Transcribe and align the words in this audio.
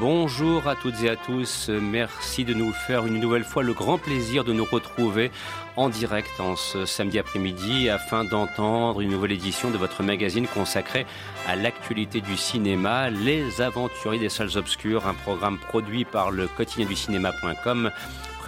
Bonjour 0.00 0.68
à 0.68 0.76
toutes 0.76 1.02
et 1.02 1.08
à 1.08 1.16
tous, 1.16 1.70
merci 1.70 2.44
de 2.44 2.54
nous 2.54 2.72
faire 2.72 3.04
une 3.04 3.18
nouvelle 3.18 3.42
fois 3.42 3.64
le 3.64 3.72
grand 3.72 3.98
plaisir 3.98 4.44
de 4.44 4.52
nous 4.52 4.64
retrouver 4.64 5.32
en 5.76 5.88
direct 5.88 6.38
en 6.38 6.54
ce 6.54 6.86
samedi 6.86 7.18
après-midi 7.18 7.88
afin 7.88 8.22
d'entendre 8.22 9.00
une 9.00 9.10
nouvelle 9.10 9.32
édition 9.32 9.70
de 9.70 9.76
votre 9.76 10.04
magazine 10.04 10.46
consacré 10.46 11.04
à 11.48 11.56
l'actualité 11.56 12.20
du 12.20 12.36
cinéma, 12.36 13.10
Les 13.10 13.60
Aventuriers 13.60 14.20
des 14.20 14.28
Salles 14.28 14.56
Obscures, 14.56 15.08
un 15.08 15.14
programme 15.14 15.58
produit 15.58 16.04
par 16.04 16.30
le 16.30 16.46
quotidien 16.46 16.86
du 16.86 16.94
cinéma.com 16.94 17.90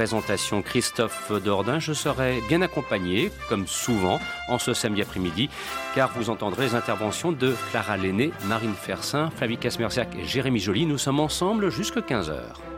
présentation 0.00 0.62
Christophe 0.62 1.30
Dordain. 1.44 1.78
Je 1.78 1.92
serai 1.92 2.40
bien 2.48 2.62
accompagné, 2.62 3.30
comme 3.50 3.66
souvent, 3.66 4.18
en 4.48 4.58
ce 4.58 4.72
samedi 4.72 5.02
après-midi, 5.02 5.50
car 5.94 6.10
vous 6.16 6.30
entendrez 6.30 6.68
les 6.68 6.74
interventions 6.74 7.32
de 7.32 7.54
Clara 7.70 7.98
Lenné, 7.98 8.32
Marine 8.48 8.72
Fersin, 8.72 9.28
Flavie 9.36 9.58
Casmerciac 9.58 10.08
et 10.18 10.24
Jérémy 10.24 10.58
Joly. 10.58 10.86
Nous 10.86 10.96
sommes 10.96 11.20
ensemble 11.20 11.70
jusqu'à 11.70 12.00
15h. 12.00 12.69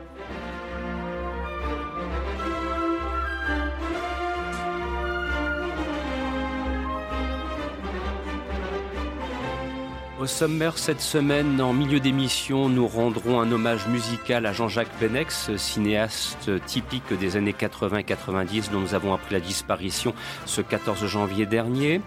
Au 10.23 10.27
sommaire 10.28 10.78
cette 10.78 11.01
semaine, 11.01 11.61
en 11.61 11.73
milieu 11.73 11.98
d'émission, 11.98 12.69
nous 12.69 12.87
rendrons 12.87 13.41
un 13.41 13.51
hommage 13.51 13.89
musical 13.89 14.47
à 14.47 14.53
Jean-Jacques 14.53 14.97
Benex, 15.01 15.56
cinéaste 15.56 16.64
typique 16.64 17.12
des 17.19 17.37
années 17.37 17.56
80-90 17.59 18.70
dont 18.70 18.79
nous 18.79 18.95
avons 18.95 19.14
appris 19.14 19.34
la 19.34 19.41
disparition 19.41 20.14
ce 20.47 20.61
14 20.61 21.06
janvier 21.06 21.45
dernier. 21.45 22.01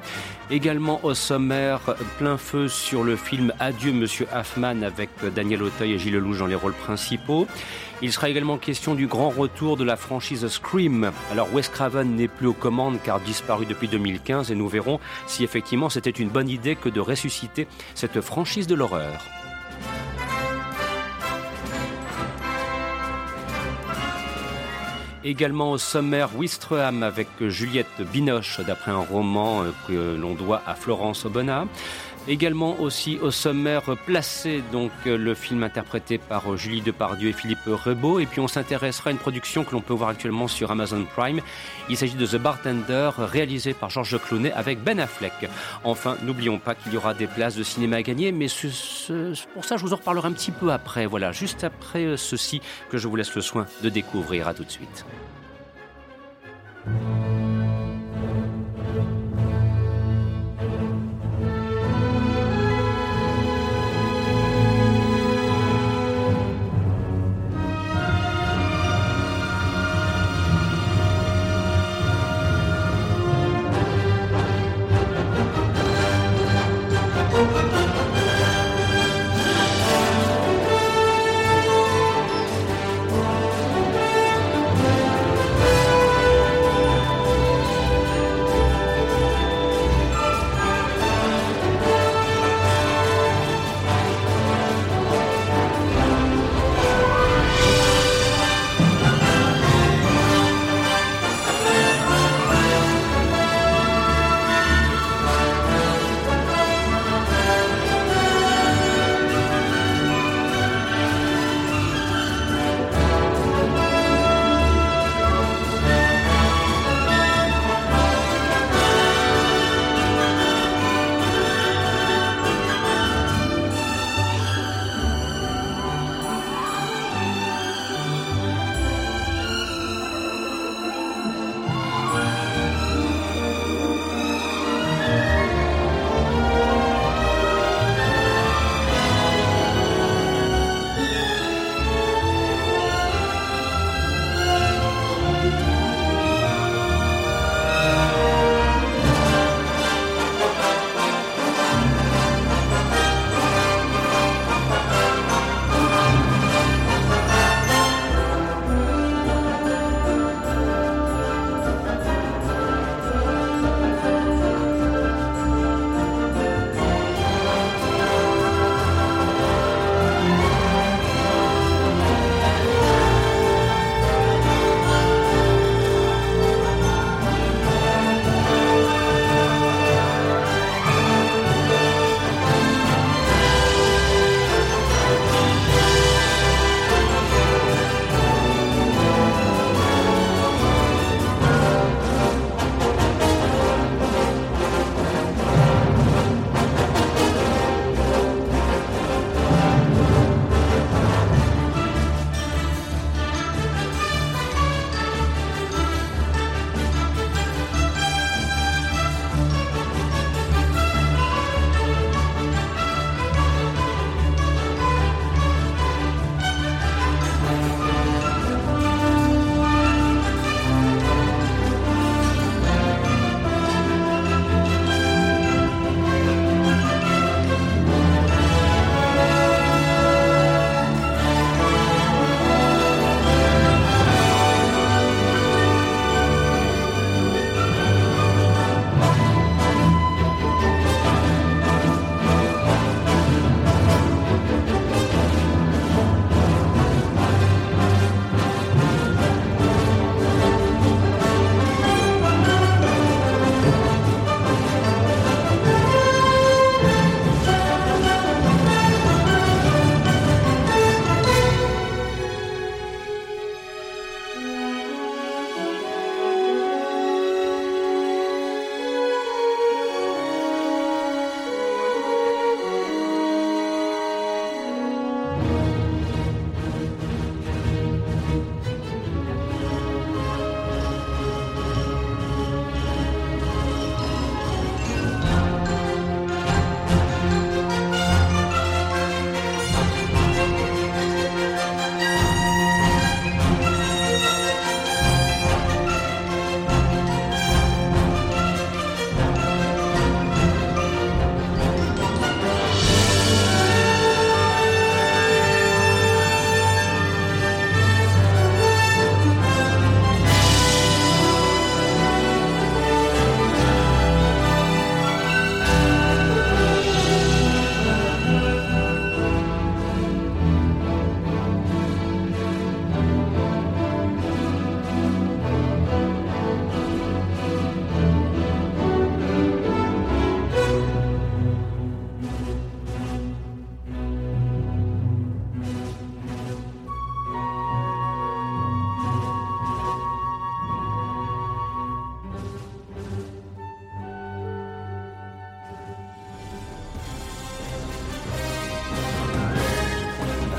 Également 0.50 1.02
au 1.04 1.14
sommaire, 1.14 1.82
plein 2.18 2.38
feu 2.38 2.70
sur 2.70 3.04
le 3.04 3.18
film 3.18 3.52
Adieu 3.60 3.92
Monsieur 3.92 4.28
Hoffman 4.34 4.84
avec 4.84 5.10
Daniel 5.36 5.64
Auteuil 5.64 5.92
et 5.92 6.00
Gilles 6.00 6.14
Lelouch 6.14 6.38
dans 6.38 6.48
les 6.48 6.56
rôles 6.56 6.72
principaux. 6.72 7.48
Il 8.02 8.12
sera 8.12 8.30
également 8.30 8.58
question 8.58 8.94
du 8.94 9.08
grand 9.08 9.30
retour 9.30 9.78
de 9.78 9.86
la 9.86 9.96
franchise 9.96 10.46
Scream. 10.48 11.12
Alors 11.32 11.52
Wes 11.54 11.70
Craven 11.70 12.16
n'est 12.16 12.28
plus 12.28 12.48
aux 12.48 12.54
commandes 12.54 13.00
car 13.02 13.22
disparu 13.22 13.66
depuis 13.66 13.88
2015 13.88 14.52
et 14.52 14.56
nous 14.56 14.68
verrons 14.68 15.00
si 15.28 15.46
effectivement 15.46 15.90
c'était 15.90 16.10
une 16.10 16.28
bonne 16.28 16.50
idée 16.50 16.76
que 16.76 16.90
de 16.90 17.00
ressusciter 17.00 17.68
cette 17.94 18.05
franchise 18.22 18.68
de 18.68 18.76
l'horreur. 18.76 19.26
Également 25.24 25.72
au 25.72 25.78
sommaire 25.80 26.36
Wistreham 26.36 27.02
avec 27.02 27.28
Juliette 27.48 28.02
Binoche 28.14 28.60
d'après 28.60 28.92
un 28.92 29.00
roman 29.00 29.64
que 29.88 30.16
l'on 30.16 30.36
doit 30.36 30.62
à 30.68 30.76
Florence 30.76 31.26
Aubenas. 31.26 31.66
Également 32.28 32.80
aussi 32.80 33.20
au 33.22 33.30
sommaire 33.30 33.84
placé 34.06 34.64
donc 34.72 34.92
le 35.06 35.36
film 35.36 35.62
interprété 35.62 36.18
par 36.18 36.58
Julie 36.58 36.82
Depardieu 36.82 37.30
et 37.30 37.34
Philippe 37.34 37.66
Rebaud. 37.68 38.20
Et 38.20 38.26
puis 38.26 38.40
on 38.40 38.48
s'intéressera 38.48 39.12
à 39.12 39.14
une 39.14 39.20
production 39.20 39.64
que 39.64 39.72
l'on 39.74 39.82
peut 39.82 39.94
voir 39.94 40.10
actuellement 40.10 40.48
sur 40.48 40.72
Amazon 40.72 41.06
Prime. 41.16 41.40
Il 41.88 41.98
s'agit 41.98 42.16
de 42.16 42.26
The 42.26 42.38
Bartender, 42.38 43.12
réalisé 43.18 43.76
par 43.76 43.92
Georges 43.92 44.20
Clooney 44.20 44.52
avec 44.54 44.84
Ben 44.84 45.00
Affleck. 45.00 45.34
Enfin, 45.84 46.18
n'oublions 46.24 46.58
pas 46.58 46.74
qu'il 46.74 46.94
y 46.94 46.98
aura 46.98 47.14
des 47.14 47.28
places 47.28 47.56
de 47.56 47.64
cinéma 47.64 47.98
à 47.98 48.02
gagner, 48.02 48.32
mais 48.32 48.48
pour 49.54 49.66
ça 49.66 49.78
je 49.78 49.84
vous 49.84 49.94
en 49.94 49.98
reparlerai 49.98 50.28
un 50.28 50.34
petit 50.34 50.52
peu 50.52 50.72
après. 50.72 51.06
Voilà, 51.06 51.32
juste 51.32 51.64
après 51.64 52.18
ceci 52.18 52.60
que 52.90 52.98
je 52.98 53.08
vous 53.08 53.16
laisse 53.16 53.36
le 53.36 53.42
soin 53.42 53.68
de 53.84 53.90
découvrir. 53.90 54.48
À 54.48 54.54
tout 54.54 54.64
de 54.64 54.72
suite. 54.72 55.06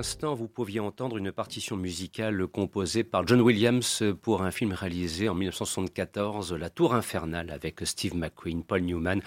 L'instant, 0.00 0.32
vous 0.32 0.48
pouviez 0.48 0.80
entendre 0.80 1.18
une 1.18 1.30
partition 1.30 1.76
musicale 1.76 2.46
composée 2.46 3.04
par 3.04 3.26
John 3.26 3.42
Williams 3.42 4.02
pour 4.22 4.42
un 4.42 4.50
film 4.50 4.72
réalisé 4.72 5.28
en 5.28 5.34
1974, 5.34 6.54
La 6.54 6.70
Tour 6.70 6.94
Infernale, 6.94 7.50
avec 7.50 7.80
Steve 7.84 8.16
McQueen, 8.16 8.64
Paul 8.64 8.80
Newman, 8.80 9.20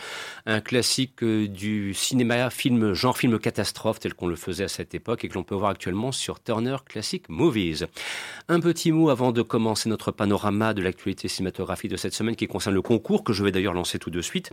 un 0.47 0.61
classique 0.61 1.23
du 1.23 1.93
cinéma, 1.93 2.49
film, 2.49 2.93
genre 2.93 3.15
film 3.15 3.37
catastrophe, 3.37 3.99
tel 3.99 4.15
qu'on 4.15 4.25
le 4.25 4.35
faisait 4.35 4.63
à 4.63 4.67
cette 4.67 4.95
époque 4.95 5.23
et 5.23 5.27
que 5.27 5.35
l'on 5.35 5.43
peut 5.43 5.53
voir 5.53 5.69
actuellement 5.69 6.11
sur 6.11 6.41
Turner 6.41 6.77
Classic 6.83 7.29
Movies. 7.29 7.85
Un 8.47 8.59
petit 8.59 8.91
mot 8.91 9.11
avant 9.11 9.31
de 9.31 9.43
commencer 9.43 9.89
notre 9.89 10.09
panorama 10.09 10.73
de 10.73 10.81
l'actualité 10.81 11.27
cinématographique 11.27 11.91
de 11.91 11.97
cette 11.97 12.15
semaine 12.15 12.35
qui 12.35 12.47
concerne 12.47 12.73
le 12.73 12.81
concours, 12.81 13.23
que 13.23 13.31
je 13.31 13.43
vais 13.43 13.51
d'ailleurs 13.51 13.75
lancer 13.75 13.99
tout 13.99 14.09
de 14.09 14.21
suite. 14.21 14.51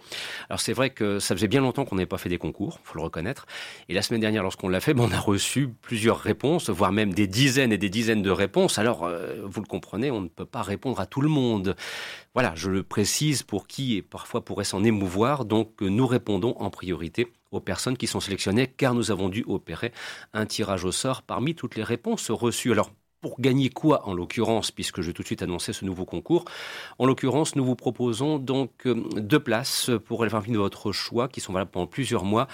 Alors 0.50 0.60
c'est 0.60 0.74
vrai 0.74 0.90
que 0.90 1.18
ça 1.18 1.34
faisait 1.34 1.48
bien 1.48 1.62
longtemps 1.62 1.86
qu'on 1.86 1.96
n'avait 1.96 2.04
pas 2.04 2.18
fait 2.18 2.28
des 2.28 2.36
concours, 2.36 2.78
faut 2.84 2.98
le 2.98 3.04
reconnaître. 3.04 3.46
Et 3.88 3.94
la 3.94 4.02
semaine 4.02 4.20
dernière, 4.20 4.42
lorsqu'on 4.42 4.68
l'a 4.68 4.80
fait, 4.80 4.92
ben, 4.92 5.08
on 5.10 5.12
a 5.12 5.18
reçu 5.18 5.70
plusieurs 5.80 6.09
réponses, 6.18 6.70
voire 6.70 6.92
même 6.92 7.14
des 7.14 7.26
dizaines 7.26 7.72
et 7.72 7.78
des 7.78 7.88
dizaines 7.88 8.22
de 8.22 8.30
réponses. 8.30 8.78
Alors, 8.78 9.04
euh, 9.04 9.36
vous 9.44 9.60
le 9.60 9.66
comprenez, 9.66 10.10
on 10.10 10.20
ne 10.20 10.28
peut 10.28 10.44
pas 10.44 10.62
répondre 10.62 11.00
à 11.00 11.06
tout 11.06 11.20
le 11.20 11.28
monde. 11.28 11.76
Voilà, 12.34 12.52
je 12.56 12.70
le 12.70 12.82
précise 12.82 13.42
pour 13.42 13.66
qui 13.66 13.96
et 13.96 14.02
parfois 14.02 14.44
pourrait 14.44 14.64
s'en 14.64 14.84
émouvoir. 14.84 15.44
Donc, 15.44 15.80
nous 15.80 16.06
répondons 16.06 16.54
en 16.58 16.70
priorité 16.70 17.32
aux 17.50 17.60
personnes 17.60 17.96
qui 17.96 18.06
sont 18.06 18.20
sélectionnées, 18.20 18.66
car 18.66 18.94
nous 18.94 19.10
avons 19.10 19.28
dû 19.28 19.44
opérer 19.46 19.92
un 20.32 20.46
tirage 20.46 20.84
au 20.84 20.92
sort 20.92 21.22
parmi 21.22 21.54
toutes 21.54 21.76
les 21.76 21.82
réponses 21.82 22.30
reçues. 22.30 22.72
Alors, 22.72 22.90
pour 23.20 23.40
gagner 23.40 23.70
quoi 23.70 24.08
en 24.08 24.14
l'occurrence, 24.14 24.70
puisque 24.70 25.00
je 25.00 25.08
vais 25.08 25.12
tout 25.12 25.22
de 25.22 25.26
suite 25.26 25.42
annoncer 25.42 25.72
ce 25.72 25.84
nouveau 25.84 26.04
concours? 26.04 26.44
En 26.98 27.06
l'occurrence, 27.06 27.54
nous 27.56 27.64
vous 27.64 27.76
proposons 27.76 28.38
donc 28.38 28.86
euh, 28.86 28.94
deux 29.16 29.40
places 29.40 29.90
pour 30.06 30.24
les 30.24 30.30
film 30.30 30.54
de 30.54 30.58
votre 30.58 30.92
choix, 30.92 31.28
qui 31.28 31.40
sont 31.40 31.52
valables 31.52 31.70
pendant 31.70 31.86
plusieurs 31.86 32.24
mois, 32.24 32.48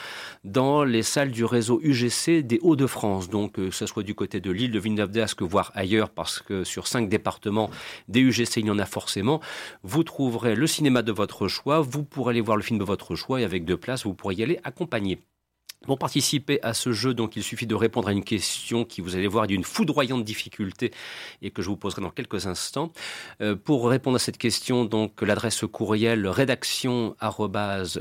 dans 0.45 0.85
les 0.85 1.03
salles 1.03 1.31
du 1.31 1.45
réseau 1.45 1.81
UGC 1.83 2.43
des 2.43 2.59
Hauts-de-France. 2.63 3.29
Donc, 3.29 3.53
que 3.53 3.71
ce 3.71 3.87
soit 3.87 4.03
du 4.03 4.15
côté 4.15 4.41
de 4.41 4.51
l'île 4.51 4.71
de 4.71 4.79
Villeneuve 4.79 5.11
d'Ascq, 5.11 5.43
voire 5.43 5.73
ailleurs, 5.75 6.11
parce 6.11 6.41
que 6.41 6.65
sur 6.65 6.87
cinq 6.87 7.09
départements 7.09 7.71
des 8.09 8.21
UGC, 8.21 8.59
il 8.59 8.67
y 8.67 8.71
en 8.71 8.79
a 8.79 8.87
forcément. 8.87 9.41
Vous 9.83 10.05
trouverez 10.05 10.55
le 10.55 10.67
cinéma 10.67 11.03
de 11.03 11.13
votre 11.13 11.49
choix, 11.49 11.81
vous 11.81 12.05
pourrez 12.05 12.33
aller 12.33 12.41
voir 12.41 12.57
le 12.57 12.63
film 12.63 12.79
de 12.79 12.85
votre 12.85 13.15
choix, 13.15 13.41
et 13.41 13.45
avec 13.45 13.65
deux 13.65 13.77
places, 13.77 14.05
vous 14.05 14.15
pourrez 14.15 14.35
y 14.35 14.43
aller 14.43 14.59
accompagné. 14.65 15.21
Pour 15.87 15.99
participer 15.99 16.61
à 16.63 16.75
ce 16.75 16.93
jeu, 16.93 17.15
donc, 17.15 17.37
il 17.37 17.43
suffit 17.43 17.67
de 17.67 17.75
répondre 17.75 18.09
à 18.09 18.13
une 18.13 18.25
question 18.25 18.85
qui, 18.85 19.01
vous 19.01 19.15
allez 19.15 19.29
voir, 19.29 19.47
d'une 19.47 19.65
foudroyante 19.65 20.25
difficulté 20.25 20.93
et 21.43 21.51
que 21.51 21.63
je 21.63 21.69
vous 21.69 21.77
poserai 21.77 22.03
dans 22.03 22.11
quelques 22.11 22.47
instants. 22.47 22.93
Euh, 23.41 23.55
pour 23.55 23.89
répondre 23.89 24.17
à 24.17 24.19
cette 24.19 24.39
question, 24.39 24.85
donc, 24.85 25.23
l'adresse 25.23 25.65
courriel 25.71 26.27
rédaction 26.27 27.15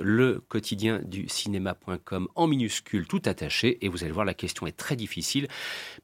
le 0.01 0.43
quotidien 0.47 1.01
du 1.03 1.27
cinéma.com 1.27 2.27
en 2.35 2.47
minuscule 2.47 3.07
tout 3.07 3.21
attaché 3.25 3.83
et 3.85 3.89
vous 3.89 4.03
allez 4.03 4.11
voir, 4.11 4.25
la 4.25 4.33
question 4.33 4.65
est 4.67 4.75
très 4.77 4.95
difficile. 4.95 5.47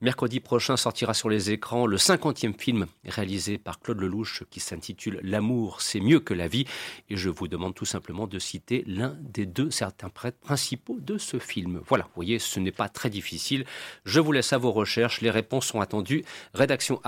Mercredi 0.02 0.40
prochain 0.40 0.78
sortira 0.78 1.14
sur 1.14 1.30
les 1.30 1.52
écrans 1.52 1.86
le 1.86 1.98
50e 1.98 2.58
film 2.58 2.86
réalisé 3.06 3.58
par 3.58 3.80
Claude 3.80 4.00
Lelouch 4.00 4.44
qui 4.50 4.60
s'intitule 4.60 5.20
L'amour, 5.24 5.82
c'est 5.82 6.00
mieux 6.00 6.20
que 6.20 6.34
la 6.34 6.48
vie 6.48 6.66
et 7.10 7.16
je 7.16 7.30
vous 7.30 7.48
demande 7.48 7.74
tout 7.74 7.86
simplement 7.86 8.28
de 8.28 8.40
citer 8.40 8.84
l'un 8.88 9.18
des 9.22 9.46
deux 9.46 9.72
certains 9.72 10.10
prêtres 10.10 10.40
principaux 10.40 11.00
de 11.00 11.18
ce 11.18 11.40
film. 11.40 11.71
Voilà, 11.88 12.06
vous 12.06 12.16
voyez, 12.16 12.40
ce 12.40 12.60
n'est 12.60 12.72
pas 12.72 12.90
très 12.90 13.10
difficile. 13.10 13.66
Je 14.06 14.20
vous 14.20 14.32
laisse 14.32 14.54
à 14.54 14.58
vos 14.58 14.72
recherches. 14.72 15.22
Les 15.22 15.30
réponses 15.30 15.68
sont 15.68 15.82
attendues. 15.82 16.24
Rédaction 16.54 17.00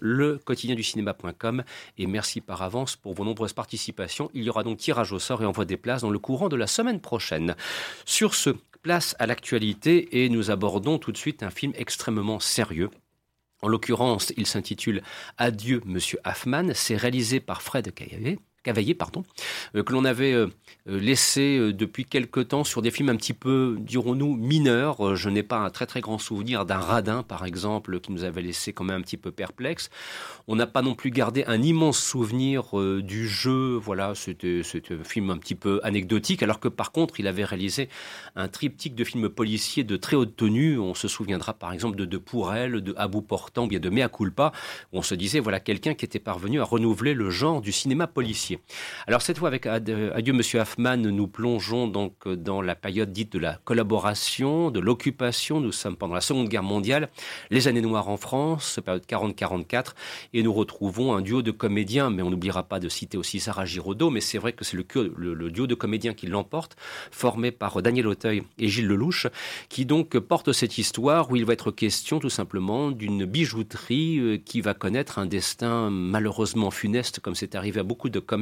le 0.00 0.38
quotidien 0.38 0.74
du 0.74 0.82
cinéma.com. 0.82 1.64
Et 1.98 2.06
merci 2.06 2.40
par 2.40 2.62
avance 2.62 2.96
pour 2.96 3.14
vos 3.14 3.24
nombreuses 3.24 3.52
participations. 3.52 4.30
Il 4.34 4.42
y 4.42 4.50
aura 4.50 4.62
donc 4.62 4.78
tirage 4.78 5.12
au 5.12 5.18
sort 5.18 5.42
et 5.42 5.46
envoi 5.46 5.64
des 5.64 5.76
places 5.76 6.02
dans 6.02 6.10
le 6.10 6.18
courant 6.18 6.48
de 6.48 6.56
la 6.56 6.66
semaine 6.66 7.00
prochaine. 7.00 7.54
Sur 8.04 8.34
ce, 8.34 8.50
place 8.82 9.14
à 9.18 9.26
l'actualité 9.26 10.24
et 10.24 10.28
nous 10.28 10.50
abordons 10.50 10.98
tout 10.98 11.12
de 11.12 11.16
suite 11.16 11.42
un 11.42 11.50
film 11.50 11.72
extrêmement 11.76 12.40
sérieux. 12.40 12.90
En 13.62 13.68
l'occurrence, 13.68 14.32
il 14.36 14.46
s'intitule 14.46 15.02
Adieu, 15.38 15.80
Monsieur 15.86 16.18
Hoffman. 16.24 16.74
C'est 16.74 16.96
réalisé 16.96 17.38
par 17.38 17.62
Fred 17.62 17.94
Cavaillé. 17.94 18.38
Cavaillé, 18.62 18.94
pardon, 18.94 19.24
euh, 19.74 19.82
que 19.82 19.92
l'on 19.92 20.04
avait 20.04 20.32
euh, 20.32 20.46
euh, 20.88 21.00
laissé 21.00 21.72
depuis 21.72 22.04
quelque 22.04 22.38
temps 22.38 22.62
sur 22.62 22.80
des 22.80 22.92
films 22.92 23.08
un 23.08 23.16
petit 23.16 23.32
peu, 23.32 23.76
dirons-nous, 23.80 24.36
mineurs. 24.36 25.16
Je 25.16 25.28
n'ai 25.30 25.42
pas 25.42 25.58
un 25.58 25.70
très 25.70 25.86
très 25.86 26.00
grand 26.00 26.18
souvenir 26.18 26.64
d'un 26.64 26.78
Radin, 26.78 27.24
par 27.24 27.44
exemple, 27.44 27.98
qui 27.98 28.12
nous 28.12 28.22
avait 28.22 28.42
laissé 28.42 28.72
quand 28.72 28.84
même 28.84 29.00
un 29.00 29.02
petit 29.02 29.16
peu 29.16 29.32
perplexe. 29.32 29.90
On 30.46 30.54
n'a 30.54 30.66
pas 30.66 30.82
non 30.82 30.94
plus 30.94 31.10
gardé 31.10 31.44
un 31.46 31.60
immense 31.60 31.98
souvenir 31.98 32.72
du 33.02 33.28
jeu. 33.28 33.76
Voilà, 33.76 34.14
c'était 34.14 34.62
un 34.90 35.04
film 35.04 35.30
un 35.30 35.38
petit 35.38 35.54
peu 35.54 35.80
anecdotique, 35.82 36.42
alors 36.42 36.60
que 36.60 36.68
par 36.68 36.92
contre, 36.92 37.18
il 37.18 37.26
avait 37.26 37.44
réalisé 37.44 37.88
un 38.36 38.48
triptyque 38.48 38.94
de 38.94 39.04
films 39.04 39.28
policiers 39.28 39.84
de 39.84 39.96
très 39.96 40.16
haute 40.16 40.36
tenue. 40.36 40.78
On 40.78 40.94
se 40.94 41.08
souviendra 41.08 41.52
par 41.52 41.72
exemple 41.72 41.96
de 41.96 42.04
De 42.04 42.18
Pourel, 42.18 42.80
de 42.80 42.94
Abou 42.96 43.22
Portant, 43.22 43.66
bien 43.66 43.80
de 43.80 43.90
Mea 43.90 44.08
Culpa. 44.08 44.52
Où 44.92 44.98
on 44.98 45.02
se 45.02 45.14
disait, 45.14 45.40
voilà, 45.40 45.58
quelqu'un 45.58 45.94
qui 45.94 46.04
était 46.04 46.20
parvenu 46.20 46.60
à 46.60 46.64
renouveler 46.64 47.14
le 47.14 47.30
genre 47.30 47.60
du 47.60 47.72
cinéma 47.72 48.06
policier. 48.06 48.51
Alors 49.06 49.22
cette 49.22 49.38
fois 49.38 49.48
avec 49.48 49.66
Adieu 49.66 50.32
Monsieur 50.32 50.60
Hoffman, 50.60 50.96
nous 50.96 51.26
plongeons 51.26 51.86
donc 51.86 52.28
dans 52.28 52.60
la 52.60 52.74
période 52.74 53.12
dite 53.12 53.32
de 53.32 53.38
la 53.38 53.58
collaboration, 53.64 54.70
de 54.70 54.80
l'occupation. 54.80 55.60
Nous 55.60 55.72
sommes 55.72 55.96
pendant 55.96 56.14
la 56.14 56.20
Seconde 56.20 56.48
Guerre 56.48 56.62
mondiale, 56.62 57.08
les 57.50 57.68
années 57.68 57.80
noires 57.80 58.08
en 58.08 58.16
France, 58.16 58.80
période 58.84 59.04
40-44, 59.06 59.92
et 60.34 60.42
nous 60.42 60.52
retrouvons 60.52 61.14
un 61.14 61.20
duo 61.20 61.42
de 61.42 61.50
comédiens, 61.50 62.10
mais 62.10 62.22
on 62.22 62.30
n'oubliera 62.30 62.62
pas 62.64 62.80
de 62.80 62.88
citer 62.88 63.16
aussi 63.16 63.40
Sarah 63.40 63.64
Giraudot, 63.64 64.10
mais 64.10 64.20
c'est 64.20 64.38
vrai 64.38 64.52
que 64.52 64.64
c'est 64.64 64.76
le, 64.76 65.50
duo 65.50 65.66
de 65.66 65.74
comédiens 65.74 66.14
qui 66.14 66.26
l'emporte, 66.26 66.76
formé 67.10 67.50
par 67.50 67.80
Daniel 67.80 68.06
Auteuil 68.06 68.42
et 68.58 68.68
Gilles 68.68 68.86
Lelouch, 68.86 69.26
qui 69.68 69.86
donc 69.86 70.18
porte 70.18 70.52
cette 70.52 70.78
histoire 70.78 71.30
où 71.30 71.36
il 71.36 71.44
va 71.44 71.54
être 71.54 71.70
question 71.70 72.18
tout 72.18 72.30
simplement 72.30 72.90
d'une 72.90 73.24
bijouterie 73.24 74.18
euh, 74.18 74.36
qui 74.36 74.60
va 74.60 74.74
connaître 74.74 75.18
un 75.18 75.26
destin 75.26 75.90
malheureusement 75.90 76.70
funeste, 76.70 77.20
comme 77.20 77.34
c'est 77.34 77.54
arrivé 77.54 77.80
à 77.80 77.82
beaucoup 77.82 78.08
de 78.08 78.18
comédiens 78.18 78.41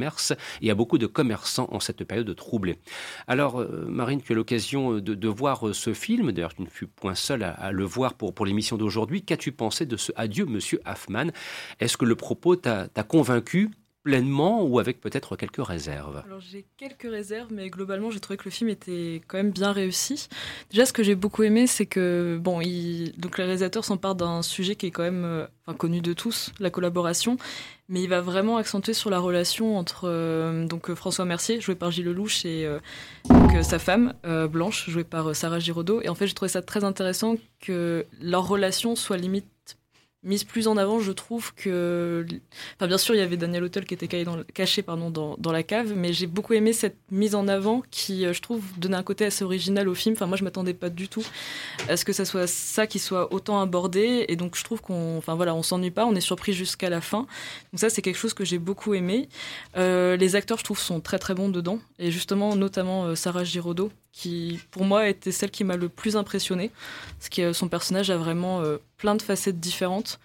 et 0.61 0.71
à 0.71 0.75
beaucoup 0.75 0.97
de 0.97 1.07
commerçants 1.07 1.67
en 1.71 1.79
cette 1.79 2.03
période 2.03 2.35
troublée. 2.35 2.79
Alors, 3.27 3.59
euh, 3.59 3.85
Marine, 3.87 4.21
tu 4.21 4.33
as 4.33 4.35
l'occasion 4.35 4.99
de, 4.99 5.27
voir 5.27 5.67
euh, 5.67 5.73
ce 5.73 5.93
film. 5.93 6.31
D'ailleurs, 6.31 6.53
tu 6.53 6.61
ne 6.61 6.67
fus 6.67 6.87
point 6.87 7.15
seul 7.15 7.43
à, 7.43 7.71
le 7.71 7.83
voir 7.83 8.13
pour, 8.15 8.33
pour 8.33 8.45
l'émission 8.45 8.77
d'aujourd'hui. 8.77 9.23
Qu'as-tu 9.23 9.51
pensé 9.51 9.85
de 9.85 9.97
ce 9.97 10.11
Adieu, 10.15 10.45
Monsieur 10.45 10.81
Hoffman? 10.85 11.27
Est-ce 11.79 11.97
que 11.97 12.05
le 12.05 12.15
propos 12.15 12.55
t'a 12.55 12.87
convaincu? 13.07 13.69
Pleinement 14.03 14.63
ou 14.63 14.79
avec 14.79 14.99
peut-être 14.99 15.35
quelques 15.35 15.65
réserves? 15.65 16.23
Alors 16.25 16.39
j'ai 16.39 16.65
quelques 16.77 17.09
réserves, 17.09 17.49
mais 17.51 17.69
globalement 17.69 18.09
j'ai 18.09 18.19
trouvé 18.19 18.37
que 18.37 18.45
le 18.45 18.51
film 18.51 18.69
était 18.69 19.21
quand 19.27 19.37
même 19.37 19.51
bien 19.51 19.71
réussi. 19.71 20.27
Déjà 20.69 20.85
ce 20.85 20.93
que 20.93 21.03
j'ai 21.03 21.15
beaucoup 21.15 21.43
aimé, 21.43 21.67
c'est 21.67 21.85
que 21.85 22.39
bon, 22.41 22.61
il... 22.61 23.13
donc 23.17 23.37
le 23.37 23.43
réalisateur 23.43 23.85
s'empare 23.85 24.15
d'un 24.15 24.41
sujet 24.41 24.75
qui 24.75 24.87
est 24.87 24.91
quand 24.91 25.03
même 25.03 25.25
euh, 25.25 25.47
connu 25.77 26.01
de 26.01 26.13
tous, 26.13 26.51
la 26.59 26.69
collaboration, 26.69 27.37
mais 27.87 28.01
il 28.01 28.09
va 28.09 28.21
vraiment 28.21 28.57
accentuer 28.57 28.93
sur 28.93 29.09
la 29.09 29.19
relation 29.19 29.77
entre 29.77 30.05
euh, 30.05 30.65
donc 30.65 30.89
euh, 30.89 30.95
François 30.95 31.25
Mercier, 31.25 31.61
joué 31.61 31.75
par 31.75 31.91
Gilles 31.91 32.05
Lelouch, 32.05 32.45
et 32.45 32.67
donc, 33.29 33.51
sa 33.63 33.79
femme 33.79 34.13
Blanche, 34.49 34.89
jouée 34.89 35.03
par 35.03 35.35
Sarah 35.35 35.59
Giraudot. 35.59 36.01
Et 36.01 36.09
en 36.09 36.15
fait 36.15 36.27
j'ai 36.27 36.33
trouvé 36.33 36.49
ça 36.49 36.61
très 36.61 36.83
intéressant 36.83 37.35
que 37.59 38.05
leur 38.19 38.47
relation 38.47 38.95
soit 38.95 39.17
limite 39.17 39.45
mise 40.23 40.43
plus 40.43 40.67
en 40.67 40.77
avant, 40.77 40.99
je 40.99 41.11
trouve 41.11 41.53
que. 41.55 42.25
Enfin, 42.75 42.87
bien 42.87 42.97
sûr, 42.97 43.15
il 43.15 43.17
y 43.17 43.21
avait 43.21 43.37
Daniel 43.37 43.63
Hotel 43.63 43.85
qui 43.85 43.93
était 43.93 44.07
caché 44.53 44.81
dans, 44.81 44.85
pardon, 44.85 45.09
dans, 45.09 45.35
dans 45.37 45.51
la 45.51 45.63
cave, 45.63 45.93
mais 45.95 46.13
j'ai 46.13 46.27
beaucoup 46.27 46.53
aimé 46.53 46.73
cette 46.73 46.97
mise 47.09 47.33
en 47.33 47.47
avant 47.47 47.81
qui, 47.89 48.25
euh, 48.25 48.33
je 48.33 48.41
trouve, 48.41 48.63
donnait 48.77 48.97
un 48.97 49.03
côté 49.03 49.25
assez 49.25 49.43
original 49.43 49.87
au 49.89 49.95
film. 49.95 50.13
Enfin, 50.13 50.27
moi, 50.27 50.37
je 50.37 50.43
m'attendais 50.43 50.73
pas 50.73 50.89
du 50.89 51.07
tout 51.07 51.25
à 51.89 51.97
ce 51.97 52.05
que 52.05 52.13
ça 52.13 52.25
soit 52.25 52.47
ça 52.47 52.87
qui 52.87 52.99
soit 52.99 53.33
autant 53.33 53.61
abordé, 53.61 54.25
et 54.27 54.35
donc 54.35 54.55
je 54.55 54.63
trouve 54.63 54.81
qu'on. 54.81 55.17
Enfin, 55.17 55.35
voilà, 55.35 55.55
on 55.55 55.63
s'ennuie 55.63 55.91
pas, 55.91 56.05
on 56.05 56.15
est 56.15 56.21
surpris 56.21 56.53
jusqu'à 56.53 56.89
la 56.89 57.01
fin. 57.01 57.25
Donc, 57.71 57.79
ça, 57.79 57.89
c'est 57.89 58.01
quelque 58.01 58.17
chose 58.17 58.33
que 58.33 58.45
j'ai 58.45 58.59
beaucoup 58.59 58.93
aimé. 58.93 59.27
Euh, 59.77 60.17
les 60.17 60.35
acteurs, 60.35 60.57
je 60.59 60.63
trouve, 60.63 60.79
sont 60.79 60.99
très 60.99 61.17
très 61.19 61.33
bons 61.33 61.49
dedans, 61.49 61.79
et 61.97 62.11
justement, 62.11 62.55
notamment 62.55 63.05
euh, 63.05 63.15
Sarah 63.15 63.43
Giraudot, 63.43 63.91
qui, 64.11 64.59
pour 64.71 64.83
moi, 64.83 65.07
était 65.09 65.31
celle 65.31 65.51
qui 65.51 65.63
m'a 65.63 65.77
le 65.77 65.89
plus 65.89 66.17
impressionné. 66.17 66.71
Parce 67.17 67.29
que 67.29 67.53
son 67.53 67.67
personnage 67.67 68.09
a 68.09 68.17
vraiment 68.17 68.61
euh, 68.61 68.77
plein 68.97 69.15
de 69.15 69.21
facettes 69.21 69.59
différentes. 69.59 70.19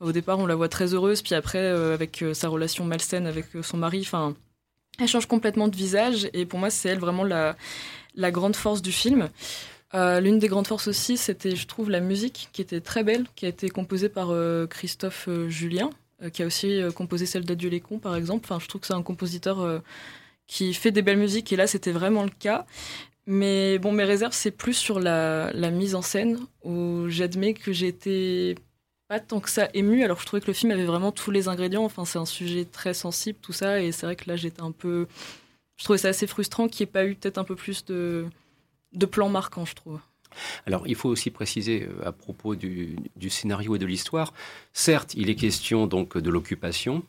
Au 0.00 0.12
départ, 0.12 0.38
on 0.38 0.46
la 0.46 0.56
voit 0.56 0.68
très 0.68 0.94
heureuse, 0.94 1.22
puis 1.22 1.34
après, 1.34 1.58
euh, 1.58 1.94
avec 1.94 2.22
euh, 2.22 2.34
sa 2.34 2.48
relation 2.48 2.84
malsaine 2.84 3.26
avec 3.26 3.46
son 3.62 3.76
mari, 3.76 4.00
enfin, 4.00 4.34
elle 5.00 5.08
change 5.08 5.26
complètement 5.26 5.68
de 5.68 5.76
visage. 5.76 6.28
Et 6.32 6.46
pour 6.46 6.58
moi, 6.58 6.70
c'est 6.70 6.88
elle 6.88 6.98
vraiment 6.98 7.24
la, 7.24 7.56
grande 8.30 8.56
force 8.56 8.82
du 8.82 8.92
film. 8.92 9.28
Euh, 9.94 10.20
l'une 10.20 10.38
des 10.38 10.48
grandes 10.48 10.66
forces 10.66 10.88
aussi, 10.88 11.16
c'était, 11.16 11.56
je 11.56 11.66
trouve, 11.66 11.90
la 11.90 12.00
musique 12.00 12.48
qui 12.52 12.62
était 12.62 12.80
très 12.80 13.02
belle, 13.02 13.26
qui 13.34 13.46
a 13.46 13.48
été 13.48 13.68
composée 13.70 14.08
par 14.08 14.28
euh, 14.30 14.66
Christophe 14.66 15.26
euh, 15.28 15.48
Julien, 15.48 15.90
qui 16.34 16.42
a 16.42 16.46
aussi 16.46 16.82
composé 16.94 17.24
celle 17.24 17.46
d'Adieu 17.46 17.70
les 17.70 17.80
cons, 17.80 17.98
par 17.98 18.14
exemple. 18.14 18.44
Enfin, 18.44 18.60
je 18.60 18.68
trouve 18.68 18.82
que 18.82 18.86
c'est 18.86 18.92
un 18.92 19.02
compositeur 19.02 19.80
qui 20.46 20.74
fait 20.74 20.90
des 20.90 21.00
belles 21.00 21.16
musiques, 21.16 21.50
et 21.50 21.56
là, 21.56 21.66
c'était 21.66 21.92
vraiment 21.92 22.24
le 22.24 22.30
cas. 22.38 22.66
Mais 23.26 23.78
bon, 23.78 23.92
mes 23.92 24.04
réserves, 24.04 24.32
c'est 24.32 24.50
plus 24.50 24.74
sur 24.74 24.98
la, 25.00 25.52
mise 25.70 25.94
en 25.94 26.02
scène, 26.02 26.38
où 26.64 27.06
j'admets 27.08 27.54
que 27.54 27.72
j'étais 27.72 28.56
pas 29.08 29.20
tant 29.20 29.40
que 29.40 29.50
ça 29.50 29.68
ému, 29.74 30.04
alors 30.04 30.20
je 30.20 30.26
trouvais 30.26 30.40
que 30.40 30.46
le 30.46 30.52
film 30.52 30.70
avait 30.70 30.84
vraiment 30.84 31.12
tous 31.12 31.30
les 31.30 31.48
ingrédients. 31.48 31.84
Enfin, 31.84 32.04
c'est 32.04 32.18
un 32.18 32.26
sujet 32.26 32.64
très 32.64 32.94
sensible, 32.94 33.38
tout 33.42 33.52
ça, 33.52 33.82
et 33.82 33.92
c'est 33.92 34.06
vrai 34.06 34.16
que 34.16 34.28
là, 34.28 34.36
j'étais 34.36 34.62
un 34.62 34.72
peu. 34.72 35.06
Je 35.76 35.84
trouvais 35.84 35.98
ça 35.98 36.08
assez 36.08 36.26
frustrant 36.26 36.68
qu'il 36.68 36.84
n'y 36.84 36.90
ait 36.90 36.92
pas 36.92 37.04
eu 37.06 37.14
peut-être 37.14 37.38
un 37.38 37.44
peu 37.44 37.56
plus 37.56 37.84
de 37.84 38.26
de 38.92 39.06
plans 39.06 39.28
marquants, 39.28 39.64
je 39.64 39.74
trouve. 39.74 40.00
Alors, 40.66 40.86
il 40.86 40.94
faut 40.94 41.08
aussi 41.08 41.30
préciser 41.30 41.82
euh, 41.82 42.06
à 42.06 42.12
propos 42.12 42.54
du, 42.54 42.96
scénario 43.28 43.76
et 43.76 43.78
de 43.78 43.86
l'histoire, 43.86 44.32
certes, 44.72 45.14
il 45.14 45.30
est 45.30 45.34
question 45.34 45.86
donc 45.86 46.16
de 46.16 46.30
l'occupation, 46.30 47.02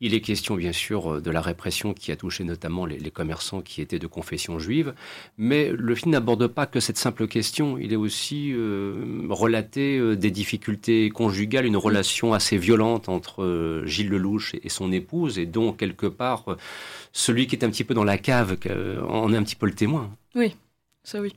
il 0.00 0.14
est 0.14 0.20
question 0.20 0.54
bien 0.54 0.72
sûr 0.72 1.20
de 1.20 1.30
la 1.30 1.40
répression 1.40 1.94
qui 1.94 2.12
a 2.12 2.16
touché 2.16 2.44
notamment 2.44 2.86
les, 2.86 3.10
commerçants 3.10 3.60
qui 3.60 3.80
étaient 3.80 3.98
de 3.98 4.06
confession 4.06 4.58
juive, 4.58 4.94
mais 5.36 5.70
le 5.70 5.94
film 5.94 6.12
n'aborde 6.12 6.46
pas 6.46 6.66
que 6.66 6.80
cette 6.80 6.96
simple 6.96 7.26
question, 7.26 7.78
il 7.78 7.92
est 7.92 7.96
aussi 7.96 8.52
euh, 8.52 9.26
relaté 9.28 9.98
euh, 9.98 10.16
des 10.16 10.30
difficultés 10.30 11.10
conjugales, 11.10 11.66
une 11.66 11.76
relation 11.76 12.32
assez 12.32 12.56
violente 12.56 13.08
entre 13.08 13.82
Gilles 13.86 14.08
Lelouch 14.08 14.54
et, 14.62 14.68
son 14.68 14.92
épouse, 14.92 15.38
et 15.38 15.46
dont 15.46 15.72
quelque 15.72 16.06
part 16.06 16.56
celui 17.12 17.46
qui 17.46 17.56
est 17.56 17.64
un 17.64 17.70
petit 17.70 17.84
peu 17.84 17.94
dans 17.94 18.04
la 18.04 18.18
cave 18.18 18.56
en 19.08 19.32
est 19.32 19.36
un 19.36 19.42
petit 19.42 19.56
peu 19.56 19.66
le 19.66 19.74
témoin. 19.74 20.10
Oui 20.34 20.54
ça 21.04 21.20
oui. 21.20 21.34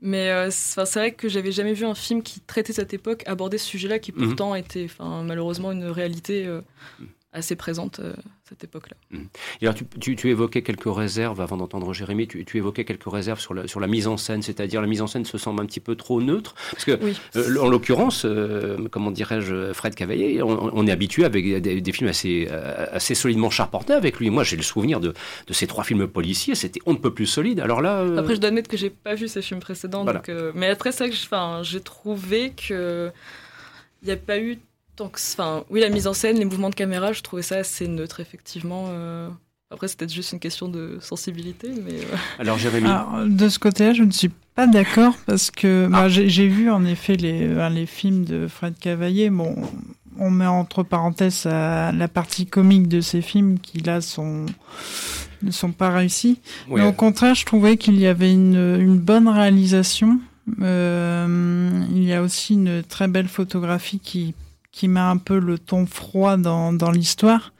Mais 0.00 0.30
euh, 0.30 0.50
c'est 0.50 0.94
vrai 0.94 1.12
que 1.12 1.28
j'avais 1.28 1.52
jamais 1.52 1.74
vu 1.74 1.84
un 1.84 1.94
film 1.94 2.22
qui 2.22 2.40
traitait 2.40 2.72
cette 2.72 2.94
époque 2.94 3.22
aborder 3.26 3.58
ce 3.58 3.66
sujet-là, 3.66 3.98
qui 3.98 4.12
mhm. 4.12 4.28
pourtant 4.28 4.54
était 4.54 4.86
malheureusement 5.00 5.72
une 5.72 5.84
réalité 5.84 6.46
euh, 6.46 6.60
mhm. 7.00 7.08
Assez 7.32 7.56
présente. 7.56 8.00
Euh, 8.00 8.14
cette 8.48 8.64
époque-là. 8.64 8.96
Mmh. 9.10 9.26
alors, 9.62 9.74
tu, 9.74 10.16
tu, 10.16 10.28
évoquais 10.28 10.62
quelques 10.62 10.92
réserves, 10.92 11.40
avant 11.40 11.56
d'entendre 11.56 11.92
Jérémy, 11.92 12.26
tu, 12.26 12.44
tu, 12.44 12.56
évoquais 12.56 12.84
quelques 12.84 13.08
réserves 13.08 13.38
sur 13.38 13.54
la, 13.54 13.68
sur 13.68 13.78
la 13.78 13.86
mise 13.86 14.08
en 14.08 14.16
scène, 14.16 14.42
c'est-à-dire 14.42 14.80
la 14.80 14.88
mise 14.88 15.02
en 15.02 15.06
scène 15.06 15.24
se 15.24 15.38
semble 15.38 15.62
un 15.62 15.66
petit 15.66 15.78
peu 15.78 15.94
trop 15.94 16.20
neutre. 16.20 16.56
Parce 16.72 16.84
que, 16.84 16.98
euh, 17.36 17.60
en 17.60 17.68
l'occurrence, 17.68 18.24
euh, 18.24 18.88
comment 18.90 19.12
dirais-je, 19.12 19.72
Fred 19.72 19.94
Cavaillé, 19.94 20.42
on, 20.42 20.84
est 20.84 20.90
habitué 20.90 21.24
avec 21.24 21.62
des, 21.62 21.92
films 21.92 22.10
assez, 22.10 22.48
assez 22.48 23.14
solidement 23.14 23.50
charpentés 23.50 23.92
avec 23.92 24.18
lui. 24.18 24.30
Moi, 24.30 24.42
j'ai 24.42 24.56
le 24.56 24.62
souvenir 24.62 24.98
de, 24.98 25.14
de, 25.46 25.52
ces 25.52 25.68
trois 25.68 25.84
films 25.84 26.08
policiers, 26.08 26.56
c'était 26.56 26.80
on 26.86 26.94
ne 26.94 26.98
peut 26.98 27.14
plus 27.14 27.26
solide. 27.26 27.60
Alors 27.60 27.80
là. 27.80 28.04
Après, 28.18 28.34
je 28.34 28.40
dois 28.40 28.48
admettre 28.48 28.68
que 28.68 28.76
j'ai 28.76 28.90
pas 28.90 29.14
vu 29.14 29.28
ces 29.28 29.42
films 29.42 29.60
précédents. 29.60 30.04
Donc, 30.04 30.28
mais 30.56 30.66
après, 30.66 30.90
ça, 30.90 31.04
j'ai 31.62 31.80
trouvé 31.80 32.50
que. 32.50 33.12
Il 34.02 34.06
n'y 34.06 34.12
a 34.12 34.16
pas 34.16 34.38
eu 34.38 34.58
enfin, 35.00 35.64
oui, 35.70 35.80
la 35.80 35.88
mise 35.88 36.06
en 36.06 36.12
scène, 36.12 36.38
les 36.38 36.44
mouvements 36.44 36.70
de 36.70 36.74
caméra, 36.74 37.12
je 37.12 37.22
trouvais 37.22 37.42
ça 37.42 37.56
assez 37.56 37.88
neutre, 37.88 38.20
effectivement. 38.20 38.86
Euh. 38.88 39.28
Après, 39.72 39.88
c'était 39.88 40.08
juste 40.08 40.32
une 40.32 40.40
question 40.40 40.68
de 40.68 40.98
sensibilité. 41.00 41.68
Mais 41.68 42.00
euh. 42.00 42.16
Alors, 42.38 42.58
Jérémy 42.58 42.88
De 43.26 43.48
ce 43.48 43.58
côté-là, 43.58 43.92
je 43.92 44.02
ne 44.02 44.10
suis 44.10 44.30
pas 44.54 44.66
d'accord 44.66 45.14
parce 45.26 45.50
que 45.50 45.88
ah. 45.92 46.08
j'ai 46.08 46.48
vu 46.48 46.70
en 46.70 46.84
effet 46.84 47.16
les, 47.16 47.46
euh, 47.46 47.68
les 47.68 47.86
films 47.86 48.24
de 48.24 48.48
Fred 48.48 48.74
Cavaillé. 48.78 49.30
Bon, 49.30 49.54
on 50.18 50.30
met 50.30 50.46
entre 50.46 50.82
parenthèses 50.82 51.44
la 51.44 52.08
partie 52.08 52.46
comique 52.46 52.88
de 52.88 53.00
ces 53.00 53.22
films 53.22 53.58
qui, 53.58 53.78
là, 53.78 54.00
sont 54.00 54.46
ne 55.42 55.50
sont 55.52 55.72
pas 55.72 55.90
réussis. 55.90 56.38
Mais 56.68 56.84
au 56.84 56.92
contraire, 56.92 57.34
je 57.34 57.46
trouvais 57.46 57.78
qu'il 57.78 57.98
y 57.98 58.06
avait 58.06 58.32
une, 58.32 58.78
une 58.78 58.98
bonne 58.98 59.28
réalisation. 59.28 60.20
il 60.58 62.04
y 62.04 62.12
a 62.12 62.22
aussi 62.22 62.54
une 62.54 62.82
très 62.82 63.08
belle 63.08 63.28
photographie 63.28 64.00
qui 64.00 64.34
qui 64.80 64.88
met 64.88 64.98
un 64.98 65.18
peu 65.18 65.38
le 65.38 65.58
ton 65.58 65.84
froid 65.84 66.38
dans, 66.38 66.72
dans 66.72 66.90
l'histoire. 66.90 67.52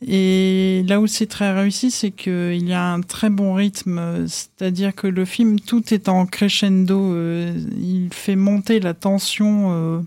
Et 0.00 0.82
là 0.88 0.98
où 0.98 1.06
c'est 1.06 1.26
très 1.26 1.52
réussi, 1.52 1.90
c'est 1.90 2.10
qu'il 2.10 2.66
y 2.66 2.72
a 2.72 2.82
un 2.82 3.02
très 3.02 3.28
bon 3.28 3.52
rythme, 3.52 4.26
c'est-à-dire 4.26 4.94
que 4.94 5.06
le 5.06 5.26
film, 5.26 5.60
tout 5.60 5.92
est 5.92 6.08
en 6.08 6.24
crescendo, 6.24 7.12
euh, 7.12 7.54
il 7.76 8.08
fait 8.14 8.34
monter 8.34 8.80
la 8.80 8.94
tension 8.94 9.72
euh, 9.72 10.00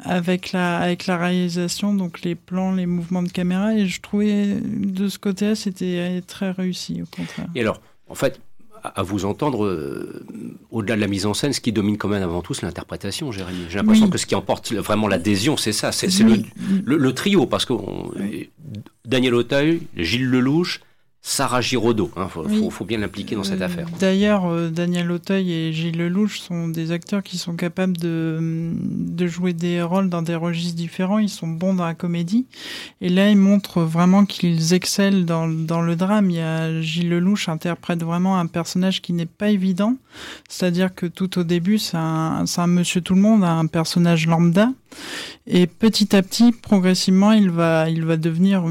avec, 0.00 0.50
la, 0.50 0.78
avec 0.78 1.06
la 1.06 1.16
réalisation, 1.16 1.94
donc 1.94 2.22
les 2.22 2.34
plans, 2.34 2.72
les 2.72 2.86
mouvements 2.86 3.22
de 3.22 3.30
caméra, 3.30 3.72
et 3.72 3.86
je 3.86 4.00
trouvais 4.00 4.56
de 4.60 5.06
ce 5.06 5.20
côté-là, 5.20 5.54
c'était 5.54 6.20
très 6.26 6.50
réussi, 6.50 7.02
au 7.02 7.06
contraire. 7.06 7.46
Et 7.54 7.60
alors, 7.60 7.80
en 8.08 8.16
fait, 8.16 8.40
à 8.82 9.02
vous 9.02 9.24
entendre, 9.24 9.64
euh, 9.64 10.24
au-delà 10.70 10.96
de 10.96 11.00
la 11.00 11.06
mise 11.06 11.26
en 11.26 11.34
scène, 11.34 11.52
ce 11.52 11.60
qui 11.60 11.72
domine 11.72 11.96
quand 11.96 12.08
même 12.08 12.22
avant 12.22 12.42
tout, 12.42 12.54
c'est 12.54 12.66
l'interprétation, 12.66 13.32
Jérémy. 13.32 13.66
J'ai 13.68 13.78
l'impression 13.78 14.08
que 14.08 14.18
ce 14.18 14.26
qui 14.26 14.34
emporte 14.34 14.72
vraiment 14.72 15.08
l'adhésion, 15.08 15.56
c'est 15.56 15.72
ça, 15.72 15.92
c'est 15.92 16.08
le, 16.84 17.12
trio, 17.12 17.46
parce 17.46 17.64
que 17.64 17.74
Daniel 19.04 19.34
Auteuil, 19.34 19.82
Gilles 19.96 20.28
Lelouch, 20.28 20.80
Sarah 21.20 21.60
Giraudot. 21.60 22.10
Il 22.16 22.22
hein, 22.22 22.70
faut, 22.70 22.84
bien 22.84 22.98
l'impliquer 22.98 23.34
dans 23.34 23.44
cette 23.44 23.60
euh, 23.60 23.66
affaire. 23.66 23.88
D'ailleurs, 23.98 24.46
euh, 24.46 24.70
Daniel 24.70 25.10
Auteuil 25.10 25.52
et 25.52 25.72
Gilles 25.72 25.98
Lelouch 25.98 26.38
sont 26.38 26.68
des 26.68 26.90
acteurs 26.90 27.22
qui 27.22 27.38
sont 27.38 27.54
capables 27.54 27.96
de, 27.96 28.72
de 28.72 29.26
jouer 29.26 29.52
des 29.52 29.82
rôles 29.82 30.08
dans 30.08 30.22
des 30.22 30.36
registres 30.36 30.76
différents. 30.76 31.18
Ils 31.18 31.28
sont 31.28 31.48
bons 31.48 31.74
dans 31.74 31.84
la 31.84 31.94
comédie. 31.94 32.46
Et 33.00 33.08
là, 33.08 33.30
ils 33.30 33.36
montrent 33.36 33.82
vraiment 33.82 34.24
qu'ils 34.24 34.74
excellent 34.74 35.24
dans, 35.24 35.48
dans 35.48 35.82
le 35.82 35.96
drame. 35.96 36.30
Il 36.30 36.36
y 36.36 36.40
a 36.40 36.80
Gilles 36.80 37.10
Lelouch 37.10 37.48
interprète 37.48 38.02
vraiment 38.02 38.38
un 38.38 38.46
personnage 38.46 39.02
qui 39.02 39.12
n'est 39.12 39.26
pas 39.26 39.50
évident. 39.50 39.96
C'est-à-dire 40.48 40.94
que 40.94 41.06
tout 41.06 41.38
au 41.38 41.44
début, 41.44 41.78
c'est 41.78 41.96
un, 41.96 42.44
un 42.56 42.66
monsieur 42.66 43.00
tout 43.00 43.14
le 43.14 43.20
monde, 43.20 43.44
un 43.44 43.66
personnage 43.66 44.26
lambda. 44.26 44.70
Et 45.50 45.66
petit 45.66 46.14
à 46.14 46.22
petit, 46.22 46.52
progressivement, 46.52 47.32
il 47.32 47.50
va, 47.50 47.88
il 47.88 48.04
va 48.04 48.18
devenir 48.18 48.64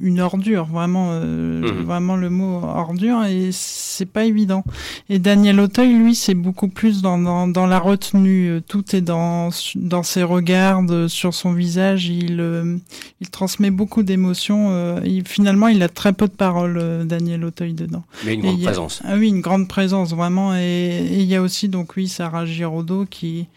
une 0.00 0.20
ordure, 0.20 0.64
vraiment, 0.66 1.08
euh, 1.10 1.60
mhm. 1.60 1.84
vraiment 1.84 2.14
le 2.14 2.30
mot 2.30 2.60
ordure, 2.62 3.24
et 3.24 3.48
c'est 3.50 4.06
pas 4.06 4.24
évident. 4.24 4.62
Et 5.08 5.18
Daniel 5.18 5.58
Auteuil, 5.58 5.92
lui, 5.92 6.14
c'est 6.14 6.34
beaucoup 6.34 6.68
plus 6.68 7.02
dans, 7.02 7.18
dans, 7.18 7.48
dans, 7.48 7.66
la 7.66 7.80
retenue. 7.80 8.60
Tout 8.68 8.94
est 8.94 9.00
dans, 9.00 9.50
dans 9.74 10.04
ses 10.04 10.22
regards, 10.22 10.84
sur 11.08 11.34
son 11.34 11.52
visage. 11.52 12.06
Il, 12.06 12.40
euh, 12.40 12.76
il 13.20 13.28
transmet 13.30 13.70
beaucoup 13.70 14.04
d'émotions. 14.04 14.68
Euh, 14.70 15.00
finalement, 15.26 15.66
il 15.66 15.82
a 15.82 15.88
très 15.88 16.12
peu 16.12 16.28
de 16.28 16.32
paroles, 16.32 17.06
Daniel 17.06 17.44
Auteuil, 17.44 17.74
dedans. 17.74 18.04
Mais 18.24 18.34
une 18.34 18.42
grande 18.42 18.62
présence. 18.62 19.02
ah 19.04 19.16
oui, 19.16 19.28
une 19.30 19.40
grande 19.40 19.66
présence, 19.66 20.10
vraiment. 20.14 20.54
Et 20.54 21.08
il 21.10 21.24
y 21.24 21.34
a 21.34 21.42
aussi, 21.42 21.68
donc 21.68 21.96
oui, 21.96 22.06
Sarah 22.06 22.46
Giraudot 22.46 23.06
qui, 23.10 23.48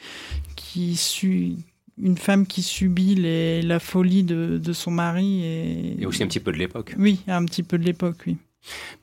qui 0.55 0.95
suit 0.95 1.57
une 1.97 2.17
femme 2.17 2.45
qui 2.47 2.61
subit 2.61 3.15
les, 3.15 3.61
la 3.61 3.79
folie 3.79 4.23
de, 4.23 4.57
de 4.57 4.73
son 4.73 4.91
mari. 4.91 5.43
Et, 5.43 6.01
et 6.01 6.05
aussi 6.05 6.23
un 6.23 6.27
petit 6.27 6.39
peu 6.39 6.51
de 6.51 6.57
l'époque. 6.57 6.95
Oui, 6.97 7.21
un 7.27 7.45
petit 7.45 7.63
peu 7.63 7.77
de 7.77 7.83
l'époque, 7.83 8.17
oui. 8.27 8.37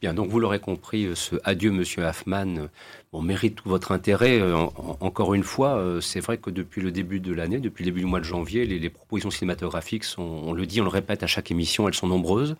Bien, 0.00 0.14
donc 0.14 0.30
vous 0.30 0.40
l'aurez 0.40 0.58
compris, 0.58 1.08
ce 1.14 1.36
Adieu 1.44 1.70
Monsieur 1.70 2.02
Hoffman 2.04 2.68
on 3.12 3.22
mérite 3.22 3.56
tout 3.56 3.68
votre 3.68 3.90
intérêt. 3.90 4.40
Euh, 4.40 4.54
encore 5.00 5.34
une 5.34 5.42
fois, 5.42 5.76
euh, 5.76 6.00
c'est 6.00 6.20
vrai 6.20 6.38
que 6.38 6.48
depuis 6.48 6.80
le 6.80 6.92
début 6.92 7.18
de 7.18 7.32
l'année, 7.32 7.58
depuis 7.58 7.84
le 7.84 7.90
début 7.90 8.00
du 8.00 8.06
mois 8.06 8.20
de 8.20 8.24
janvier, 8.24 8.64
les, 8.66 8.88
propositions 8.88 9.30
cinématographiques 9.30 10.04
sont, 10.04 10.22
on 10.22 10.52
le 10.52 10.64
dit, 10.64 10.80
on 10.80 10.84
le 10.84 10.90
répète 10.90 11.24
à 11.24 11.26
chaque 11.26 11.50
émission, 11.50 11.88
elles 11.88 11.94
sont 11.94 12.06
nombreuses, 12.06 12.54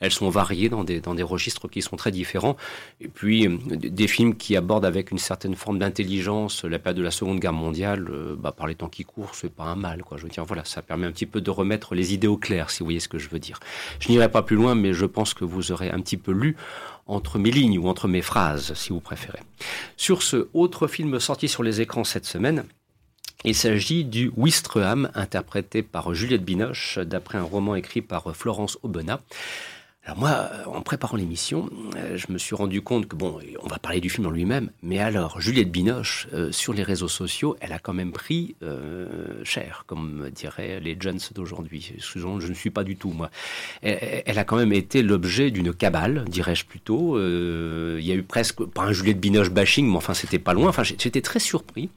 elles 0.00 0.12
sont 0.12 0.28
variées 0.28 0.68
dans 0.68 0.84
des, 0.84 1.00
dans 1.00 1.14
des 1.14 1.22
registres 1.22 1.68
qui 1.68 1.80
sont 1.80 1.96
très 1.96 2.10
différents. 2.10 2.56
Et 3.00 3.08
puis, 3.08 3.46
euh, 3.46 3.56
des 3.76 4.06
films 4.06 4.34
qui 4.36 4.56
abordent 4.56 4.84
avec 4.84 5.10
une 5.10 5.18
certaine 5.18 5.54
forme 5.54 5.78
d'intelligence 5.78 6.64
la 6.64 6.78
période 6.78 6.98
de 6.98 7.02
la 7.02 7.10
Seconde 7.10 7.40
Guerre 7.40 7.54
mondiale, 7.54 8.10
bah, 8.38 8.52
par 8.52 8.66
les 8.66 8.74
temps 8.74 8.88
qui 8.88 9.04
courent, 9.04 9.34
c'est 9.34 9.52
pas 9.52 9.64
un 9.64 9.76
mal. 9.76 10.02
Quoi. 10.02 10.18
Je 10.18 10.24
veux 10.24 10.28
dire, 10.28 10.44
voilà, 10.44 10.66
ça 10.66 10.82
permet 10.82 11.06
un 11.06 11.12
petit 11.12 11.26
peu 11.26 11.40
de 11.40 11.50
remettre 11.50 11.94
les 11.94 12.12
idées 12.12 12.26
au 12.26 12.36
clair, 12.36 12.68
si 12.68 12.80
vous 12.80 12.86
voyez 12.86 13.00
ce 13.00 13.08
que 13.08 13.18
je 13.18 13.30
veux 13.30 13.38
dire. 13.38 13.58
Je 14.00 14.08
n'irai 14.08 14.30
pas 14.30 14.42
plus 14.42 14.56
loin, 14.56 14.74
mais 14.74 14.92
je 14.92 15.06
pense 15.06 15.32
que 15.32 15.46
vous 15.46 15.72
aurez 15.72 15.90
un 15.90 16.00
petit 16.00 16.18
peu 16.18 16.32
lu 16.32 16.56
entre 17.06 17.38
mes 17.38 17.50
lignes 17.50 17.78
ou 17.78 17.88
entre 17.88 18.08
mes 18.08 18.22
phrases, 18.22 18.74
si 18.74 18.90
vous 18.90 19.00
préférez. 19.00 19.40
Sur 19.96 20.22
ce 20.22 20.48
autre 20.54 20.86
film 20.86 21.20
sorti 21.20 21.48
sur 21.48 21.62
les 21.62 21.80
écrans 21.80 22.04
cette 22.04 22.26
semaine, 22.26 22.64
il 23.44 23.54
s'agit 23.54 24.04
du 24.04 24.32
Wistreham, 24.36 25.10
interprété 25.14 25.82
par 25.82 26.14
Juliette 26.14 26.44
Binoche, 26.44 26.98
d'après 26.98 27.36
un 27.36 27.42
roman 27.42 27.74
écrit 27.74 28.00
par 28.00 28.34
Florence 28.34 28.78
Aubenas. 28.82 29.20
Alors 30.06 30.18
moi, 30.18 30.50
en 30.66 30.82
préparant 30.82 31.16
l'émission, 31.16 31.70
euh, 31.96 32.18
je 32.18 32.30
me 32.30 32.36
suis 32.36 32.54
rendu 32.54 32.82
compte 32.82 33.08
que, 33.08 33.16
bon, 33.16 33.38
on 33.62 33.66
va 33.66 33.78
parler 33.78 34.02
du 34.02 34.10
film 34.10 34.26
en 34.26 34.30
lui-même, 34.30 34.70
mais 34.82 34.98
alors, 34.98 35.40
Juliette 35.40 35.72
Binoche, 35.72 36.28
euh, 36.34 36.52
sur 36.52 36.74
les 36.74 36.82
réseaux 36.82 37.08
sociaux, 37.08 37.56
elle 37.60 37.72
a 37.72 37.78
quand 37.78 37.94
même 37.94 38.12
pris 38.12 38.54
euh, 38.62 39.42
cher, 39.44 39.84
comme 39.86 40.28
diraient 40.30 40.78
les 40.80 40.94
jeunes 41.00 41.20
d'aujourd'hui. 41.34 41.94
Je 41.98 42.18
ne 42.48 42.54
suis 42.54 42.68
pas 42.68 42.84
du 42.84 42.96
tout, 42.96 43.12
moi. 43.12 43.30
Elle, 43.80 44.38
a 44.38 44.44
quand 44.44 44.56
même 44.56 44.74
été 44.74 45.02
l'objet 45.02 45.50
d'une 45.50 45.72
cabale, 45.72 46.26
dirais-je 46.28 46.66
plutôt. 46.66 47.18
il 47.18 48.04
y 48.04 48.12
a 48.12 48.14
eu 48.14 48.22
presque, 48.22 48.62
pas 48.62 48.82
un 48.82 48.92
Juliette 48.92 49.20
Binoche 49.20 49.50
bashing, 49.50 49.88
mais 49.88 49.96
enfin, 49.96 50.12
c'était 50.12 50.38
pas 50.38 50.52
loin. 50.52 50.68
Enfin, 50.68 50.82
j'étais 50.82 51.22
très 51.22 51.38
surpris 51.38 51.88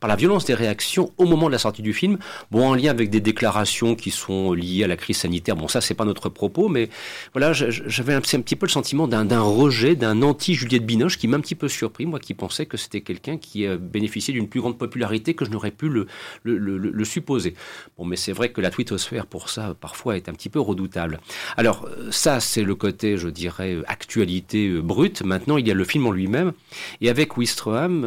par 0.00 0.08
la 0.08 0.16
violence 0.16 0.44
des 0.44 0.54
réactions 0.54 1.12
au 1.16 1.24
moment 1.24 1.46
de 1.46 1.52
la 1.52 1.58
sortie 1.58 1.82
du 1.82 1.94
film. 1.94 2.18
Bon, 2.50 2.68
en 2.68 2.74
lien 2.74 2.90
avec 2.90 3.08
des 3.08 3.20
déclarations 3.20 3.94
qui 3.94 4.10
sont 4.10 4.52
liées 4.52 4.84
à 4.84 4.86
la 4.86 4.96
crise 4.96 5.16
sanitaire. 5.16 5.56
Bon, 5.56 5.68
ça, 5.68 5.80
c'est 5.80 5.94
pas 5.94 6.04
notre 6.04 6.28
propos, 6.28 6.68
mais 6.68 6.90
voilà, 7.38 7.52
j'avais 7.52 8.14
un, 8.14 8.20
petit 8.20 8.56
peu 8.56 8.66
le 8.66 8.70
sentiment 8.70 9.06
d'un 9.06 9.40
rejet, 9.40 9.94
d'un 9.94 10.22
anti-Juliette 10.22 10.84
Binoche 10.84 11.18
qui 11.18 11.28
m'a 11.28 11.36
un 11.36 11.40
petit 11.40 11.54
peu 11.54 11.68
surpris, 11.68 12.04
moi 12.04 12.18
qui 12.18 12.34
pensais 12.34 12.66
que 12.66 12.76
c'était 12.76 13.00
quelqu'un 13.00 13.38
qui 13.38 13.64
bénéficiait 13.68 14.34
d'une 14.34 14.48
plus 14.48 14.60
grande 14.60 14.76
popularité 14.76 15.34
que 15.34 15.44
je 15.44 15.50
n'aurais 15.52 15.70
pu 15.70 15.88
le, 15.88 16.08
le, 16.42 17.04
supposer. 17.04 17.54
Bon, 17.96 18.04
mais 18.04 18.16
c'est 18.16 18.32
vrai 18.32 18.48
que 18.48 18.60
la 18.60 18.70
twittosphère, 18.70 19.26
pour 19.26 19.50
ça, 19.50 19.76
parfois, 19.80 20.16
est 20.16 20.28
un 20.28 20.32
petit 20.32 20.48
peu 20.48 20.58
redoutable. 20.58 21.20
Alors, 21.56 21.88
ça, 22.10 22.40
c'est 22.40 22.64
le 22.64 22.74
côté, 22.74 23.16
je 23.16 23.28
dirais, 23.28 23.76
actualité 23.86 24.70
brute. 24.80 25.22
Maintenant, 25.22 25.58
il 25.58 25.68
y 25.68 25.70
a 25.70 25.74
le 25.74 25.84
film 25.84 26.06
en 26.06 26.10
lui-même. 26.10 26.52
Et 27.00 27.08
avec 27.08 27.36
Wistreham, 27.36 28.00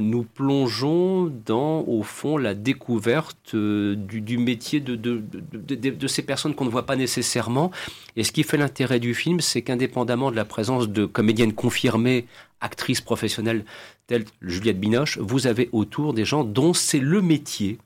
nous 0.00 0.24
plongeons 0.24 1.32
dans, 1.46 1.82
au 1.82 2.02
fond, 2.02 2.38
la 2.38 2.54
découverte 2.54 3.54
du, 3.54 4.38
métier 4.38 4.80
de, 4.80 4.96
de, 4.96 5.22
de 5.22 6.06
ces 6.08 6.22
personnes 6.22 6.56
qu'on 6.56 6.64
ne 6.64 6.70
voit 6.70 6.86
pas 6.86 6.96
nécessairement. 6.96 7.70
Et 8.16 8.24
ce 8.24 8.32
qui 8.32 8.42
fait 8.42 8.63
l'intérêt 8.64 8.98
du 8.98 9.14
film, 9.14 9.40
c'est 9.40 9.60
qu'indépendamment 9.60 10.30
de 10.30 10.36
la 10.36 10.46
présence 10.46 10.88
de 10.88 11.04
comédiennes 11.04 11.52
confirmées, 11.52 12.26
actrices 12.62 13.02
professionnelles 13.02 13.66
telles 14.06 14.24
Juliette 14.40 14.80
Binoche, 14.80 15.18
vous 15.18 15.46
avez 15.46 15.68
autour 15.72 16.14
des 16.14 16.24
gens 16.24 16.44
dont 16.44 16.72
c'est 16.72 16.98
le 16.98 17.20
métier 17.20 17.76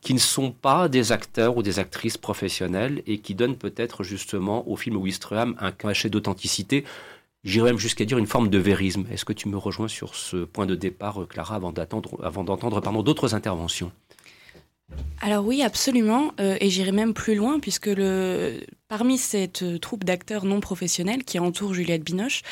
qui 0.00 0.12
ne 0.12 0.18
sont 0.18 0.50
pas 0.50 0.88
des 0.88 1.12
acteurs 1.12 1.56
ou 1.56 1.62
des 1.62 1.78
actrices 1.78 2.18
professionnelles 2.18 3.02
et 3.06 3.18
qui 3.18 3.36
donnent 3.36 3.56
peut-être 3.56 4.02
justement 4.02 4.68
au 4.68 4.74
film 4.74 4.96
Wistreham 4.96 5.54
un 5.60 5.70
cachet 5.70 6.10
d'authenticité, 6.10 6.84
j'irais 7.44 7.70
même 7.70 7.78
jusqu'à 7.78 8.04
dire 8.04 8.18
une 8.18 8.26
forme 8.26 8.48
de 8.48 8.58
vérisme. 8.58 9.04
Est-ce 9.12 9.24
que 9.24 9.32
tu 9.32 9.48
me 9.48 9.56
rejoins 9.56 9.88
sur 9.88 10.16
ce 10.16 10.38
point 10.44 10.66
de 10.66 10.74
départ, 10.74 11.26
Clara, 11.28 11.54
avant 11.54 12.44
d'entendre 12.44 13.02
d'autres 13.04 13.36
interventions? 13.36 13.92
Alors 15.20 15.44
oui, 15.46 15.62
absolument, 15.62 16.32
euh, 16.40 16.56
et 16.60 16.68
j'irai 16.70 16.92
même 16.92 17.14
plus 17.14 17.34
loin 17.34 17.58
puisque 17.58 17.86
le, 17.86 18.60
Parmi 18.86 19.16
cette 19.16 19.62
euh, 19.62 19.78
troupe 19.78 20.04
d'acteurs 20.04 20.44
non 20.44 20.60
professionnels 20.60 21.24
qui 21.24 21.38
entoure 21.38 21.72
Juliette 21.72 22.04
Binoche, 22.04 22.42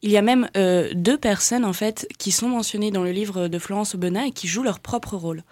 il 0.00 0.10
y 0.10 0.16
a 0.16 0.22
même 0.22 0.48
euh, 0.56 0.88
deux 0.94 1.18
personnes 1.18 1.66
en 1.66 1.74
fait 1.74 2.08
qui 2.16 2.32
sont 2.32 2.48
mentionnées 2.48 2.90
dans 2.90 3.02
le 3.02 3.10
livre 3.10 3.46
de 3.46 3.58
Florence 3.58 3.94
Aubenas 3.94 4.24
et 4.24 4.30
qui 4.30 4.48
jouent 4.48 4.62
leur 4.62 4.80
propre 4.80 5.16
rôle. 5.18 5.42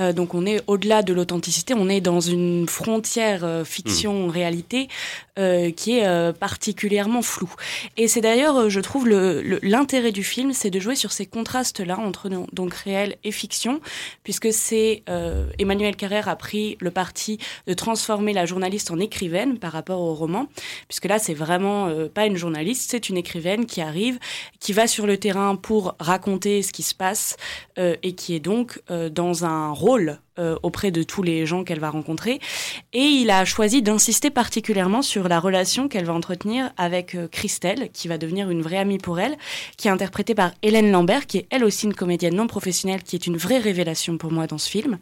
Euh, 0.00 0.14
donc 0.14 0.32
on 0.32 0.46
est 0.46 0.62
au-delà 0.68 1.02
de 1.02 1.12
l'authenticité, 1.12 1.74
on 1.76 1.90
est 1.90 2.00
dans 2.00 2.20
une 2.20 2.66
frontière 2.66 3.62
fiction-réalité 3.66 4.88
mmh. 5.36 5.72
qui 5.72 5.98
est 5.98 6.32
particulièrement 6.32 7.20
floue. 7.20 7.52
Et 7.98 8.08
c'est 8.08 8.22
d'ailleurs, 8.22 8.70
je 8.70 8.80
trouve, 8.80 9.06
l'intérêt 9.08 10.12
du 10.12 10.24
film, 10.24 10.54
c'est 10.54 10.70
de 10.70 10.80
jouer 10.80 10.94
sur 10.94 11.12
ces 11.12 11.26
contrastes-là 11.26 11.98
entre 11.98 12.30
donc 12.52 12.72
réel 12.72 13.16
et 13.22 13.32
fiction, 13.32 13.80
puisque 14.22 14.52
c'est 14.52 15.02
Emmanuel 15.58 15.96
Carrère 15.96 16.28
a 16.28 16.36
pris 16.36 16.78
le 16.80 16.90
parti 16.90 17.38
de 17.66 17.74
transformer 17.74 18.32
la 18.32 18.46
journaliste 18.46 18.90
en 18.90 18.98
écrivaine 18.98 19.58
par 19.58 19.73
rapport 19.74 20.00
au 20.00 20.14
roman, 20.14 20.46
puisque 20.88 21.04
là, 21.04 21.18
c'est 21.18 21.34
vraiment 21.34 21.88
euh, 21.88 22.08
pas 22.08 22.26
une 22.26 22.36
journaliste, 22.36 22.90
c'est 22.90 23.08
une 23.08 23.16
écrivaine 23.16 23.66
qui 23.66 23.80
arrive, 23.80 24.18
qui 24.60 24.72
va 24.72 24.86
sur 24.86 25.06
le 25.06 25.18
terrain 25.18 25.56
pour 25.56 25.94
raconter 25.98 26.62
ce 26.62 26.72
qui 26.72 26.82
se 26.82 26.94
passe 26.94 27.36
euh, 27.78 27.96
et 28.02 28.14
qui 28.14 28.34
est 28.34 28.40
donc 28.40 28.80
euh, 28.90 29.10
dans 29.10 29.44
un 29.44 29.70
rôle 29.70 30.18
euh, 30.38 30.56
auprès 30.62 30.90
de 30.90 31.02
tous 31.02 31.22
les 31.22 31.46
gens 31.46 31.64
qu'elle 31.64 31.78
va 31.78 31.90
rencontrer. 31.90 32.40
Et 32.92 33.04
il 33.04 33.30
a 33.30 33.44
choisi 33.44 33.82
d'insister 33.82 34.30
particulièrement 34.30 35.00
sur 35.02 35.28
la 35.28 35.38
relation 35.38 35.88
qu'elle 35.88 36.04
va 36.04 36.12
entretenir 36.12 36.72
avec 36.76 37.14
euh, 37.14 37.28
Christelle, 37.28 37.90
qui 37.92 38.08
va 38.08 38.18
devenir 38.18 38.50
une 38.50 38.62
vraie 38.62 38.78
amie 38.78 38.98
pour 38.98 39.20
elle, 39.20 39.36
qui 39.76 39.88
est 39.88 39.90
interprétée 39.90 40.34
par 40.34 40.52
Hélène 40.62 40.90
Lambert, 40.90 41.26
qui 41.26 41.38
est 41.38 41.46
elle 41.50 41.64
aussi 41.64 41.86
une 41.86 41.94
comédienne 41.94 42.34
non 42.34 42.46
professionnelle, 42.46 43.02
qui 43.02 43.14
est 43.16 43.26
une 43.26 43.36
vraie 43.36 43.58
révélation 43.58 44.18
pour 44.18 44.32
moi 44.32 44.46
dans 44.46 44.58
ce 44.58 44.68
film. 44.68 44.98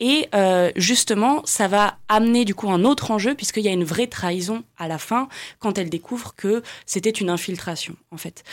Et 0.00 0.28
euh, 0.34 0.72
justement, 0.76 1.42
ça 1.44 1.68
va 1.68 1.98
amener 2.08 2.44
du 2.44 2.54
coup 2.54 2.70
un 2.70 2.84
autre 2.84 3.10
enjeu, 3.10 3.34
puisqu'il 3.34 3.64
y 3.64 3.68
a 3.68 3.72
une 3.72 3.84
vraie 3.84 4.08
trahison 4.08 4.64
à 4.78 4.88
la 4.88 4.98
fin, 4.98 5.28
quand 5.58 5.78
elle 5.78 5.90
découvre 5.90 6.34
que 6.34 6.62
c'était 6.86 7.10
une 7.10 7.30
infiltration, 7.30 7.94
en 8.10 8.16
fait. 8.16 8.44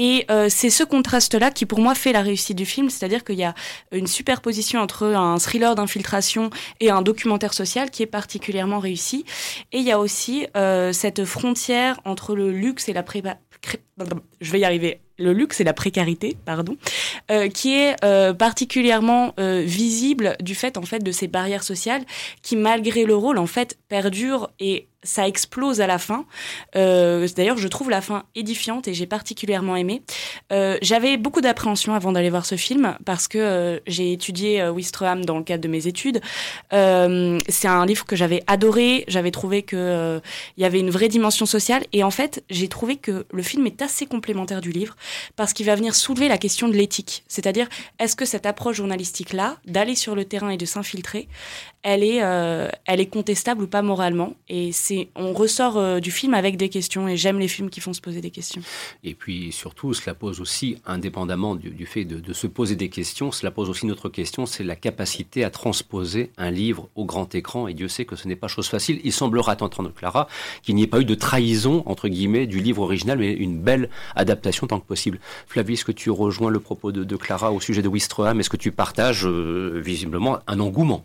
Et 0.00 0.26
c'est 0.48 0.70
ce 0.70 0.84
contraste-là 0.84 1.50
qui, 1.50 1.66
pour 1.66 1.80
moi, 1.80 1.96
fait 1.96 2.12
la 2.12 2.22
réussite 2.22 2.56
du 2.56 2.64
film, 2.64 2.88
c'est-à-dire 2.88 3.24
qu'il 3.24 3.34
y 3.34 3.42
a 3.42 3.54
une 3.90 4.06
superposition 4.06 4.80
entre 4.80 5.06
un 5.06 5.38
thriller 5.38 5.74
d'infiltration 5.74 6.50
et 6.78 6.90
un 6.90 7.02
documentaire 7.02 7.52
social 7.52 7.90
qui 7.90 8.04
est 8.04 8.06
particulièrement 8.06 8.78
réussi. 8.78 9.24
Et 9.72 9.78
il 9.78 9.84
y 9.84 9.90
a 9.90 9.98
aussi 9.98 10.46
euh, 10.56 10.92
cette 10.92 11.24
frontière 11.24 12.00
entre 12.04 12.36
le 12.36 12.52
luxe 12.52 12.88
et 12.88 12.92
la 12.92 13.02
pré... 13.02 13.24
Je 14.40 14.52
vais 14.52 14.60
y 14.60 14.64
arriver 14.64 15.00
le 15.18 15.32
luxe 15.32 15.60
et 15.60 15.64
la 15.64 15.72
précarité, 15.72 16.36
pardon, 16.44 16.76
euh, 17.30 17.48
qui 17.48 17.74
est 17.74 17.96
euh, 18.04 18.32
particulièrement 18.32 19.34
visible 19.38 20.36
du 20.40 20.54
fait 20.54 20.76
en 20.76 20.82
fait 20.82 21.00
de 21.00 21.12
ces 21.12 21.28
barrières 21.28 21.62
sociales 21.62 22.04
qui, 22.42 22.56
malgré 22.56 23.04
le 23.04 23.14
rôle, 23.14 23.38
en 23.38 23.46
fait, 23.46 23.78
perdurent 23.88 24.50
et 24.60 24.86
ça 25.04 25.28
explose 25.28 25.80
à 25.80 25.86
la 25.86 25.98
fin. 25.98 26.24
Euh, 26.74 27.26
D'ailleurs, 27.36 27.56
je 27.56 27.68
trouve 27.68 27.88
la 27.88 28.00
fin 28.00 28.24
édifiante 28.34 28.88
et 28.88 28.94
j'ai 28.94 29.06
particulièrement 29.06 29.76
aimé. 29.76 30.02
Euh, 30.52 30.76
J'avais 30.82 31.16
beaucoup 31.16 31.40
d'appréhension 31.40 31.94
avant 31.94 32.10
d'aller 32.10 32.30
voir 32.30 32.44
ce 32.44 32.56
film 32.56 32.96
parce 33.04 33.28
que 33.28 33.38
euh, 33.38 33.78
j'ai 33.86 34.12
étudié 34.12 34.60
euh, 34.60 34.72
Wistreham 34.72 35.24
dans 35.24 35.38
le 35.38 35.44
cadre 35.44 35.62
de 35.62 35.68
mes 35.68 35.86
études. 35.86 36.20
Euh, 36.72 37.38
c'est 37.48 37.68
un 37.68 37.86
livre 37.86 38.06
que 38.06 38.16
j'avais 38.16 38.42
adoré. 38.48 39.04
J'avais 39.06 39.30
trouvé 39.30 39.62
que 39.62 39.76
euh, 39.76 40.20
il 40.56 40.62
y 40.62 40.66
avait 40.66 40.80
une 40.80 40.90
vraie 40.90 41.08
dimension 41.08 41.46
sociale 41.46 41.84
et 41.92 42.02
en 42.02 42.10
fait, 42.10 42.42
j'ai 42.50 42.66
trouvé 42.66 42.96
que 42.96 43.24
le 43.32 43.42
film 43.42 43.66
est 43.66 43.80
assez 43.82 44.04
complémentaire 44.04 44.60
du 44.60 44.72
livre 44.72 44.96
parce 45.36 45.52
qu'il 45.52 45.66
va 45.66 45.74
venir 45.74 45.94
soulever 45.94 46.28
la 46.28 46.38
question 46.38 46.68
de 46.68 46.74
l'éthique. 46.74 47.24
C'est-à-dire, 47.28 47.68
est-ce 47.98 48.16
que 48.16 48.24
cette 48.24 48.46
approche 48.46 48.76
journalistique 48.76 49.32
là, 49.32 49.56
d'aller 49.66 49.94
sur 49.94 50.14
le 50.14 50.24
terrain 50.24 50.50
et 50.50 50.56
de 50.56 50.66
s'infiltrer, 50.66 51.28
elle 51.82 52.02
est, 52.02 52.16
elle 52.86 53.00
est 53.00 53.06
contestable 53.06 53.62
ou 53.62 53.66
pas 53.66 53.82
moralement? 53.82 54.34
Et 54.48 54.72
on 55.14 55.32
ressort 55.32 55.76
euh, 55.76 56.00
du 56.00 56.10
film 56.10 56.34
avec 56.34 56.56
des 56.56 56.68
questions 56.68 57.08
et 57.08 57.16
j'aime 57.16 57.38
les 57.38 57.48
films 57.48 57.70
qui 57.70 57.80
font 57.80 57.92
se 57.92 58.00
poser 58.00 58.20
des 58.20 58.30
questions. 58.30 58.62
Et 59.04 59.14
puis 59.14 59.52
surtout, 59.52 59.94
cela 59.94 60.14
pose 60.14 60.40
aussi, 60.40 60.76
indépendamment 60.86 61.54
du, 61.54 61.86
fait 61.86 62.04
de, 62.04 62.32
se 62.32 62.46
poser 62.46 62.76
des 62.76 62.88
questions, 62.88 63.32
cela 63.32 63.50
pose 63.50 63.68
aussi 63.68 63.84
une 63.84 63.92
autre 63.92 64.08
question, 64.08 64.46
c'est 64.46 64.64
la 64.64 64.76
capacité 64.76 65.44
à 65.44 65.50
transposer 65.50 66.30
un 66.36 66.50
livre 66.50 66.88
au 66.94 67.04
grand 67.04 67.34
écran. 67.34 67.68
Et 67.68 67.74
Dieu 67.74 67.88
sait 67.88 68.04
que 68.04 68.16
ce 68.16 68.28
n'est 68.28 68.36
pas 68.36 68.48
chose 68.48 68.68
facile. 68.68 69.00
Il 69.04 69.12
semblera, 69.12 69.56
t'entendre 69.56 69.92
Clara, 69.92 70.28
qu'il 70.62 70.74
n'y 70.74 70.82
ait 70.82 70.88
pas 70.88 71.00
eu 71.00 71.04
de 71.04 71.14
trahison, 71.14 71.82
entre 71.86 72.08
guillemets, 72.08 72.46
du 72.46 72.60
livre 72.60 72.82
original, 72.82 73.18
mais 73.18 73.32
une 73.32 73.60
belle 73.60 73.90
adaptation 74.14 74.66
tant 74.66 74.80
que 74.80 74.86
possible. 74.86 74.97
Flavie, 75.46 75.74
est-ce 75.74 75.84
que 75.84 75.92
tu 75.92 76.10
rejoins 76.10 76.50
le 76.50 76.60
propos 76.60 76.92
de, 76.92 77.16
Clara 77.16 77.52
au 77.52 77.60
sujet 77.60 77.82
de 77.82 77.88
Wistreham 77.88 78.40
Est-ce 78.40 78.50
que 78.50 78.56
tu 78.56 78.72
partages 78.72 79.26
euh, 79.26 79.80
visiblement 79.84 80.38
un 80.46 80.60
engouement? 80.60 81.04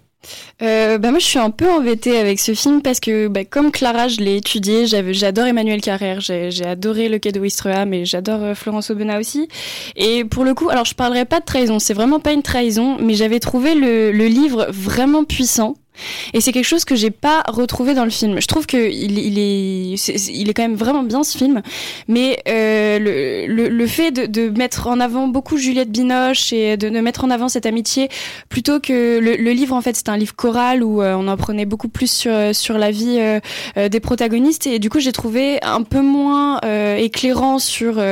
Euh, 0.62 0.98
bah 0.98 1.12
moi 1.12 1.20
je 1.20 1.26
suis 1.26 1.40
un 1.40 1.50
peu 1.50 1.70
embêtée 1.70 2.18
avec 2.18 2.40
ce 2.40 2.54
film 2.54 2.82
parce 2.82 3.00
que 3.00 3.28
bah, 3.28 3.44
comme 3.44 3.72
Clara 3.72 4.08
je 4.08 4.22
l'ai 4.22 4.38
étudié, 4.38 4.86
j'adore 4.88 5.46
Emmanuel 5.46 5.82
Carrère, 5.82 6.22
j'ai 6.22 6.66
adoré 6.66 7.10
Le 7.10 7.20
Quai 7.20 7.32
de 7.32 7.40
Wistreham 7.40 7.94
et 7.94 8.06
j'adore 8.06 8.42
euh, 8.42 8.56
Florence 8.56 8.90
Aubenas 8.90 9.20
aussi. 9.20 9.48
Et 9.96 10.24
pour 10.24 10.46
le 10.46 10.54
coup, 10.54 10.70
alors 10.70 10.86
je 10.86 10.96
parlerai 10.96 11.26
pas 11.26 11.40
de 11.40 11.46
trahison, 11.46 11.80
c'est 11.80 11.94
vraiment 11.94 12.20
pas 12.20 12.34
une 12.34 12.44
trahison, 12.44 12.98
mais 13.00 13.16
j'avais 13.16 13.40
trouvé 13.40 13.76
le, 13.76 14.12
le 14.12 14.28
livre 14.28 14.68
vraiment 14.70 15.26
puissant. 15.26 15.76
Et 16.34 16.42
c'est 16.42 16.52
quelque 16.52 16.66
chose 16.66 16.86
que 16.86 16.96
j'ai 16.96 17.12
pas 17.12 17.44
retrouvé 17.48 17.94
dans 17.94 18.04
le 18.04 18.10
film. 18.10 18.40
Je 18.40 18.48
trouve 18.48 18.66
que 18.66 18.78
il, 18.78 19.40
est, 19.40 20.30
il 20.30 20.50
est 20.50 20.54
quand 20.54 20.64
même 20.64 20.76
vraiment 20.76 21.04
bien 21.04 21.24
ce 21.24 21.38
film, 21.38 21.62
mais 22.08 22.42
euh, 22.48 23.48
le, 23.48 23.70
le, 23.70 23.88
fait 23.88 24.12
de, 24.12 24.50
mettre 24.50 24.88
en 24.88 25.00
avant 25.00 25.28
beaucoup 25.28 25.58
Juliette 25.58 25.92
Binoche 25.92 26.54
et 26.54 26.78
de, 26.78 26.90
de 26.90 27.00
mettre 27.00 27.24
en 27.24 27.30
avant 27.30 27.50
cette 27.50 27.66
amitié, 27.66 28.10
plutôt 28.50 28.80
que 28.80 29.20
le, 29.20 29.52
livre 29.54 29.76
en 29.76 29.82
fait 29.82 29.96
c'est 29.96 30.10
un 30.10 30.18
livre 30.18 30.36
choral 30.36 30.84
où 30.84 31.02
euh, 31.02 31.14
on 31.16 31.28
en 31.28 31.38
prenait 31.38 31.66
beaucoup 31.66 31.90
plus 31.90 32.12
sur 32.12 32.34
sur 32.54 32.78
la 32.78 32.90
vie 32.90 33.20
euh, 33.20 33.90
des 33.90 34.00
protagonistes 34.00 34.66
et 34.66 34.80
du 34.80 34.90
coup 34.90 35.00
j'ai 35.00 35.12
trouvé 35.12 35.60
un 35.64 35.84
peu 35.84 36.02
moins 36.02 36.60
éclairant 36.98 37.60
sur 37.60 38.04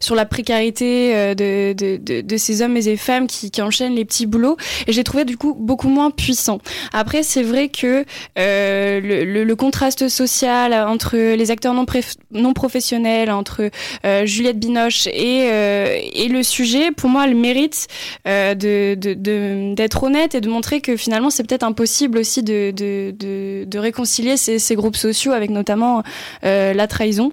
sur 0.00 0.14
la 0.14 0.26
précarité 0.26 1.34
de, 1.34 1.72
de, 1.72 2.20
de, 2.20 2.36
ces 2.36 2.62
hommes 2.62 2.76
et 2.76 2.82
ces 2.82 2.96
femmes 2.96 3.26
qui, 3.26 3.50
qui 3.50 3.62
enchaînent 3.62 3.94
les 3.94 4.04
petits 4.04 4.26
boulots 4.26 4.56
et 4.86 4.92
j'ai 4.92 5.04
trouvé 5.04 5.24
du 5.24 5.36
coup 5.36 5.54
beaucoup 5.58 5.88
moins 5.88 6.10
puissant. 6.10 6.58
Après 6.92 7.21
c'est 7.22 7.42
vrai 7.42 7.68
que 7.68 8.04
euh, 8.38 9.00
le, 9.00 9.56
contraste 9.56 10.08
social 10.08 10.72
entre 10.72 11.16
les 11.16 11.50
acteurs 11.50 11.74
non, 11.74 12.54
professionnels, 12.54 13.30
entre 13.30 13.70
euh, 14.04 14.26
Juliette 14.26 14.58
Binoche 14.58 15.06
et, 15.06 15.48
euh, 15.50 15.98
et 16.12 16.28
le 16.28 16.42
sujet, 16.42 16.90
pour 16.90 17.10
moi, 17.10 17.26
elle 17.26 17.34
mérite 17.36 17.86
d'être 18.24 20.02
honnête 20.02 20.34
et 20.34 20.40
de 20.40 20.48
montrer 20.48 20.80
que 20.80 20.96
finalement, 20.96 21.30
c'est 21.30 21.44
peut-être 21.44 21.62
impossible 21.62 22.18
aussi 22.18 22.42
de, 22.42 23.78
réconcilier 23.78 24.36
ces, 24.36 24.74
groupes 24.74 24.96
sociaux 24.96 25.32
avec 25.32 25.50
notamment 25.50 26.02
la 26.42 26.86
trahison. 26.86 27.32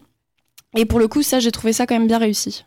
Et 0.76 0.86
pour 0.86 1.00
le 1.00 1.08
coup, 1.08 1.24
ça, 1.24 1.40
j'ai 1.40 1.52
trouvé 1.52 1.74
ça 1.74 1.88
quand 1.88 1.96
même 1.96 2.08
bien 2.08 2.20
réussi. 2.20 2.64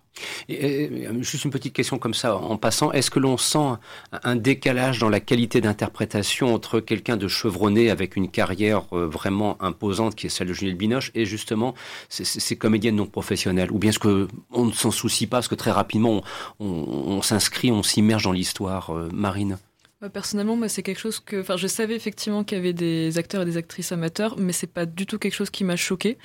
Juste 0.49 1.45
une 1.45 1.51
petite 1.51 1.73
question 1.73 1.99
comme 1.99 2.15
ça, 2.15 2.37
en 2.37 2.57
passant, 2.57 2.93
est-ce 2.93 3.11
que 3.11 3.19
l'on 3.19 3.37
sent 3.37 3.79
un 4.13 4.37
décalage 4.37 4.99
dans 4.99 5.09
la 5.09 5.21
qualité 5.21 5.61
d'interprétation 5.61 6.55
entre 6.55 6.81
quelqu'un 6.81 7.17
de 7.17 7.29
chevronné 7.29 7.91
avec 7.91 8.17
une 8.17 8.31
carrière 8.31 8.85
euh, 8.93 9.07
vraiment 9.07 9.63
imposante 9.63 10.15
qui 10.15 10.27
est 10.27 10.31
celle 10.31 10.49
de 10.49 10.53
Juliette 10.53 10.77
Binoche 10.77 11.11
et 11.15 11.25
justement 11.25 11.75
ces, 12.09 12.57
comédiennes 12.57 12.97
non 12.97 13.07
professionnelles? 13.07 13.71
Ou 13.73 13.79
bien 13.79 13.91
est-ce 13.91 13.99
qu'on 13.99 14.67
ne 14.67 14.73
s'en 14.73 14.91
soucie 14.91 15.27
pas 15.27 15.39
parce 15.39 15.49
que 15.49 15.55
très 15.55 15.71
rapidement 15.71 16.23
on, 16.61 17.23
s'inscrit, 17.23 17.73
on 17.73 17.83
s'immerge 17.83 18.25
dans 18.25 18.33
l'histoire 18.33 18.91
euh, 18.91 19.09
Marine? 19.13 19.59
Personnellement, 20.13 20.57
moi, 20.57 20.69
c'est 20.69 20.83
quelque 20.83 20.99
chose 20.99 21.21
que, 21.21 21.41
enfin, 21.41 21.57
je 21.57 21.69
savais 21.69 21.95
effectivement 21.95 22.43
qu'il 22.43 22.59
y 22.59 22.61
avait 22.61 22.73
des 22.73 23.19
acteurs 23.19 23.43
et 23.43 23.45
des 23.45 23.57
actrices 23.57 23.93
amateurs, 23.93 24.37
mais 24.37 24.53
c'est 24.53 24.67
pas 24.67 24.85
du 24.85 25.07
tout 25.07 25.17
quelque 25.17 25.35
chose 25.35 25.51
qui 25.51 25.63
m'a 25.63 25.77
choqué. 25.77 26.19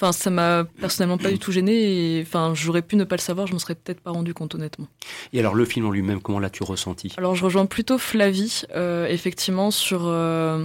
Enfin, 0.00 0.12
ça 0.12 0.30
m'a 0.30 0.64
personnellement 0.80 1.18
pas 1.18 1.32
du 1.32 1.40
tout 1.40 1.50
gêné 1.50 1.72
et 1.72 2.22
enfin, 2.22 2.52
j'aurais 2.54 2.82
pu 2.82 2.94
ne 2.94 3.02
pas 3.02 3.16
le 3.16 3.20
savoir, 3.20 3.48
je 3.48 3.54
me 3.54 3.58
serais 3.58 3.74
peut-être 3.74 4.00
pas 4.00 4.12
rendu 4.12 4.32
compte 4.32 4.54
honnêtement. 4.54 4.86
Et 5.32 5.40
alors 5.40 5.56
le 5.56 5.64
film 5.64 5.86
en 5.86 5.90
lui-même, 5.90 6.20
comment 6.20 6.38
l'as-tu 6.38 6.62
ressenti? 6.62 7.12
Alors 7.16 7.34
je 7.34 7.44
rejoins 7.44 7.66
plutôt 7.66 7.98
Flavie, 7.98 8.62
euh, 8.76 9.08
effectivement 9.08 9.72
sur 9.72 10.02
euh, 10.06 10.64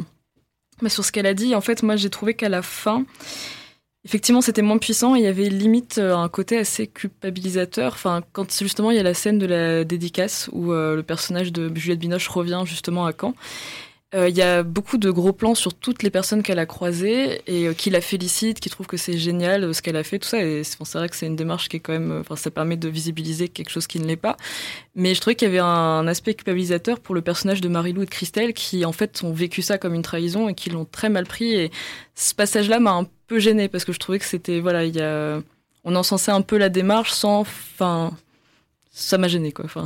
bah, 0.83 0.89
sur 0.89 1.03
ce 1.03 1.11
qu'elle 1.11 1.25
a 1.25 1.33
dit. 1.33 1.55
En 1.55 1.61
fait, 1.61 1.81
moi 1.81 1.95
j'ai 1.95 2.11
trouvé 2.11 2.35
qu'à 2.35 2.47
la 2.47 2.61
fin, 2.61 3.05
effectivement, 4.05 4.41
c'était 4.41 4.61
moins 4.61 4.77
puissant. 4.77 5.15
Il 5.15 5.23
y 5.23 5.27
avait 5.27 5.49
limite 5.49 5.97
euh, 5.97 6.15
un 6.15 6.29
côté 6.29 6.59
assez 6.59 6.85
culpabilisateur. 6.85 7.93
Enfin, 7.93 8.21
quand 8.33 8.55
justement 8.59 8.91
il 8.91 8.97
y 8.97 8.99
a 8.99 9.03
la 9.03 9.15
scène 9.15 9.39
de 9.39 9.47
la 9.47 9.83
dédicace 9.83 10.47
où 10.53 10.73
le 10.73 11.01
personnage 11.01 11.51
de 11.51 11.75
Juliette 11.75 11.99
Binoche 11.99 12.27
revient 12.27 12.61
justement 12.65 13.07
à 13.07 13.13
Caen 13.19 13.33
euh, 14.15 14.29
il 14.29 14.35
y 14.35 14.43
a 14.43 14.61
beaucoup 14.61 14.97
de 14.97 15.09
gros 15.09 15.33
plans 15.33 15.55
sur 15.55 15.73
toutes 15.73 16.03
les 16.03 16.11
personnes 16.11 16.43
qu'elle 16.43 16.59
a 16.59 16.67
croisées 16.67 17.41
et 17.47 17.67
euh, 17.67 17.73
qui 17.73 17.89
la 17.89 17.99
félicitent, 17.99 18.59
qui 18.59 18.69
trouvent 18.69 18.85
que 18.85 18.97
c'est 18.97 19.17
génial 19.17 19.63
euh, 19.63 19.73
ce 19.73 19.81
qu'elle 19.81 19.95
a 19.95 20.03
fait, 20.03 20.19
tout 20.19 20.27
ça. 20.27 20.43
Et 20.43 20.63
c'est 20.63 20.77
vrai 20.93 21.09
que 21.09 21.15
c'est 21.15 21.25
une 21.25 21.35
démarche 21.35 21.67
qui 21.67 21.77
est 21.77 21.79
quand 21.79 21.93
même, 21.93 22.19
enfin, 22.21 22.35
ça 22.35 22.51
permet 22.51 22.77
de 22.77 22.87
visibiliser 22.89 23.49
quelque 23.49 23.71
chose 23.71 23.87
qui 23.87 23.99
ne 23.99 24.05
l'est 24.05 24.15
pas. 24.15 24.37
Mais 24.95 25.15
je 25.15 25.21
trouvais 25.21 25.35
qu'il 25.35 25.47
y 25.47 25.49
avait 25.49 25.59
un 25.59 26.07
aspect 26.07 26.35
culpabilisateur 26.35 26.99
pour 26.99 27.15
le 27.15 27.21
personnage 27.21 27.59
de 27.61 27.69
Marie-Lou 27.69 28.03
et 28.03 28.05
de 28.05 28.09
Christelle 28.11 28.53
qui, 28.53 28.85
en 28.85 28.91
fait, 28.91 29.23
ont 29.23 29.33
vécu 29.33 29.63
ça 29.63 29.79
comme 29.79 29.95
une 29.95 30.03
trahison 30.03 30.47
et 30.47 30.53
qui 30.53 30.69
l'ont 30.69 30.85
très 30.85 31.09
mal 31.09 31.25
pris. 31.25 31.55
Et 31.55 31.71
ce 32.13 32.35
passage-là 32.35 32.79
m'a 32.79 32.91
un 32.91 33.07
peu 33.25 33.39
gênée 33.39 33.67
parce 33.67 33.83
que 33.83 33.93
je 33.93 33.99
trouvais 33.99 34.19
que 34.19 34.25
c'était, 34.25 34.59
voilà, 34.59 34.85
il 34.85 34.95
y 34.95 35.01
a, 35.01 35.41
on 35.83 35.95
encensait 35.95 36.31
un 36.31 36.41
peu 36.41 36.57
la 36.57 36.69
démarche 36.69 37.11
sans, 37.11 37.39
enfin, 37.39 38.11
ça 38.91 39.17
m'a 39.17 39.27
gêné, 39.27 39.51
quoi. 39.51 39.65
Enfin. 39.65 39.85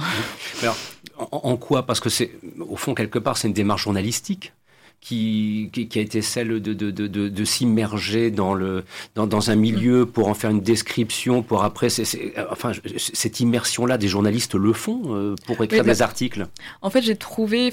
En, 1.32 1.58
quoi? 1.58 1.86
Parce 1.86 1.99
que 1.99 2.10
c'est, 2.10 2.32
au 2.60 2.75
fond, 2.75 2.93
quelque 2.93 3.19
part, 3.19 3.38
c'est 3.38 3.47
une 3.47 3.53
démarche 3.53 3.84
journalistique. 3.84 4.53
Qui, 4.99 5.69
qui, 5.71 5.99
a 5.99 6.01
été 6.01 6.23
celle 6.23 6.60
de, 6.60 6.73
de, 6.73 6.89
de, 6.89 7.08
de 7.08 7.45
s'immerger 7.45 8.32
dans, 8.32 8.56
le, 8.56 8.84
dans, 9.13 9.27
dans, 9.27 9.51
un 9.51 9.56
milieu 9.56 10.08
pour 10.08 10.27
en 10.27 10.34
faire 10.34 10.49
une 10.49 10.60
description, 10.60 11.43
pour 11.43 11.63
après, 11.63 11.89
c'est, 11.89 12.34
enfin, 12.51 12.71
cette 12.97 13.39
immersion-là, 13.39 13.99
des 13.99 14.08
journalistes 14.08 14.56
le 14.56 14.73
font 14.73 15.03
euh, 15.10 15.36
pour 15.45 15.63
écrire 15.63 15.84
des 15.84 16.01
articles? 16.01 16.47
En 16.82 16.89
fait, 16.89 17.03
j'ai 17.03 17.15
trouvé, 17.15 17.71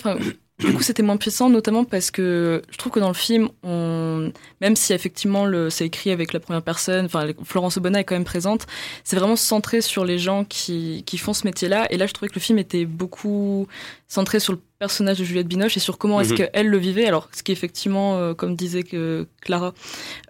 du 0.61 0.73
coup, 0.73 0.83
c'était 0.83 1.03
moins 1.03 1.17
puissant, 1.17 1.51
notamment 1.51 1.85
parce 1.85 2.13
que 2.13 2.63
je 2.71 2.79
trouve 2.79 2.93
que 2.93 3.01
dans 3.01 3.09
le 3.09 3.15
film, 3.15 3.49
on, 3.65 4.33
même 4.61 4.77
si 4.77 4.93
effectivement 4.93 5.47
le, 5.47 5.69
c'est 5.69 5.85
écrit 5.85 6.13
avec 6.13 6.33
la 6.33 6.39
première 6.39 6.63
personne, 6.63 7.07
enfin 7.07 7.27
Florence 7.43 7.77
Obona 7.77 8.01
est 8.01 8.05
quand 8.05 8.15
même 8.15 8.25
présente, 8.25 8.67
c'est 9.03 9.17
vraiment 9.17 9.35
centré 9.35 9.81
sur 9.81 10.05
les 10.05 10.19
gens 10.19 10.45
qui, 10.45 11.03
qui 11.07 11.19
font 11.19 11.33
ce 11.33 11.45
métier-là. 11.45 11.89
Et 11.91 11.97
là, 11.97 12.07
je 12.07 12.13
trouvais 12.13 12.29
que 12.29 12.37
le 12.37 12.41
film 12.41 12.59
était 12.59 12.85
beaucoup 12.85 13.67
centré 14.07 14.39
sur 14.39 14.53
le 14.53 14.61
personnage 14.79 15.19
de 15.19 15.25
Juliette 15.25 15.49
Binoche 15.49 15.77
et 15.77 15.81
sur 15.81 15.99
comment 15.99 16.21
est-ce 16.21 16.35
mhm. 16.35 16.49
qu'elle 16.53 16.69
le 16.69 16.79
vivait. 16.79 17.07
Alors, 17.07 17.29
ce 17.33 17.43
qui 17.43 17.51
effectivement, 17.51 18.17
euh, 18.17 18.35
comme 18.35 18.55
disait 18.55 18.85
que 18.85 19.27
Clara, 19.41 19.75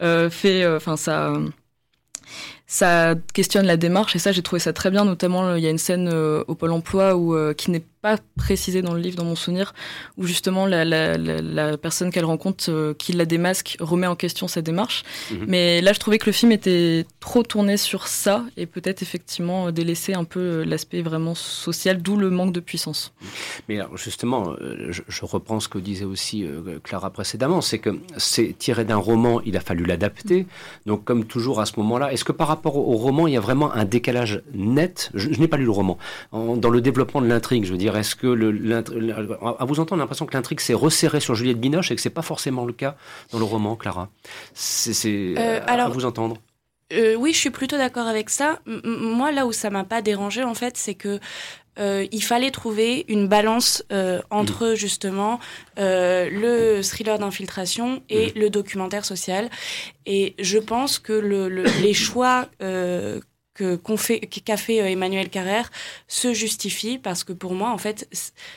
euh, 0.00 0.30
fait, 0.30 0.62
euh, 0.62 0.76
enfin 0.76 0.96
ça 0.96 1.34
ça 2.74 3.14
questionne 3.32 3.66
la 3.66 3.76
démarche 3.76 4.16
et 4.16 4.18
ça 4.18 4.32
j'ai 4.32 4.42
trouvé 4.42 4.58
ça 4.58 4.72
très 4.72 4.90
bien 4.90 5.04
notamment 5.04 5.54
il 5.54 5.62
y 5.62 5.66
a 5.66 5.70
une 5.70 5.78
scène 5.78 6.08
au 6.08 6.54
pôle 6.54 6.72
emploi 6.72 7.14
où 7.14 7.36
qui 7.54 7.70
n'est 7.70 7.84
pas 8.04 8.18
précisé 8.36 8.82
dans 8.82 8.92
le 8.92 9.00
livre, 9.00 9.16
dans 9.16 9.24
mon 9.24 9.34
souvenir, 9.34 9.72
où 10.18 10.26
justement 10.26 10.66
la, 10.66 10.84
la, 10.84 11.16
la, 11.16 11.78
personne 11.78 12.10
qu'elle 12.10 12.26
rencontre, 12.26 12.66
euh, 12.68 12.92
qui 12.92 13.14
la 13.14 13.24
démasque, 13.24 13.78
remet 13.80 14.06
en 14.06 14.14
question 14.14 14.46
sa 14.46 14.60
démarche. 14.60 15.04
Mhm. 15.30 15.44
Mais 15.48 15.80
là, 15.80 15.94
je 15.94 16.00
trouvais 16.00 16.18
que 16.18 16.26
le 16.26 16.32
film 16.32 16.52
était 16.52 17.06
trop 17.20 17.42
tourné 17.42 17.78
sur 17.78 18.06
ça 18.06 18.44
et 18.58 18.66
peut-être 18.66 19.00
effectivement 19.00 19.72
délaissé 19.72 20.12
un 20.12 20.24
peu 20.24 20.40
euh, 20.40 20.64
l'aspect 20.66 21.00
vraiment 21.00 21.34
social, 21.34 22.02
d'où 22.02 22.18
le 22.18 22.28
manque 22.28 22.52
de 22.52 22.60
puissance. 22.60 23.14
Mais 23.70 23.80
alors 23.80 23.96
justement, 23.96 24.50
euh, 24.60 24.88
je, 24.90 25.00
je, 25.08 25.24
reprends 25.24 25.58
ce 25.58 25.70
que 25.70 25.78
disait 25.78 26.04
aussi 26.04 26.46
Clara 26.82 27.08
précédemment, 27.08 27.62
c'est 27.62 27.78
que 27.78 27.98
c'est 28.18 28.54
tiré 28.58 28.84
d'un 28.84 28.96
roman, 28.96 29.40
il 29.46 29.56
a 29.56 29.60
fallu 29.60 29.86
l'adapter. 29.86 30.44
Donc 30.84 31.04
comme 31.04 31.24
toujours 31.24 31.58
à 31.58 31.64
ce 31.64 31.72
moment-là, 31.78 32.12
est-ce 32.12 32.24
que 32.24 32.32
par 32.32 32.48
rapport 32.48 32.63
au, 32.70 32.96
roman, 32.96 33.26
il 33.26 33.34
y 33.34 33.36
a 33.36 33.40
vraiment 33.40 33.72
un 33.72 33.84
décalage 33.84 34.42
net 34.52 35.10
Je, 35.14 35.32
je 35.32 35.40
n'ai 35.40 35.48
pas 35.48 35.56
lu 35.56 35.64
le 35.64 35.70
roman. 35.70 35.98
dans 36.32 36.70
le 36.70 36.80
développement 36.80 37.20
de 37.20 37.26
l'intrigue, 37.26 37.64
je 37.64 37.72
veux 37.72 37.78
dire, 37.78 37.96
est-ce 37.96 38.16
que, 38.16 38.26
le, 38.26 38.74
à 38.76 39.64
vous 39.64 39.80
entendre, 39.80 40.00
l'impression 40.00 40.26
que 40.26 40.34
l'intrigue 40.34 40.60
s'est 40.60 40.74
resserrée 40.74 41.20
sur 41.20 41.34
Juliette 41.34 41.60
Binoche 41.60 41.90
et 41.90 41.94
que 41.94 42.00
c'est 42.00 42.10
pas 42.10 42.22
forcément 42.22 42.64
le 42.64 42.72
cas 42.72 42.96
dans 43.32 43.38
le 43.38 43.44
roman, 43.44 43.76
Clara 43.76 44.08
C'est 44.54 45.34
euh, 45.38 45.60
à 45.66 45.88
vous 45.88 46.04
entendre. 46.04 46.36
Euh, 46.92 47.14
oui, 47.14 47.32
je 47.32 47.38
suis 47.38 47.50
plutôt 47.50 47.76
d'accord 47.76 48.06
avec 48.06 48.30
ça. 48.30 48.60
moi, 48.84 49.32
là 49.32 49.46
où 49.46 49.52
ça 49.52 49.70
m'a 49.70 49.84
pas 49.84 50.02
dérangé, 50.02 50.44
en 50.44 50.54
fait, 50.54 50.76
c'est 50.76 50.94
que 50.94 51.18
euh, 51.78 52.06
il 52.12 52.22
fallait 52.22 52.50
trouver 52.50 53.04
une 53.08 53.28
balance 53.28 53.84
entre 54.30 54.72
mm. 54.72 54.74
justement 54.74 55.40
le 55.76 56.80
thriller 56.82 57.18
d'infiltration 57.18 58.02
et 58.08 58.28
mm. 58.28 58.38
le 58.38 58.50
documentaire 58.50 59.04
social. 59.04 59.50
Et 60.06 60.34
je 60.38 60.58
pense 60.58 60.98
que 60.98 61.12
le, 61.12 61.48
les 61.48 61.94
choix 61.94 62.48
que 63.54 63.76
qu'on 63.76 63.96
fait 63.96 64.20
qu'a 64.20 64.56
fait 64.56 64.80
euh, 64.80 64.90
Emmanuel 64.90 65.30
Carrère 65.30 65.70
se 66.08 66.34
justifie 66.34 66.98
parce 66.98 67.22
que 67.22 67.32
pour 67.32 67.54
moi 67.54 67.70
en 67.70 67.78
fait 67.78 68.08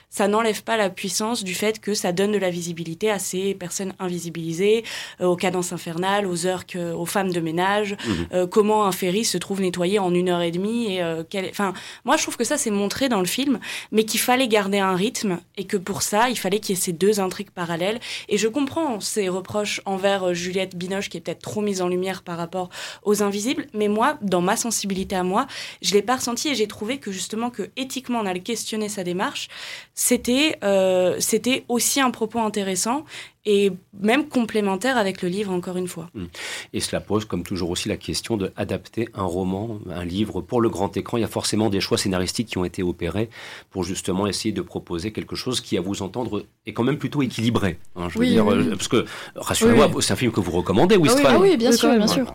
ça 0.09 0.27
n'enlève 0.27 0.63
pas 0.63 0.75
la 0.75 0.89
puissance 0.89 1.43
du 1.43 1.53
fait 1.53 1.79
que 1.79 1.93
ça 1.93 2.11
donne 2.11 2.31
de 2.31 2.37
la 2.39 2.49
visibilité 2.49 3.11
à 3.11 3.19
ces 3.19 3.53
personnes 3.53 3.93
invisibilisées 3.99 4.83
euh, 5.21 5.27
aux 5.27 5.35
cadences 5.35 5.71
infernales 5.71 6.25
aux 6.25 6.47
heures 6.47 6.65
que 6.65 6.93
aux 6.93 7.05
femmes 7.05 7.31
de 7.31 7.39
ménage 7.39 7.95
mhm. 8.05 8.27
euh, 8.33 8.47
comment 8.47 8.85
un 8.85 8.91
ferry 8.91 9.23
se 9.23 9.37
trouve 9.37 9.61
nettoyé 9.61 9.99
en 9.99 10.13
une 10.13 10.29
heure 10.29 10.41
et 10.41 10.51
demie 10.51 10.95
et 10.95 11.03
enfin 11.49 11.73
moi 12.03 12.17
je 12.17 12.23
trouve 12.23 12.37
que 12.37 12.43
ça 12.43 12.57
c'est 12.57 12.71
montré 12.71 13.07
dans 13.07 13.19
le 13.19 13.27
film 13.27 13.59
mais 13.91 14.03
qu'il 14.03 14.19
fallait 14.19 14.47
garder 14.47 14.79
un 14.79 14.95
rythme 14.95 15.39
et 15.57 15.65
que 15.65 15.77
pour 15.77 16.01
ça 16.01 16.29
il 16.29 16.37
fallait 16.39 16.59
qu'il 16.59 16.75
y 16.75 16.77
ait 16.77 16.81
ces 16.81 16.93
deux 16.93 17.19
intrigues 17.19 17.51
parallèles 17.51 17.99
et 18.29 18.37
je 18.37 18.47
comprends 18.47 18.99
ces 18.99 19.29
reproches 19.29 19.81
envers 19.85 20.33
Juliette 20.33 20.75
Binoche 20.75 21.09
qui 21.09 21.17
est 21.17 21.21
peut-être 21.21 21.41
trop 21.41 21.61
mise 21.61 21.83
en 21.83 21.87
lumière 21.87 22.23
par 22.23 22.37
rapport 22.37 22.69
aux 23.03 23.21
invisibles 23.21 23.67
mais 23.73 23.89
moi 23.89 24.17
dans 24.21 24.41
ma 24.41 24.55
sensibilité 24.55 24.86
à 25.11 25.23
moi, 25.23 25.47
je 25.81 25.93
l'ai 25.93 26.01
pas 26.01 26.15
ressenti 26.15 26.49
et 26.49 26.55
j'ai 26.55 26.67
trouvé 26.67 26.99
que 26.99 27.11
justement 27.11 27.49
que 27.49 27.69
éthiquement 27.75 28.19
on 28.19 28.25
allait 28.25 28.39
questionner 28.39 28.89
sa 28.89 29.03
démarche, 29.03 29.47
c'était 29.93 30.57
euh, 30.63 31.15
c'était 31.19 31.65
aussi 31.67 31.99
un 32.01 32.11
propos 32.11 32.39
intéressant 32.39 33.05
et 33.47 33.71
même 34.01 34.27
complémentaire 34.27 34.97
avec 34.97 35.21
le 35.21 35.29
livre, 35.29 35.53
encore 35.53 35.77
une 35.77 35.87
fois. 35.87 36.09
Hmm. 36.13 36.25
Et 36.73 36.81
cela 36.81 36.99
pose, 36.99 37.23
comme 37.23 37.43
toujours 37.43 37.69
aussi, 37.69 37.87
la 37.87 37.95
question 37.95 38.35
d'adapter 38.35 39.07
un 39.15 39.23
roman, 39.23 39.79
un 39.89 40.03
livre 40.03 40.41
pour 40.41 40.59
le 40.59 40.69
grand 40.69 40.95
écran. 40.97 41.15
Il 41.17 41.21
y 41.21 41.23
a 41.23 41.29
forcément 41.29 41.69
des 41.69 41.79
choix 41.79 41.97
scénaristiques 41.97 42.49
qui 42.49 42.57
ont 42.57 42.65
été 42.65 42.83
opérés 42.83 43.29
pour 43.71 43.85
justement 43.85 44.27
essayer 44.27 44.51
de 44.51 44.61
proposer 44.61 45.13
quelque 45.13 45.37
chose 45.37 45.61
qui, 45.61 45.77
à 45.77 45.81
vous 45.81 46.01
entendre, 46.01 46.45
est 46.65 46.73
quand 46.73 46.83
même 46.83 46.97
plutôt 46.97 47.21
équilibré. 47.21 47.79
Hein, 47.95 48.09
je 48.09 48.19
veux 48.19 48.25
dire, 48.25 48.51
euh, 48.51 48.71
parce 48.71 48.89
que, 48.89 49.05
rassurez-moi, 49.37 49.89
c'est 50.01 50.11
un 50.11 50.17
film 50.17 50.33
que 50.33 50.41
vous 50.41 50.51
recommandez, 50.51 50.97
oui, 50.97 51.09
ah 51.25 51.39
oui, 51.39 51.55
bien 51.55 51.71
sûr, 51.71 51.95
bien 51.95 52.07
sûr. 52.07 52.25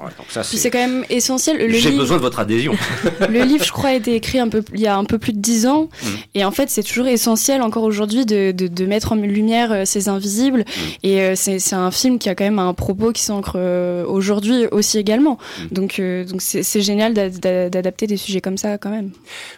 C'est 0.42 0.70
quand 0.70 0.78
même 0.78 1.04
essentiel. 1.10 1.70
J'ai 1.70 1.90
besoin 1.90 2.16
de 2.16 2.22
votre 2.22 2.38
adhésion. 2.38 2.72
le 3.28 3.42
livre, 3.42 3.64
je 3.64 3.72
crois, 3.72 3.90
a 3.90 3.94
été 3.94 4.14
écrit 4.14 4.38
un 4.38 4.48
peu, 4.48 4.64
il 4.72 4.80
y 4.80 4.86
a 4.86 4.96
un 4.96 5.04
peu 5.04 5.18
plus 5.18 5.34
de 5.34 5.38
dix 5.38 5.66
ans. 5.66 5.90
Hmm. 6.02 6.08
Et 6.34 6.44
en 6.44 6.52
fait, 6.52 6.70
c'est 6.70 6.82
toujours 6.82 7.06
essentiel, 7.06 7.60
encore 7.60 7.82
aujourd'hui, 7.82 8.24
de, 8.24 8.52
de, 8.52 8.66
de, 8.66 8.86
mettre 8.86 9.12
en 9.12 9.16
lumière 9.16 9.72
euh, 9.72 9.84
ces 9.84 10.08
invisibles. 10.08 10.60
Hmm. 10.60 11.01
Et 11.02 11.20
euh, 11.20 11.34
c'est 11.34 11.74
un 11.74 11.90
film 11.90 12.18
qui 12.18 12.28
a 12.28 12.34
quand 12.34 12.44
même 12.44 12.58
un 12.58 12.74
propos 12.74 13.12
qui 13.12 13.22
s'ancre 13.22 13.54
euh, 13.56 14.04
aujourd'hui 14.06 14.66
aussi 14.70 14.98
également. 14.98 15.38
Mm. 15.58 15.74
Donc 15.74 15.98
euh, 15.98 16.24
donc 16.24 16.42
c'est 16.42 16.82
génial 16.82 17.14
d'adapter 17.14 18.06
des 18.06 18.16
sujets 18.16 18.40
comme 18.40 18.56
ça 18.58 18.78
quand 18.78 18.90
même. 18.90 19.10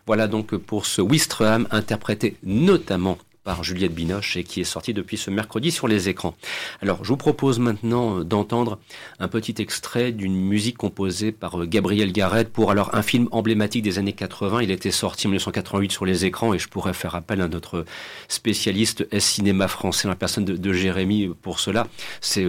Voilà 0.06 0.26
donc 0.26 0.56
pour 0.56 0.86
ce 0.86 1.00
Wistreham 1.00 1.66
interprété 1.70 2.36
notamment 2.42 3.18
par 3.44 3.62
Juliette 3.62 3.94
Binoche 3.94 4.36
et 4.36 4.42
qui 4.42 4.62
est 4.62 4.64
sorti 4.64 4.94
depuis 4.94 5.18
ce 5.18 5.30
mercredi 5.30 5.70
sur 5.70 5.86
les 5.86 6.08
écrans. 6.08 6.34
Alors, 6.80 7.04
je 7.04 7.08
vous 7.10 7.16
propose 7.16 7.58
maintenant 7.58 8.18
euh, 8.18 8.24
d'entendre 8.24 8.78
un 9.20 9.28
petit 9.28 9.54
extrait 9.58 10.12
d'une 10.12 10.34
musique 10.34 10.78
composée 10.78 11.30
par 11.30 11.60
euh, 11.60 11.66
Gabriel 11.66 12.10
Garrett 12.10 12.50
pour 12.50 12.70
alors 12.70 12.94
un 12.94 13.02
film 13.02 13.28
emblématique 13.30 13.82
des 13.82 13.98
années 13.98 14.14
80. 14.14 14.62
Il 14.62 14.70
était 14.70 14.90
sorti 14.90 15.26
en 15.26 15.30
1988 15.30 15.92
sur 15.92 16.06
les 16.06 16.24
écrans 16.24 16.54
et 16.54 16.58
je 16.58 16.68
pourrais 16.68 16.94
faire 16.94 17.14
appel 17.14 17.42
à 17.42 17.48
notre 17.48 17.84
spécialiste 18.28 19.06
S-cinéma 19.12 19.68
français, 19.68 20.08
la 20.08 20.16
personne 20.16 20.44
de, 20.44 20.72
Jérémy 20.72 21.30
pour 21.42 21.60
cela. 21.60 21.86
C'est 22.20 22.46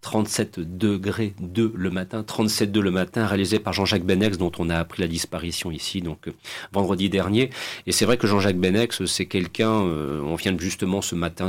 37 0.00 0.58
euh, 0.58 0.64
degrés 0.64 1.34
2 1.40 1.72
le 1.74 1.90
matin, 1.90 2.22
37 2.22 2.70
2 2.70 2.80
le 2.80 2.90
matin, 2.92 3.26
réalisé 3.26 3.58
par 3.58 3.72
Jean-Jacques 3.72 4.04
Benex, 4.04 4.38
dont 4.38 4.52
on 4.58 4.70
a 4.70 4.76
appris 4.76 5.02
la 5.02 5.08
disparition 5.08 5.72
ici, 5.72 6.00
donc 6.00 6.30
vendredi 6.72 7.10
dernier. 7.10 7.50
Et 7.86 7.92
c'est 7.92 8.04
vrai 8.04 8.16
que 8.16 8.28
Jean-Jacques 8.28 8.58
Benex, 8.58 9.04
c'est 9.06 9.26
quelqu'un, 9.26 9.82
on 10.36 10.38
vient 10.38 10.56
justement 10.58 11.00
ce 11.00 11.14
matin 11.14 11.48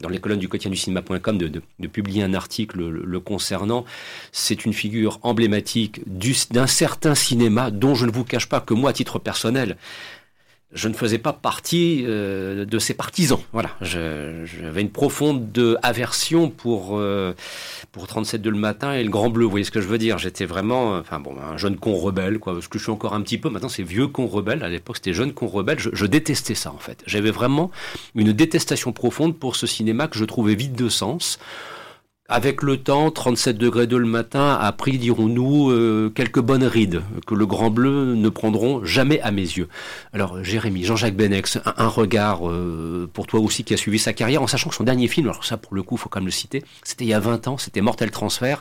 dans 0.00 0.08
les 0.08 0.18
colonnes 0.18 0.40
du 0.40 0.48
quotidien 0.48 0.72
du 0.72 0.76
cinéma.com 0.76 1.38
de, 1.38 1.86
publier 1.86 2.24
un 2.24 2.34
article 2.34 2.80
le, 2.88 3.20
concernant. 3.20 3.84
C'est 4.32 4.64
une 4.64 4.72
figure 4.72 5.20
emblématique 5.22 6.00
d'un 6.50 6.66
certain 6.66 7.14
cinéma 7.14 7.70
dont 7.70 7.94
je 7.94 8.04
ne 8.04 8.10
vous 8.10 8.24
cache 8.24 8.48
pas 8.48 8.60
que 8.60 8.74
moi, 8.74 8.90
à 8.90 8.92
titre 8.92 9.20
personnel, 9.20 9.76
je 10.72 10.88
ne 10.88 10.94
faisais 10.94 11.18
pas 11.18 11.32
partie 11.32 12.04
euh, 12.06 12.64
de 12.64 12.78
ses 12.78 12.94
partisans. 12.94 13.38
Voilà, 13.52 13.70
j'avais 13.80 14.80
une 14.80 14.90
profonde 14.90 15.78
aversion 15.82 16.50
pour 16.50 16.98
euh, 16.98 17.34
pour 17.92 18.06
37 18.06 18.42
de 18.42 18.50
le 18.50 18.58
matin 18.58 18.92
et 18.92 19.04
le 19.04 19.10
Grand 19.10 19.30
Bleu. 19.30 19.44
Vous 19.44 19.50
voyez 19.50 19.64
ce 19.64 19.70
que 19.70 19.80
je 19.80 19.86
veux 19.86 19.98
dire 19.98 20.18
J'étais 20.18 20.44
vraiment, 20.44 20.96
enfin 20.96 21.20
bon, 21.20 21.36
un 21.40 21.56
jeune 21.56 21.76
con 21.76 21.94
rebelle, 21.94 22.38
quoi. 22.38 22.54
Parce 22.54 22.68
que 22.68 22.78
je 22.78 22.84
suis 22.84 22.92
encore 22.92 23.14
un 23.14 23.22
petit 23.22 23.38
peu. 23.38 23.48
Maintenant, 23.48 23.68
c'est 23.68 23.84
vieux 23.84 24.08
con 24.08 24.26
rebelle. 24.26 24.62
À 24.64 24.68
l'époque, 24.68 24.96
c'était 24.96 25.14
jeune 25.14 25.32
con 25.32 25.46
rebelle. 25.46 25.78
Je, 25.78 25.90
je, 25.92 26.06
détestais 26.06 26.54
ça 26.54 26.72
en 26.72 26.78
fait. 26.78 27.02
J'avais 27.06 27.30
vraiment 27.30 27.70
une 28.14 28.32
détestation 28.32 28.92
profonde 28.92 29.38
pour 29.38 29.56
ce 29.56 29.66
cinéma 29.66 30.08
que 30.08 30.18
je 30.18 30.24
trouvais 30.24 30.54
vide 30.54 30.74
de 30.74 30.88
sens. 30.88 31.38
Avec 32.28 32.62
le 32.62 32.76
temps, 32.76 33.12
37 33.12 33.56
degrés 33.56 33.86
de 33.86 33.96
le 33.96 34.06
matin 34.06 34.58
a 34.60 34.72
pris, 34.72 34.98
dirons-nous, 34.98 35.70
euh, 35.70 36.10
quelques 36.12 36.40
bonnes 36.40 36.64
rides 36.64 37.02
que 37.24 37.36
le 37.36 37.46
Grand 37.46 37.70
Bleu 37.70 38.16
ne 38.16 38.28
prendront 38.28 38.84
jamais 38.84 39.20
à 39.20 39.30
mes 39.30 39.42
yeux. 39.42 39.68
Alors, 40.12 40.42
Jérémy, 40.42 40.82
Jean-Jacques 40.82 41.14
Benex, 41.14 41.60
un, 41.64 41.86
regard 41.86 42.48
euh, 42.48 43.08
pour 43.12 43.28
toi 43.28 43.38
aussi 43.38 43.62
qui 43.62 43.74
a 43.74 43.76
suivi 43.76 44.00
sa 44.00 44.12
carrière, 44.12 44.42
en 44.42 44.48
sachant 44.48 44.70
que 44.70 44.74
son 44.74 44.82
dernier 44.82 45.06
film, 45.06 45.28
alors 45.28 45.44
ça 45.44 45.56
pour 45.56 45.76
le 45.76 45.84
coup, 45.84 45.96
faut 45.96 46.08
quand 46.08 46.18
même 46.18 46.26
le 46.26 46.32
citer, 46.32 46.64
c'était 46.82 47.04
il 47.04 47.08
y 47.08 47.14
a 47.14 47.20
20 47.20 47.46
ans, 47.46 47.58
c'était 47.58 47.80
Mortel 47.80 48.10
Transfert. 48.10 48.60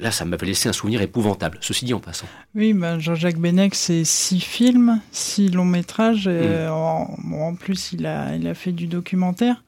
Là, 0.00 0.10
ça 0.10 0.24
m'avait 0.24 0.46
laissé 0.46 0.68
un 0.68 0.72
souvenir 0.72 1.02
épouvantable, 1.02 1.58
ceci 1.60 1.84
dit 1.84 1.94
en 1.94 2.00
passant. 2.00 2.26
Oui, 2.56 2.72
ben 2.72 2.98
Jean-Jacques 2.98 3.38
Benex, 3.38 3.78
c'est 3.78 4.04
six 4.04 4.40
films, 4.40 5.00
six 5.12 5.50
longs 5.50 5.64
métrages. 5.66 6.24
Euh, 6.26 6.68
mm. 6.68 7.34
en, 7.34 7.54
plus, 7.54 7.92
il 7.92 8.06
a, 8.06 8.34
il 8.34 8.48
a 8.48 8.54
fait 8.54 8.72
du 8.72 8.86
documentaire. 8.88 9.62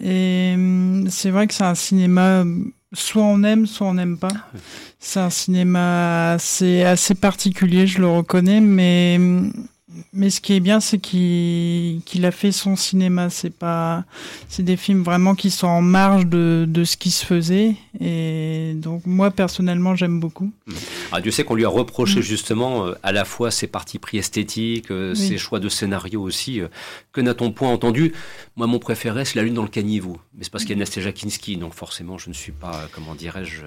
Et 0.00 0.52
hum, 0.54 1.06
c'est 1.10 1.30
vrai 1.30 1.46
que 1.46 1.54
c'est 1.54 1.64
un 1.64 1.74
cinéma, 1.74 2.44
soit 2.92 3.22
on 3.22 3.42
aime, 3.42 3.66
soit 3.66 3.86
on 3.86 3.94
n'aime 3.94 4.18
pas. 4.18 4.28
Ah 4.32 4.58
c'est 4.98 5.20
un 5.20 5.30
cinéma 5.30 6.32
assez, 6.32 6.82
assez 6.82 7.14
particulier, 7.14 7.86
je 7.86 8.00
le 8.00 8.08
reconnais, 8.08 8.60
mais 8.60 9.16
hum, 9.18 9.52
mais 10.12 10.30
ce 10.30 10.40
qui 10.40 10.52
est 10.54 10.60
bien, 10.60 10.80
c'est 10.80 10.98
qu'il 10.98 12.24
a 12.24 12.30
fait 12.30 12.52
son 12.52 12.76
cinéma. 12.76 13.30
C'est 13.30 13.50
pas, 13.50 14.04
c'est 14.48 14.62
des 14.62 14.76
films 14.76 15.02
vraiment 15.02 15.34
qui 15.34 15.50
sont 15.50 15.66
en 15.66 15.82
marge 15.82 16.26
de, 16.26 16.64
de, 16.68 16.84
ce 16.84 16.96
qui 16.96 17.10
se 17.10 17.24
faisait. 17.24 17.76
Et 18.00 18.72
donc 18.76 19.02
moi 19.06 19.30
personnellement, 19.30 19.94
j'aime 19.94 20.20
beaucoup. 20.20 20.50
Mmh. 21.06 21.14
Ah, 21.14 21.20
Dieu 21.20 21.30
sait 21.30 21.44
qu'on 21.44 21.54
lui 21.54 21.64
a 21.64 21.68
reproché 21.68 22.20
mmh. 22.20 22.22
justement 22.22 22.86
euh, 22.86 22.94
à 23.02 23.12
la 23.12 23.24
fois 23.24 23.50
ses 23.50 23.66
partis 23.66 23.98
pris 23.98 24.18
esthétiques, 24.18 24.90
euh, 24.90 25.14
ses 25.14 25.38
choix 25.38 25.60
de 25.60 25.68
scénario 25.68 26.22
aussi. 26.22 26.60
Euh, 26.60 26.68
que 27.12 27.20
n'a-t-on 27.20 27.52
point 27.52 27.70
entendu? 27.70 28.12
Moi, 28.56 28.66
mon 28.66 28.78
préféré, 28.78 29.24
c'est 29.24 29.36
La 29.36 29.42
Lune 29.42 29.54
dans 29.54 29.62
le 29.62 29.68
caniveau. 29.68 30.18
Mais 30.34 30.44
c'est 30.44 30.50
parce 30.50 30.64
qu'il 30.64 30.74
y 30.74 30.78
a 30.78 30.78
Nastéja 30.78 31.12
Kinski, 31.12 31.56
donc 31.56 31.74
forcément, 31.74 32.18
je 32.18 32.28
ne 32.28 32.34
suis 32.34 32.52
pas, 32.52 32.88
comment 32.92 33.14
dirais-je, 33.14 33.62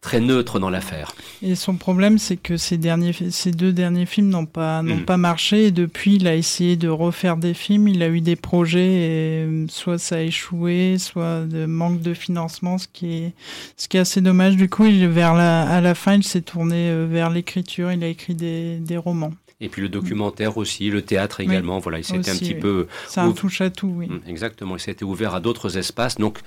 très 0.00 0.20
neutre 0.20 0.60
dans 0.60 0.70
l'affaire. 0.70 1.12
Et 1.42 1.54
son 1.54 1.76
problème, 1.76 2.18
c'est 2.18 2.36
que 2.36 2.56
ces 2.56 2.78
derniers, 2.78 3.12
ces 3.30 3.50
deux 3.50 3.72
derniers 3.72 4.06
films 4.06 4.28
n'ont 4.28 4.46
pas, 4.46 4.82
n'ont 4.82 4.96
mmh. 4.96 5.04
pas 5.04 5.16
marché 5.16 5.66
et 5.66 5.70
depuis, 5.70 6.16
il 6.16 6.26
a 6.26 6.36
essayé 6.36 6.76
de 6.76 6.88
refaire 6.88 7.36
des 7.36 7.54
films. 7.54 7.88
Il 7.88 8.02
a 8.02 8.08
eu 8.08 8.20
des 8.20 8.36
projets 8.36 8.88
et 8.88 9.66
soit 9.68 9.98
ça 9.98 10.16
a 10.16 10.20
échoué, 10.20 10.96
soit 10.98 11.40
de 11.40 11.66
manque 11.66 12.00
de 12.00 12.14
financement, 12.14 12.78
ce 12.78 12.86
qui 12.92 13.12
est, 13.14 13.32
ce 13.76 13.88
qui 13.88 13.96
est 13.96 14.00
assez 14.00 14.20
dommage. 14.20 14.56
Du 14.56 14.68
coup, 14.68 14.86
il, 14.86 15.06
vers 15.08 15.34
la, 15.34 15.62
à 15.62 15.80
la 15.80 15.94
fin, 15.94 16.14
il 16.14 16.24
s'est 16.24 16.42
tourné 16.42 16.57
euh, 16.72 17.06
vers 17.10 17.30
l'écriture. 17.30 17.92
Il 17.92 18.02
a 18.04 18.08
écrit 18.08 18.34
des, 18.34 18.78
des 18.78 18.96
romans. 18.96 19.32
Et 19.60 19.68
puis 19.68 19.82
le 19.82 19.88
documentaire 19.88 20.56
aussi, 20.56 20.88
le 20.88 21.02
théâtre 21.02 21.40
également. 21.40 21.78
voilà, 21.80 21.98
il 21.98 22.04
s'était 22.04 22.30
un 22.30 22.36
petit 22.36 22.54
peu. 22.54 22.86
C'est 23.08 23.20
un 23.20 23.32
touche 23.32 23.60
à 23.60 23.70
tout, 23.70 23.92
oui. 23.96 24.06
Hum, 24.08 24.20
exactement, 24.26 24.76
il 24.76 24.80
s'était 24.80 25.04
ouvert 25.04 25.34
à 25.34 25.40
d'autres 25.40 25.76
espaces. 25.76 26.16
Donc 26.16 26.38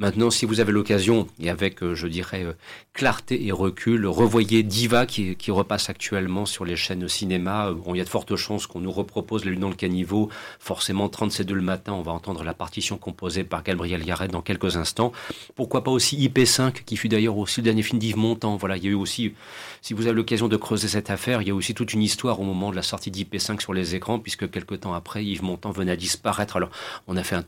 Maintenant, 0.00 0.30
si 0.30 0.46
vous 0.46 0.60
avez 0.60 0.72
l'occasion, 0.72 1.26
et 1.38 1.50
avec, 1.50 1.82
euh, 1.82 1.94
je 1.94 2.06
dirais, 2.06 2.42
euh, 2.42 2.54
clarté 2.94 3.44
et 3.44 3.52
recul, 3.52 4.06
revoyez 4.06 4.62
Diva 4.62 5.04
qui, 5.04 5.36
repasse 5.50 5.90
actuellement 5.90 6.46
sur 6.46 6.64
les 6.64 6.74
chaînes 6.74 7.06
cinéma. 7.06 7.66
Euh, 7.66 7.74
bon, 7.74 7.94
il 7.94 7.98
y 7.98 8.00
a 8.00 8.04
de 8.04 8.08
fortes 8.08 8.34
chances 8.34 8.66
qu'on 8.66 8.80
nous 8.80 8.90
repropose 8.90 9.44
La 9.44 9.50
Lune 9.50 9.60
dans 9.60 9.68
le 9.68 9.74
caniveau. 9.74 10.30
Forcément, 10.58 11.10
37 11.10 11.50
le 11.50 11.60
matin, 11.60 11.92
on 11.92 12.00
va 12.00 12.12
entendre 12.12 12.42
la 12.44 12.54
partition 12.54 12.96
composée 12.96 13.44
par 13.44 13.62
Gabriel 13.62 14.02
Yaret 14.02 14.28
dans 14.28 14.40
quelques 14.40 14.78
instants. 14.78 15.12
Pourquoi 15.54 15.84
pas 15.84 15.90
aussi 15.90 16.16
IP5, 16.16 16.82
qui 16.84 16.96
fut 16.96 17.10
d'ailleurs 17.10 17.36
aussi 17.36 17.60
le 17.60 17.66
dernier 17.66 17.82
film 17.82 17.98
d'Yves 17.98 18.16
Montand. 18.16 18.56
Voilà, 18.56 18.78
il 18.78 18.84
y 18.84 18.86
a 18.86 18.90
eu 18.92 18.94
aussi, 18.94 19.34
si 19.82 19.94
vous 19.94 20.06
avez 20.06 20.14
l'occasion 20.14 20.48
de 20.48 20.56
creuser 20.56 20.88
cette 20.88 21.10
affaire, 21.10 21.42
il 21.42 21.48
y 21.48 21.50
a 21.50 21.54
aussi 21.54 21.74
toute 21.74 21.92
une 21.92 22.02
histoire 22.02 22.40
au 22.40 22.44
moment 22.44 22.70
de 22.70 22.76
la 22.76 22.82
sortie 22.82 23.10
d'IP5 23.10 23.60
sur 23.60 23.72
les 23.72 23.94
écrans, 23.94 24.18
puisque 24.18 24.50
quelques 24.50 24.80
temps 24.80 24.94
après, 24.94 25.24
Yves 25.24 25.42
Montand 25.42 25.70
venait 25.70 25.92
à 25.92 25.96
disparaître. 25.96 26.56
Alors, 26.56 26.70
on 27.06 27.16
a 27.16 27.22
fait 27.22 27.36
un, 27.36 27.44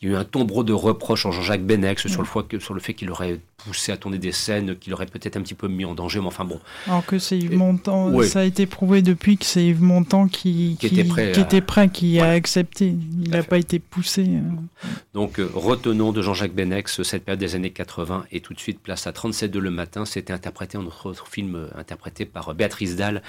il 0.00 0.08
y 0.08 0.12
a 0.12 0.14
eu 0.14 0.18
un 0.18 0.24
tombereau 0.24 0.64
de 0.64 0.72
reproches 0.72 1.26
en 1.26 1.32
Jean-Jacques 1.32 1.60
sur 1.98 2.22
le, 2.22 2.60
sur 2.60 2.74
le 2.74 2.80
fait 2.80 2.94
qu'il 2.94 3.10
aurait 3.10 3.40
poussé 3.56 3.92
à 3.92 3.96
tourner 3.96 4.18
des 4.18 4.32
scènes, 4.32 4.76
qu'il 4.76 4.92
aurait 4.94 5.06
peut-être 5.06 5.36
un 5.36 5.42
petit 5.42 5.54
peu 5.54 5.68
mis 5.68 5.84
en 5.84 5.94
danger, 5.94 6.20
mais 6.20 6.26
enfin 6.26 6.44
bon. 6.44 6.60
Alors 6.86 7.04
que 7.04 7.18
c'est 7.18 7.38
Yves 7.38 7.56
Montand, 7.56 8.22
ça 8.22 8.40
a 8.40 8.44
été 8.44 8.66
prouvé 8.66 9.02
depuis 9.02 9.36
que 9.36 9.44
c'est 9.44 9.64
Yves 9.64 9.82
Montand 9.82 10.28
qui, 10.28 10.76
qui, 10.78 10.86
était 10.86 11.04
prêt, 11.04 11.32
qui, 11.32 11.40
était 11.40 11.60
prêt, 11.60 11.88
qui 11.88 12.20
a 12.20 12.30
accepté. 12.30 12.94
Il 13.22 13.30
n'a 13.30 13.42
pas 13.42 13.58
été 13.58 13.78
poussé. 13.78 14.22
Hein. 14.24 14.88
Donc 15.14 15.38
euh, 15.38 15.48
retenons 15.52 16.12
de 16.12 16.22
Jean-Jacques 16.22 16.54
Benex 16.54 17.02
cette 17.02 17.24
période 17.24 17.40
des 17.40 17.54
années 17.54 17.70
80 17.70 18.26
et 18.32 18.40
tout 18.40 18.54
de 18.54 18.60
suite 18.60 18.80
place 18.80 19.06
à 19.06 19.12
37 19.12 19.50
de 19.50 19.58
le 19.58 19.70
matin. 19.70 20.04
C'était 20.04 20.32
interprété 20.32 20.78
en 20.78 20.82
notre 20.82 21.14
film 21.26 21.54
euh, 21.56 21.68
interprété 21.78 22.26
par 22.26 22.54
Béatrice 22.54 22.96
Dalle 22.96 23.22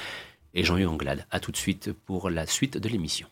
et 0.54 0.64
Jean-Yves 0.64 0.90
Anglade. 0.90 1.26
A 1.32 1.40
tout 1.40 1.52
de 1.52 1.58
suite 1.58 1.92
pour 1.94 2.30
la 2.30 2.46
suite 2.46 2.78
de 2.78 2.90
l'émission. 2.90 3.28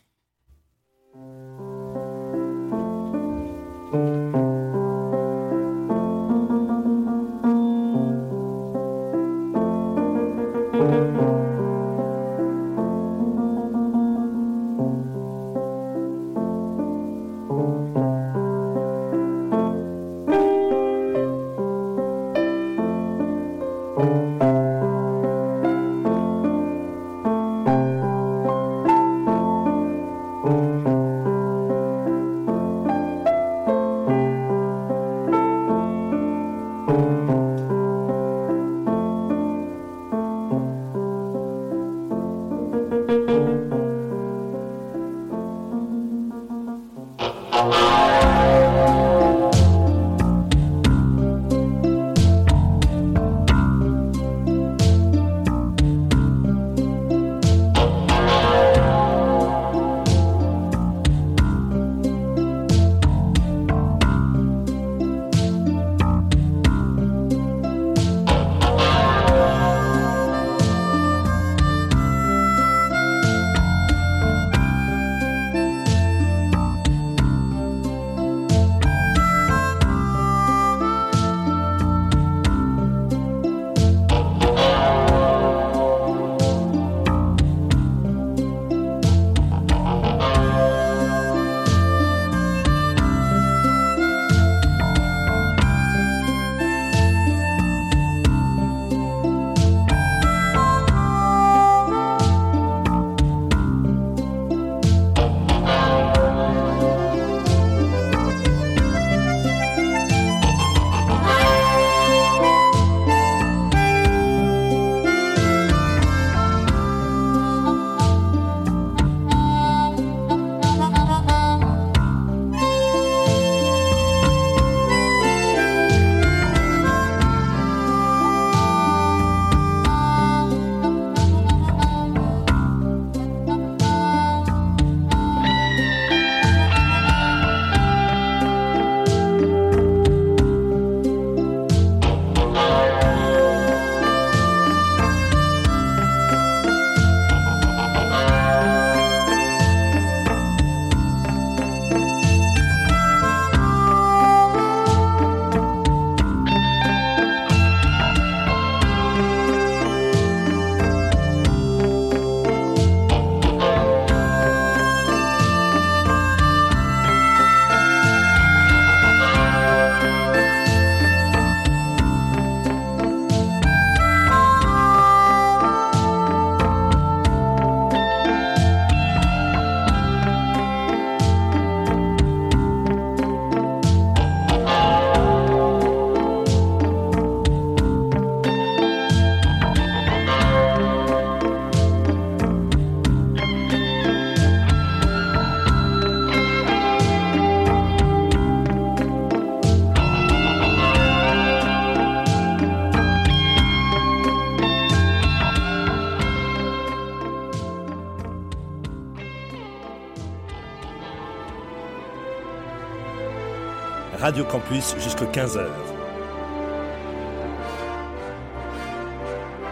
Campus 214.44 214.94
jusqu'à 214.98 215.24
15h. 215.24 215.66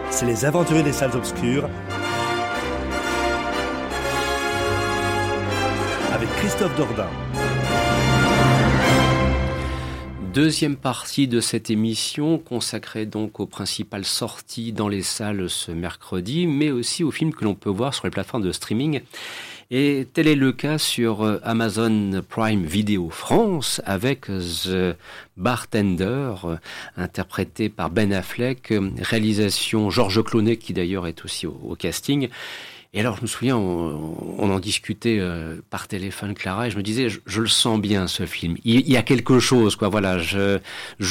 C'est 0.09 0.25
les 0.25 0.45
aventuriers 0.45 0.83
des 0.83 0.93
salles 0.93 1.15
obscures 1.15 1.69
avec 6.13 6.29
Christophe 6.37 6.75
Dordain. 6.77 7.24
Deuxième 10.35 10.75
partie 10.75 11.29
de 11.29 11.39
cette 11.39 11.69
émission 11.69 12.37
consacrée 12.39 13.05
donc 13.05 13.39
aux 13.39 13.45
principales 13.45 14.03
sorties 14.03 14.73
dans 14.73 14.89
les 14.89 15.01
salles 15.01 15.49
ce 15.49 15.71
mercredi, 15.71 16.45
mais 16.45 16.71
aussi 16.71 17.05
aux 17.05 17.11
films 17.11 17.33
que 17.33 17.45
l'on 17.45 17.55
peut 17.55 17.69
voir 17.69 17.93
sur 17.93 18.05
les 18.05 18.11
plateformes 18.11 18.43
de 18.43 18.51
streaming. 18.51 18.99
Et 19.71 20.05
tel 20.11 20.27
est 20.27 20.35
le 20.35 20.51
cas 20.51 20.77
sur 20.77 21.23
euh, 21.23 21.39
Amazon 21.41 22.21
Prime 22.27 22.65
Video 22.65 23.09
France 23.09 23.81
avec 23.85 24.25
The 24.25 24.97
Bartender, 25.37 26.33
euh, 26.43 26.57
interprété 26.97 27.69
par 27.69 27.89
Ben 27.89 28.11
Affleck, 28.11 28.71
euh, 28.71 28.89
réalisation 28.99 29.89
Georges 29.89 30.21
Clooney 30.21 30.57
qui 30.57 30.73
d'ailleurs 30.73 31.07
est 31.07 31.23
aussi 31.23 31.47
au 31.47 31.77
casting. 31.79 32.27
Et 32.95 33.01
alors, 33.01 33.17
je 33.17 33.23
me 33.23 33.27
souviens, 33.27 33.57
on, 33.57 34.49
en 34.49 34.59
discutait 34.59 35.17
euh, 35.19 35.57
par 35.69 35.89
téléphone, 35.89 36.33
Clara, 36.33 36.67
et 36.67 36.71
je 36.71 36.77
me 36.77 36.81
disais, 36.81 37.09
je, 37.09 37.41
le 37.41 37.47
sens 37.47 37.77
bien, 37.81 38.07
ce 38.07 38.25
film. 38.25 38.55
Il, 38.63 38.89
y 38.89 38.95
a 38.95 39.03
quelque 39.03 39.37
chose, 39.39 39.75
quoi. 39.75 39.89
Voilà, 39.89 40.17
je, 40.17 40.59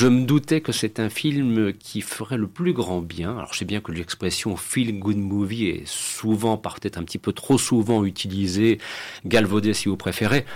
me 0.07 0.25
doutais 0.25 0.62
que 0.62 0.73
c'est 0.73 0.99
un 0.99 1.11
film 1.11 1.75
qui 1.75 2.01
ferait 2.01 2.38
le 2.38 2.46
plus 2.46 2.73
grand 2.73 3.02
bien. 3.02 3.37
Alors, 3.37 3.52
je 3.52 3.59
sais 3.59 3.67
bien 3.67 3.83
que 3.83 3.92
l'expression 3.92 4.56
feel 4.56 4.98
good 4.98 5.19
movie 5.19 5.67
est 5.67 5.87
souvent, 5.87 6.56
peut-être 6.56 6.96
un 6.96 7.02
petit 7.02 7.19
peu 7.19 7.35
trop 7.35 7.59
souvent 7.59 8.02
utilisée, 8.06 8.79
galvaudée 9.27 9.75
si 9.75 9.90
vous 9.90 9.98
préférez. 9.98 10.46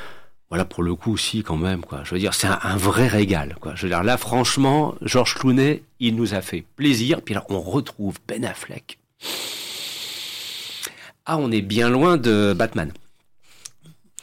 Voilà, 0.48 0.64
pour 0.64 0.82
le 0.82 0.94
coup, 0.94 1.12
aussi, 1.12 1.42
quand 1.42 1.58
même, 1.58 1.82
quoi. 1.82 2.04
Je 2.04 2.14
veux 2.14 2.20
dire, 2.20 2.32
c'est 2.32 2.48
un, 2.48 2.76
vrai 2.78 3.06
régal, 3.06 3.58
quoi. 3.60 3.74
Je 3.74 3.82
veux 3.82 3.90
dire, 3.90 4.02
là, 4.02 4.16
franchement, 4.16 4.94
Georges 5.02 5.34
Clooney, 5.34 5.82
il 6.00 6.16
nous 6.16 6.32
a 6.32 6.40
fait 6.40 6.64
plaisir. 6.76 7.20
Puis 7.20 7.34
là, 7.34 7.44
on 7.50 7.60
retrouve 7.60 8.16
Ben 8.26 8.46
Affleck. 8.46 8.98
Ah, 11.30 11.36
on 11.36 11.52
est 11.52 11.60
bien 11.60 11.90
loin 11.90 12.16
de 12.16 12.54
Batman. 12.56 12.90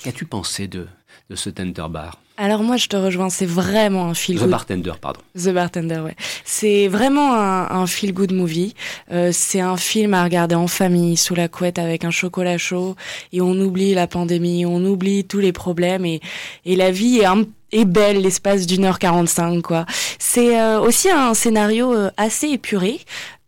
Qu'as-tu 0.03 0.25
pensé 0.25 0.67
de, 0.67 0.87
de 1.29 1.35
ce 1.35 1.51
Tender 1.51 1.85
Bar? 1.87 2.19
Alors 2.37 2.63
moi 2.63 2.77
je 2.77 2.87
te 2.87 2.97
rejoins, 2.97 3.29
c'est 3.29 3.45
vraiment 3.45 4.07
un 4.07 4.15
feel 4.15 4.37
good. 4.39 4.47
The 4.47 4.49
Bartender, 4.49 4.91
pardon. 4.99 5.21
The 5.37 5.49
Bartender, 5.49 5.99
ouais. 5.99 6.15
C'est 6.43 6.87
vraiment 6.87 7.35
un, 7.35 7.69
un 7.69 7.85
feel 7.85 8.11
good 8.11 8.33
movie. 8.33 8.73
Euh, 9.11 9.29
c'est 9.31 9.61
un 9.61 9.77
film 9.77 10.15
à 10.15 10.23
regarder 10.23 10.55
en 10.55 10.67
famille, 10.67 11.15
sous 11.15 11.35
la 11.35 11.47
couette, 11.47 11.77
avec 11.77 12.05
un 12.05 12.11
chocolat 12.11 12.57
chaud, 12.57 12.95
et 13.31 13.39
on 13.39 13.51
oublie 13.51 13.93
la 13.93 14.07
pandémie, 14.07 14.65
on 14.65 14.83
oublie 14.83 15.25
tous 15.25 15.39
les 15.39 15.53
problèmes, 15.53 16.05
et, 16.05 16.21
et 16.65 16.75
la 16.75 16.89
vie 16.89 17.19
est 17.19 17.25
un 17.25 17.43
est 17.71 17.85
belle 17.85 18.21
l'espace 18.21 18.65
d'une 18.67 18.85
heure 18.85 18.99
45 18.99 19.61
quoi. 19.61 19.85
C'est 20.19 20.59
euh, 20.59 20.79
aussi 20.79 21.09
un 21.09 21.33
scénario 21.33 21.93
euh, 21.93 22.09
assez 22.15 22.47
épuré. 22.47 22.99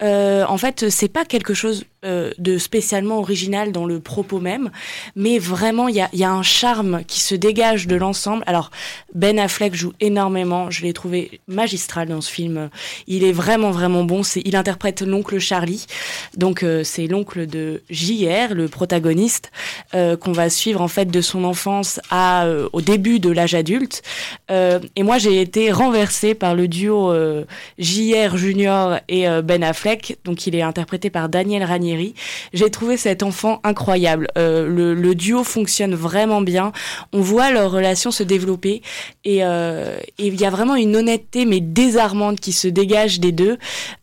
Euh, 0.01 0.45
en 0.47 0.57
fait, 0.57 0.89
c'est 0.89 1.07
pas 1.07 1.25
quelque 1.25 1.53
chose 1.53 1.85
euh, 2.05 2.31
de 2.37 2.57
spécialement 2.57 3.19
original 3.19 3.71
dans 3.71 3.85
le 3.85 3.99
propos 3.99 4.39
même, 4.39 4.69
mais 5.15 5.39
vraiment 5.39 5.87
il 5.87 5.95
y 5.95 6.01
a, 6.01 6.09
y 6.13 6.23
a, 6.23 6.31
un 6.31 6.43
charme 6.43 7.03
qui 7.05 7.19
se 7.19 7.35
dégage 7.35 7.87
de 7.87 7.95
l'ensemble. 7.95 8.43
Alors 8.45 8.69
Ben 9.13 9.39
Affleck 9.39 9.73
joue 9.73 9.93
énormément, 9.99 10.69
je 10.69 10.83
l'ai 10.83 10.93
trouvé 10.93 11.41
magistral 11.47 12.09
dans 12.09 12.21
ce 12.21 12.31
film. 12.31 12.69
Il 13.07 13.23
est 13.23 13.31
vraiment 13.31 13.71
vraiment 13.71 14.03
bon. 14.03 14.23
C'est, 14.23 14.41
il 14.45 14.55
interprète 14.55 15.01
l'oncle 15.01 15.39
Charlie, 15.39 15.87
donc 16.35 16.63
c'est 16.83 17.07
l'oncle 17.07 17.47
de 17.47 17.81
JR, 17.89 18.53
le 18.53 18.67
protagoniste, 18.67 19.51
qu'on 19.91 20.31
va 20.31 20.49
suivre 20.49 20.81
en 20.81 20.87
fait 20.87 21.05
de 21.05 21.21
son 21.21 21.43
enfance 21.43 21.99
à 22.11 22.47
au 22.73 22.81
début 22.81 23.19
de 23.19 23.29
l'âge 23.29 23.55
adulte. 23.55 24.03
Euh, 24.49 24.79
et 24.95 25.03
moi, 25.03 25.17
j'ai 25.17 25.41
été 25.41 25.71
renversée 25.71 26.33
par 26.33 26.55
le 26.55 26.67
duo 26.67 27.11
euh, 27.11 27.45
JR 27.77 28.37
Junior 28.37 28.99
et 29.07 29.27
euh, 29.27 29.41
Ben 29.41 29.63
Affleck. 29.63 29.86
Donc, 30.23 30.47
il 30.47 30.55
est 30.55 30.61
interprété 30.61 31.09
par 31.09 31.29
Daniel 31.29 31.63
Ranieri. 31.63 32.13
J'ai 32.53 32.69
trouvé 32.69 32.97
cet 32.97 33.23
enfant 33.23 33.59
incroyable. 33.63 34.27
Le, 34.35 34.93
le, 34.93 35.15
duo 35.15 35.43
fonctionne 35.43 35.95
vraiment 35.95 36.41
bien. 36.41 36.71
On 37.13 37.21
voit 37.21 37.51
leur 37.51 37.71
relation 37.71 38.11
se 38.11 38.23
développer 38.23 38.81
et 39.23 39.37
il 39.37 40.35
y 40.35 40.45
a 40.45 40.49
vraiment 40.49 40.75
une 40.75 40.95
honnêteté 40.95 41.45
mais 41.45 41.59
désarmante 41.59 42.39
qui 42.39 42.51
se 42.51 42.67
dégage 42.67 43.19
des 43.19 43.31
deux. 43.31 43.57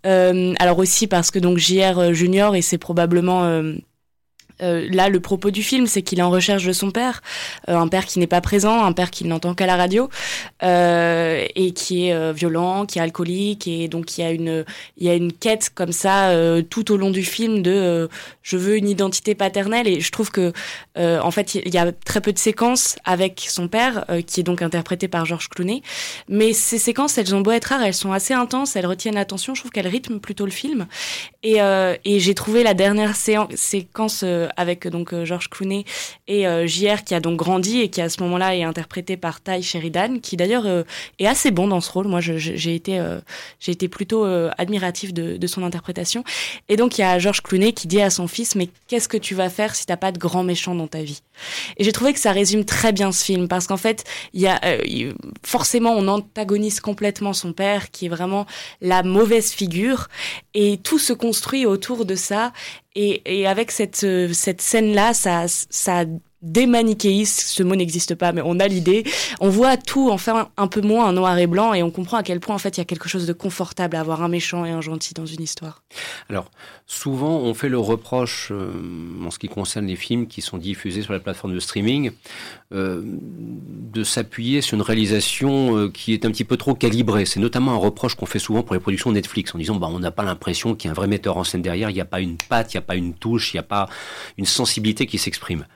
alors 0.05 0.79
aussi 0.79 1.07
parce 1.07 1.31
que 1.31 1.39
donc 1.39 1.59
JR 1.59 2.13
Junior 2.13 2.57
et 2.57 2.63
c'est 2.63 2.79
probablement 2.79 3.45
euh, 4.63 4.87
là, 4.91 5.09
le 5.09 5.21
propos 5.21 5.51
du 5.51 5.63
film, 5.63 5.87
c'est 5.87 6.03
qu'il 6.03 6.19
est 6.19 6.23
en 6.23 6.31
recherche 6.31 6.65
de 6.65 6.73
son 6.73 6.91
père, 6.91 7.23
euh, 7.69 7.77
un 7.77 7.89
père 7.89 8.07
qui 8.07 8.19
n'est 8.19 8.27
pas 8.27 8.41
présent, 8.41 8.85
un 8.85 8.93
père 8.93 9.11
qu'il 9.11 9.29
n'entend 9.29 9.55
qu'à 9.55 9.67
la 9.67 9.77
radio, 9.77 10.09
euh, 10.63 11.45
et 11.55 11.73
qui 11.73 12.09
est 12.09 12.33
violent, 12.33 12.87
qui 12.87 12.99
est 12.99 13.03
alcoolique, 13.03 13.67
et 13.67 13.89
donc 13.89 14.17
il 14.17 14.21
y 14.21 14.25
a 14.25 14.31
une, 14.31 14.65
il 14.97 15.07
y 15.07 15.11
a 15.11 15.15
une 15.15 15.33
quête 15.33 15.71
comme 15.75 15.93
ça 15.93 16.31
tout 16.71 16.93
au 16.93 16.97
long 16.97 17.11
du 17.11 17.23
film 17.23 17.63
de 17.63 18.09
je 18.43 18.57
veux 18.57 18.77
une 18.77 18.89
identité 18.89 19.35
paternelle, 19.35 19.89
et 19.89 20.01
je 20.01 20.13
trouve 20.13 20.31
que 20.31 20.53
en 20.97 21.31
fait 21.31 21.55
il 21.55 21.73
y 21.73 21.79
a 21.79 21.93
très 21.93 22.21
peu 22.21 22.33
de 22.33 22.39
séquences 22.39 22.97
avec 23.05 23.45
son 23.49 23.69
père, 23.69 24.05
qui 24.27 24.41
est 24.41 24.45
donc 24.45 24.63
interprété 24.63 25.09
par 25.09 25.25
Georges 25.27 25.49
Clooney, 25.49 25.83
mais 26.29 26.53
ces 26.53 26.79
séquences, 26.79 27.19
elles 27.19 27.35
ont 27.35 27.41
beau 27.41 27.51
être 27.51 27.67
rares, 27.67 27.83
elles 27.83 27.95
sont 27.95 28.13
assez 28.13 28.35
intenses, 28.35 28.77
elles 28.77 28.87
retiennent 28.87 29.15
l'attention, 29.15 29.55
je 29.55 29.61
trouve 29.61 29.71
qu'elles 29.71 29.89
rythment 29.89 30.19
plutôt 30.19 30.45
le 30.45 30.53
film, 30.53 30.87
et, 31.43 31.59
et 32.05 32.21
j'ai 32.21 32.35
trouvé 32.35 32.63
la 32.63 32.75
dernière 32.75 33.17
séquence 33.17 34.25
euh, 34.45 34.49
avec 34.57 34.87
donc 34.89 35.13
euh, 35.13 35.25
George 35.25 35.49
Clooney 35.49 35.85
et 36.27 36.47
euh, 36.47 36.67
JR 36.67 37.05
qui 37.05 37.15
a 37.15 37.21
donc 37.21 37.37
grandi 37.37 37.81
et 37.81 37.89
qui 37.89 38.01
à 38.01 38.09
ce 38.09 38.23
moment-là 38.23 38.57
est 38.57 38.63
interprété 38.63 39.17
par 39.17 39.43
Ty 39.43 39.63
Sheridan, 39.63 40.19
qui 40.21 40.37
d'ailleurs 40.37 40.67
est 41.19 41.27
assez 41.27 41.51
bon 41.51 41.69
dans 41.69 41.81
ce 41.81 41.91
rôle. 41.91 42.09
Moi, 42.09 42.21
j'ai 42.21 42.75
été 42.75 43.03
j'ai 43.61 43.73
été 43.73 43.89
plutôt 43.89 44.25
admiratif 44.25 45.13
de, 45.13 45.47
son 45.47 45.63
interprétation. 45.63 46.25
Et 46.69 46.77
donc 46.77 46.99
il 46.99 47.03
y 47.03 47.05
a 47.05 47.19
George 47.19 47.43
Clooney 47.43 47.73
qui 47.73 47.87
dit 47.87 48.01
à 48.01 48.11
son 48.11 48.27
fils 48.29 48.55
mais 48.55 48.69
qu'est-ce 48.89 49.09
que 49.09 49.17
tu 49.17 49.35
vas 49.35 49.51
faire 49.51 49.75
si 49.75 49.87
t'as 49.87 49.97
pas 49.97 50.13
de 50.13 50.19
grand 50.19 50.43
méchant 50.43 50.75
dans 50.75 50.87
ta 50.87 51.03
vie? 51.03 51.23
Et 51.77 51.85
j'ai 51.85 51.93
trouvé 51.93 52.13
que 52.13 52.19
ça 52.19 52.33
résume 52.33 52.65
très 52.65 52.93
bien 52.93 53.13
ce 53.13 53.25
film 53.25 53.49
parce 53.49 53.67
qu'en 53.67 53.77
fait 53.77 54.05
il 54.33 54.41
y 54.41 54.47
a 54.47 54.61
forcément 55.43 55.93
on 55.93 56.09
antagonise 56.09 56.81
complètement 56.81 57.33
son 57.33 57.53
père 57.53 57.91
qui 57.91 58.07
est 58.07 58.09
vraiment 58.09 58.47
la 58.81 59.03
mauvaise 59.03 59.53
figure 59.53 60.09
et 60.55 60.79
tout 60.79 60.99
se 60.99 61.13
construit 61.13 61.67
autour 61.67 62.05
de 62.05 62.15
ça 62.15 62.53
et, 62.95 63.41
et 63.41 63.47
avec 63.47 63.71
cette, 63.71 64.05
euh, 64.05 64.33
cette 64.33 64.61
scène-là, 64.61 65.15
ça, 65.15 65.47
ça 65.49 66.05
démanichéiste, 66.45 67.41
ce 67.41 67.63
mot 67.63 67.75
n'existe 67.75 68.15
pas, 68.15 68.33
mais 68.33 68.43
on 68.45 68.61
a 68.61 68.69
l'idée. 68.69 69.05
On 69.41 69.49
voit 69.49 69.77
tout 69.77 70.11
enfin 70.11 70.49
un 70.57 70.67
peu 70.69 70.81
moins 70.81 71.07
en 71.07 71.13
noir 71.13 71.37
et 71.39 71.47
blanc 71.47 71.75
et 71.75 71.83
on 71.83 71.91
comprend 71.91 72.19
à 72.19 72.23
quel 72.23 72.39
point 72.39 72.55
en 72.55 72.59
fait 72.59 72.77
il 72.77 72.81
y 72.81 72.83
a 72.83 72.85
quelque 72.85 73.09
chose 73.09 73.27
de 73.27 73.33
confortable 73.33 73.97
à 73.97 74.01
avoir 74.01 74.23
un 74.23 74.29
méchant 74.29 74.65
et 74.65 74.71
un 74.71 74.81
gentil 74.81 75.15
dans 75.15 75.27
une 75.27 75.43
histoire. 75.43 75.83
Alors 76.29 76.51
souvent 76.87 77.39
on 77.39 77.55
fait 77.55 77.69
le 77.69 77.79
reproche 77.79 78.49
euh, 78.53 78.71
en 79.25 79.31
ce 79.31 79.39
qui 79.39 79.49
concerne 79.49 79.87
les 79.87 79.97
films 79.97 80.27
qui 80.27 80.43
sont 80.43 80.59
diffusés 80.59 81.03
sur 81.03 81.13
la 81.13 81.21
plateforme 81.21 81.55
de 81.55 81.61
streaming 81.61 82.13
euh, 82.73 83.03
de 83.05 84.05
s'appuyer 84.05 84.61
sur 84.61 84.75
une 84.75 84.83
réalisation 84.83 85.77
euh, 85.77 85.89
qui 85.89 86.13
est 86.13 86.27
un 86.27 86.31
petit 86.31 86.45
peu 86.45 86.57
trop 86.57 86.75
calibrée. 86.75 87.25
C'est 87.25 87.41
notamment 87.41 87.73
un 87.73 87.77
reproche 87.77 88.15
qu'on 88.17 88.27
fait 88.27 88.39
souvent 88.39 88.63
pour 88.63 88.75
les 88.75 88.81
productions 88.81 89.13
Netflix 89.13 89.55
en 89.55 89.59
disant 89.59 89.77
bah 89.77 89.89
on 89.91 89.99
n'a 89.99 90.11
pas 90.11 90.25
l'impression 90.25 90.75
qu'il 90.75 90.89
y 90.89 90.91
a 90.91 90.93
un 90.93 90.95
vrai 90.95 91.07
metteur 91.07 91.39
en 91.39 91.45
scène 91.45 91.63
derrière, 91.63 91.89
il 91.91 91.95
n'y 91.95 92.01
a 92.01 92.05
pas 92.05 92.21
une 92.21 92.37
patte, 92.37 92.75
il 92.75 92.77
n'y 92.77 92.79
a 92.79 92.83
pas 92.83 92.97
une 92.97 93.15
touche, 93.15 93.55
il 93.55 93.57
n'y 93.57 93.61
a 93.61 93.65
pas 93.65 93.89
une 94.37 94.47
sensibilité 94.47 95.07
qui 95.07 95.19
s'exprime. 95.19 95.67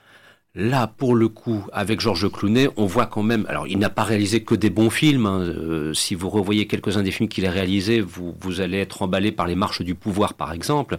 Là, 0.55 0.87
pour 0.87 1.13
le 1.13 1.27
coup, 1.27 1.63
avec 1.71 1.99
Georges 1.99 2.31
Clooney, 2.31 2.69
on 2.75 2.87
voit 2.87 3.05
quand 3.05 3.21
même. 3.21 3.45
Alors, 3.49 3.67
il 3.67 3.77
n'a 3.77 3.91
pas 3.91 4.01
réalisé 4.01 4.43
que 4.43 4.55
des 4.55 4.71
bons 4.71 4.89
films. 4.89 5.27
Hein. 5.27 5.41
Euh, 5.41 5.93
si 5.93 6.15
vous 6.15 6.27
revoyez 6.27 6.65
quelques-uns 6.65 7.03
des 7.03 7.11
films 7.11 7.29
qu'il 7.29 7.45
a 7.45 7.51
réalisés, 7.51 8.01
vous, 8.01 8.35
vous 8.41 8.59
allez 8.59 8.79
être 8.79 9.03
emballé 9.03 9.31
par 9.31 9.45
Les 9.45 9.53
Marches 9.53 9.83
du 9.83 9.93
Pouvoir, 9.93 10.33
par 10.33 10.51
exemple. 10.51 10.97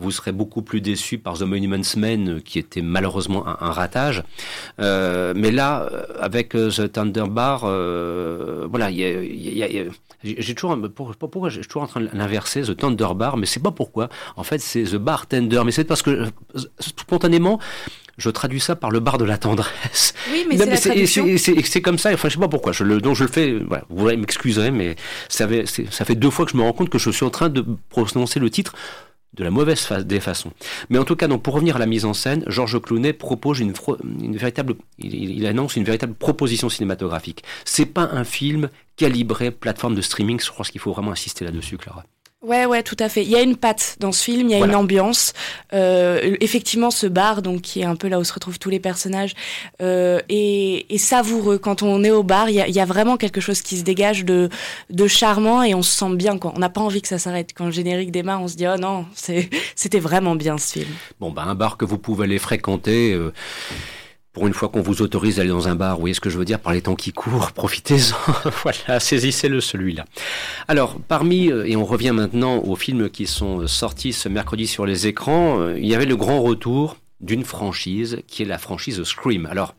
Vous 0.00 0.10
serez 0.10 0.32
beaucoup 0.32 0.62
plus 0.62 0.80
déçu 0.80 1.18
par 1.18 1.38
The 1.38 1.42
Monuments 1.42 1.96
Men, 1.96 2.42
qui 2.42 2.58
était 2.58 2.82
malheureusement 2.82 3.46
un, 3.46 3.70
ratage. 3.70 4.24
Euh, 4.80 5.34
mais 5.36 5.52
là, 5.52 5.82
euh, 5.92 6.02
avec 6.18 6.48
The 6.48 6.90
Thunder 6.90 7.26
Bar, 7.30 7.60
voilà, 7.60 8.90
j'ai 10.24 10.54
toujours, 10.56 10.76
pourquoi 11.06 11.48
j'ai 11.48 11.60
toujours 11.60 11.82
en 11.82 11.86
train 11.86 12.00
de 12.00 12.10
l'inverser, 12.12 12.62
The 12.62 12.76
Thunder 12.76 13.14
Bar, 13.14 13.36
mais 13.36 13.46
c'est 13.46 13.62
pas 13.62 13.70
pourquoi. 13.70 14.08
En 14.34 14.42
fait, 14.42 14.58
c'est 14.58 14.82
The 14.82 14.96
Bartender, 14.96 15.62
mais 15.64 15.70
c'est 15.70 15.84
parce 15.84 16.02
que 16.02 16.26
spontanément, 16.80 17.60
je 18.18 18.30
traduis 18.30 18.60
ça 18.60 18.76
par 18.76 18.90
le 18.90 19.00
bar 19.00 19.18
de 19.18 19.24
la 19.24 19.38
tendresse. 19.38 20.14
Oui, 20.32 20.46
mais 20.48 20.56
c'est 20.56 21.82
comme 21.82 21.98
ça. 21.98 22.12
Enfin, 22.12 22.28
je 22.28 22.34
sais 22.34 22.40
pas 22.40 22.48
pourquoi. 22.48 22.72
Je 22.72 22.84
le, 22.84 23.00
donc 23.00 23.16
je 23.16 23.24
le 23.24 23.30
fais. 23.30 23.58
Voilà, 23.66 23.84
vous 23.88 24.04
m'excuserez, 24.04 24.70
mais 24.70 24.96
ça 25.28 25.48
fait, 25.48 25.64
ça 25.66 26.04
fait 26.04 26.14
deux 26.14 26.30
fois 26.30 26.44
que 26.44 26.52
je 26.52 26.56
me 26.56 26.62
rends 26.62 26.72
compte 26.72 26.90
que 26.90 26.98
je 26.98 27.10
suis 27.10 27.24
en 27.24 27.30
train 27.30 27.48
de 27.48 27.64
prononcer 27.88 28.40
le 28.40 28.50
titre 28.50 28.74
de 29.34 29.44
la 29.44 29.50
mauvaise 29.50 29.88
des 30.04 30.20
façons. 30.20 30.50
Mais 30.88 30.98
en 30.98 31.04
tout 31.04 31.16
cas, 31.16 31.28
donc 31.28 31.42
pour 31.42 31.54
revenir 31.54 31.76
à 31.76 31.78
la 31.78 31.86
mise 31.86 32.04
en 32.04 32.14
scène, 32.14 32.44
Georges 32.48 32.80
Clooney 32.80 33.12
propose 33.12 33.60
une, 33.60 33.72
une 34.20 34.36
véritable, 34.36 34.74
il, 34.98 35.14
il, 35.14 35.46
annonce 35.46 35.76
une 35.76 35.84
véritable 35.84 36.14
proposition 36.14 36.68
cinématographique. 36.68 37.44
C'est 37.64 37.86
pas 37.86 38.08
un 38.12 38.24
film 38.24 38.70
calibré 38.96 39.50
plateforme 39.50 39.94
de 39.94 40.02
streaming. 40.02 40.40
Je 40.40 40.50
crois 40.50 40.64
qu'il 40.64 40.80
faut 40.80 40.92
vraiment 40.92 41.12
insister 41.12 41.44
là-dessus, 41.44 41.78
Clara. 41.78 42.04
Ouais, 42.42 42.64
ouais, 42.64 42.82
tout 42.82 42.96
à 43.00 43.10
fait. 43.10 43.22
Il 43.22 43.28
y 43.28 43.36
a 43.36 43.42
une 43.42 43.54
patte 43.56 43.96
dans 44.00 44.12
ce 44.12 44.24
film, 44.24 44.48
il 44.48 44.52
y 44.52 44.54
a 44.54 44.58
Voilà. 44.58 44.72
une 44.72 44.78
ambiance. 44.78 45.34
Euh, 45.74 46.36
effectivement, 46.40 46.90
ce 46.90 47.06
bar, 47.06 47.42
donc 47.42 47.60
qui 47.60 47.80
est 47.80 47.84
un 47.84 47.96
peu 47.96 48.08
là 48.08 48.18
où 48.18 48.24
se 48.24 48.32
retrouvent 48.32 48.58
tous 48.58 48.70
les 48.70 48.80
personnages, 48.80 49.34
euh, 49.82 50.20
est, 50.30 50.86
est 50.88 50.96
savoureux. 50.98 51.58
Quand 51.58 51.82
on 51.82 52.02
est 52.02 52.10
au 52.10 52.22
bar, 52.22 52.48
il 52.48 52.54
y 52.54 52.60
a, 52.62 52.66
y 52.66 52.80
a 52.80 52.86
vraiment 52.86 53.18
quelque 53.18 53.42
chose 53.42 53.60
qui 53.60 53.76
se 53.76 53.82
dégage 53.84 54.24
de, 54.24 54.48
de 54.88 55.06
charmant 55.06 55.62
et 55.62 55.74
on 55.74 55.82
se 55.82 55.90
sent 55.94 56.14
bien. 56.14 56.38
Quoi. 56.38 56.54
On 56.56 56.60
n'a 56.60 56.70
pas 56.70 56.80
envie 56.80 57.02
que 57.02 57.08
ça 57.08 57.18
s'arrête. 57.18 57.50
Quand 57.54 57.66
le 57.66 57.72
générique 57.72 58.10
démarre, 58.10 58.40
on 58.40 58.48
se 58.48 58.56
dit 58.56 58.66
oh 58.66 58.78
non, 58.78 59.04
c'était 59.74 60.00
vraiment 60.00 60.34
bien 60.34 60.56
ce 60.56 60.72
film. 60.78 60.88
Bon, 61.20 61.30
bah, 61.30 61.42
un 61.46 61.54
bar 61.54 61.76
que 61.76 61.84
vous 61.84 61.98
pouvez 61.98 62.24
aller 62.24 62.38
fréquenter. 62.38 63.12
euh, 63.12 63.34
pour 64.40 64.46
une 64.46 64.54
fois 64.54 64.70
qu'on 64.70 64.80
vous 64.80 65.02
autorise 65.02 65.36
d'aller 65.36 65.50
dans 65.50 65.68
un 65.68 65.74
bar, 65.74 65.96
vous 65.96 66.00
voyez 66.00 66.14
ce 66.14 66.20
que 66.22 66.30
je 66.30 66.38
veux 66.38 66.46
dire 66.46 66.60
par 66.60 66.72
les 66.72 66.80
temps 66.80 66.94
qui 66.94 67.12
courent, 67.12 67.52
profitez-en. 67.54 68.16
voilà, 68.62 68.98
saisissez-le 68.98 69.60
celui-là. 69.60 70.06
Alors, 70.66 70.98
parmi, 70.98 71.52
euh, 71.52 71.66
et 71.66 71.76
on 71.76 71.84
revient 71.84 72.12
maintenant 72.12 72.56
aux 72.56 72.74
films 72.74 73.10
qui 73.10 73.26
sont 73.26 73.60
euh, 73.60 73.66
sortis 73.66 74.14
ce 74.14 74.30
mercredi 74.30 74.66
sur 74.66 74.86
les 74.86 75.06
écrans, 75.06 75.60
euh, 75.60 75.78
il 75.78 75.86
y 75.86 75.94
avait 75.94 76.06
le 76.06 76.16
grand 76.16 76.40
retour 76.40 76.96
d'une 77.20 77.44
franchise 77.44 78.22
qui 78.28 78.42
est 78.42 78.46
la 78.46 78.56
franchise 78.56 79.02
Scream. 79.02 79.44
Alors, 79.44 79.74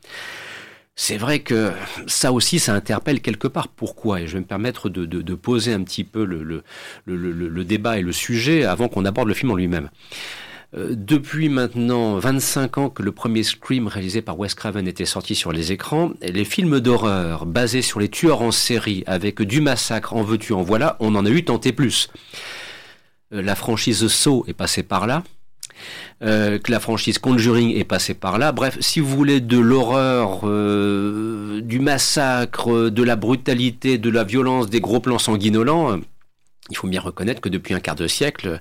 c'est 0.96 1.18
vrai 1.18 1.40
que 1.40 1.72
ça 2.06 2.32
aussi, 2.32 2.60
ça 2.60 2.76
interpelle 2.76 3.22
quelque 3.22 3.48
part. 3.48 3.68
Pourquoi? 3.68 4.22
Et 4.22 4.28
je 4.28 4.34
vais 4.34 4.42
me 4.42 4.46
permettre 4.46 4.90
de, 4.90 5.34
poser 5.34 5.74
un 5.74 5.82
petit 5.82 6.04
peu 6.04 6.24
le 6.24 7.64
débat 7.64 7.98
et 7.98 8.04
le 8.04 8.12
sujet 8.12 8.64
avant 8.64 8.90
qu'on 8.90 9.06
aborde 9.06 9.28
le 9.28 9.34
film 9.34 9.50
en 9.50 9.56
lui-même. 9.56 9.90
Euh, 10.74 10.96
depuis 10.96 11.50
maintenant 11.50 12.18
25 12.18 12.78
ans 12.78 12.90
que 12.90 13.04
le 13.04 13.12
premier 13.12 13.44
Scream 13.44 13.88
réalisé 13.88 14.22
par 14.22 14.40
Wes 14.40 14.54
Craven 14.54 14.88
était 14.88 15.06
sorti 15.06 15.36
sur 15.36 15.52
les 15.52 15.72
écrans, 15.74 16.12
les 16.22 16.46
films 16.46 16.80
d'horreur 16.80 17.46
basés 17.46 17.82
sur 17.82 18.00
les 18.00 18.08
tueurs 18.08 18.42
en 18.42 18.52
série 18.52 19.04
avec 19.06 19.42
du 19.42 19.60
massacre 19.60 20.14
en 20.14 20.24
veux-tu 20.24 20.54
en 20.54 20.62
voilà, 20.62 20.96
on 21.02 21.16
en 21.16 21.26
a 21.26 21.30
eu 21.30 21.44
tenté 21.44 21.74
plus. 21.74 22.10
Euh, 23.34 23.42
la 23.42 23.56
franchise 23.56 24.08
Saw 24.08 24.46
est 24.48 24.54
passée 24.54 24.84
par 24.84 25.08
là. 25.08 25.24
Euh, 26.24 26.60
que 26.60 26.72
la 26.72 26.80
franchise 26.80 27.18
Conjuring 27.18 27.76
est 27.76 27.84
passée 27.84 28.14
par 28.14 28.38
là. 28.38 28.52
Bref, 28.52 28.78
si 28.80 29.00
vous 29.00 29.08
voulez 29.08 29.42
de 29.42 29.58
l'horreur, 29.58 30.42
euh, 30.44 31.62
du 31.62 31.80
massacre, 31.80 32.72
euh, 32.72 32.92
de 32.92 33.02
la 33.02 33.16
brutalité, 33.16 33.98
de 33.98 34.10
la 34.12 34.24
violence, 34.24 34.70
des 34.70 34.80
gros 34.80 35.00
plans 35.00 35.18
sanguinolents, 35.18 35.94
euh, 35.94 35.98
il 36.72 36.78
faut 36.78 36.88
bien 36.88 37.02
reconnaître 37.02 37.42
que 37.42 37.50
depuis 37.50 37.74
un 37.74 37.80
quart 37.80 37.96
de 37.96 38.08
siècle, 38.08 38.48
euh, 38.48 38.58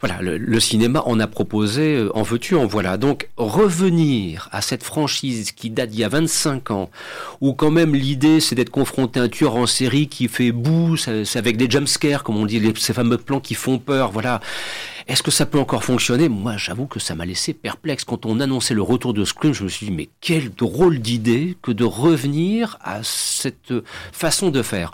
voilà, 0.00 0.18
le, 0.20 0.60
cinéma 0.60 1.02
en 1.06 1.20
a 1.20 1.26
proposé, 1.26 1.96
euh, 1.96 2.16
en 2.16 2.22
veux-tu, 2.22 2.54
en 2.56 2.66
voilà. 2.66 2.96
Donc 2.96 3.28
revenir 3.36 4.48
à 4.52 4.62
cette 4.62 4.82
franchise 4.82 5.52
qui 5.52 5.70
date 5.70 5.90
d'il 5.90 6.00
y 6.00 6.04
a 6.04 6.08
25 6.08 6.70
ans, 6.70 6.90
où 7.40 7.52
quand 7.52 7.70
même 7.70 7.94
l'idée 7.94 8.40
c'est 8.40 8.54
d'être 8.54 8.70
confronté 8.70 9.20
à 9.20 9.24
un 9.24 9.28
tueur 9.28 9.56
en 9.56 9.66
série 9.66 10.08
qui 10.08 10.28
fait 10.28 10.52
boue, 10.52 10.96
c'est 10.96 11.36
avec 11.36 11.56
des 11.56 11.70
jumpscares, 11.70 12.24
comme 12.24 12.36
on 12.36 12.46
dit, 12.46 12.60
ces 12.76 12.92
fameux 12.92 13.18
plans 13.18 13.40
qui 13.40 13.54
font 13.54 13.78
peur, 13.78 14.10
voilà. 14.10 14.40
Est-ce 15.08 15.22
que 15.22 15.30
ça 15.30 15.46
peut 15.46 15.58
encore 15.58 15.84
fonctionner? 15.84 16.28
Moi, 16.28 16.56
j'avoue 16.56 16.86
que 16.86 17.00
ça 17.00 17.14
m'a 17.14 17.26
laissé 17.26 17.52
perplexe. 17.52 18.04
Quand 18.04 18.24
on 18.24 18.40
annonçait 18.40 18.74
le 18.74 18.82
retour 18.82 19.14
de 19.14 19.24
Scream, 19.24 19.52
je 19.52 19.64
me 19.64 19.68
suis 19.68 19.86
dit, 19.86 19.92
mais 19.92 20.08
quelle 20.20 20.50
drôle 20.50 21.00
d'idée 21.00 21.56
que 21.60 21.72
de 21.72 21.84
revenir 21.84 22.78
à 22.80 23.02
cette 23.02 23.74
façon 24.12 24.50
de 24.50 24.62
faire. 24.62 24.92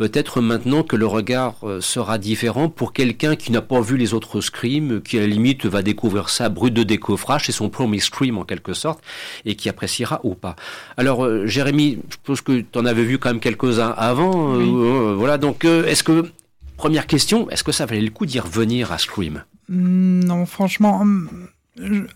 Peut-être 0.00 0.40
maintenant 0.40 0.82
que 0.82 0.96
le 0.96 1.06
regard 1.06 1.56
euh, 1.64 1.82
sera 1.82 2.16
différent 2.16 2.70
pour 2.70 2.94
quelqu'un 2.94 3.36
qui 3.36 3.52
n'a 3.52 3.60
pas 3.60 3.82
vu 3.82 3.98
les 3.98 4.14
autres 4.14 4.40
Scream, 4.40 5.02
qui 5.02 5.18
à 5.18 5.20
la 5.20 5.26
limite 5.26 5.66
va 5.66 5.82
découvrir 5.82 6.30
ça 6.30 6.48
brut 6.48 6.72
de 6.72 6.84
décoffrage, 6.84 7.44
c'est 7.44 7.52
son 7.52 7.68
premier 7.68 7.98
Scream 8.00 8.38
en 8.38 8.44
quelque 8.44 8.72
sorte, 8.72 9.00
et 9.44 9.56
qui 9.56 9.68
appréciera 9.68 10.20
ou 10.24 10.34
pas. 10.34 10.56
Alors, 10.96 11.22
euh, 11.26 11.46
Jérémy, 11.46 11.98
je 12.08 12.16
pense 12.24 12.40
que 12.40 12.60
tu 12.62 12.78
en 12.78 12.86
avais 12.86 13.04
vu 13.04 13.18
quand 13.18 13.28
même 13.28 13.40
quelques-uns 13.40 13.90
avant. 13.94 14.54
euh, 14.54 14.56
Oui. 14.56 14.70
euh, 14.74 15.14
voilà, 15.18 15.36
donc 15.36 15.66
euh, 15.66 15.84
est-ce 15.84 16.02
que, 16.02 16.30
première 16.78 17.06
question, 17.06 17.50
est-ce 17.50 17.62
que 17.62 17.72
ça 17.72 17.84
valait 17.84 18.00
le 18.00 18.10
coup 18.10 18.24
d'y 18.24 18.40
revenir 18.40 18.92
à 18.92 18.96
Scream 18.96 19.44
Mm, 19.68 20.24
Non, 20.24 20.46
franchement, 20.46 21.04
je- 21.04 21.36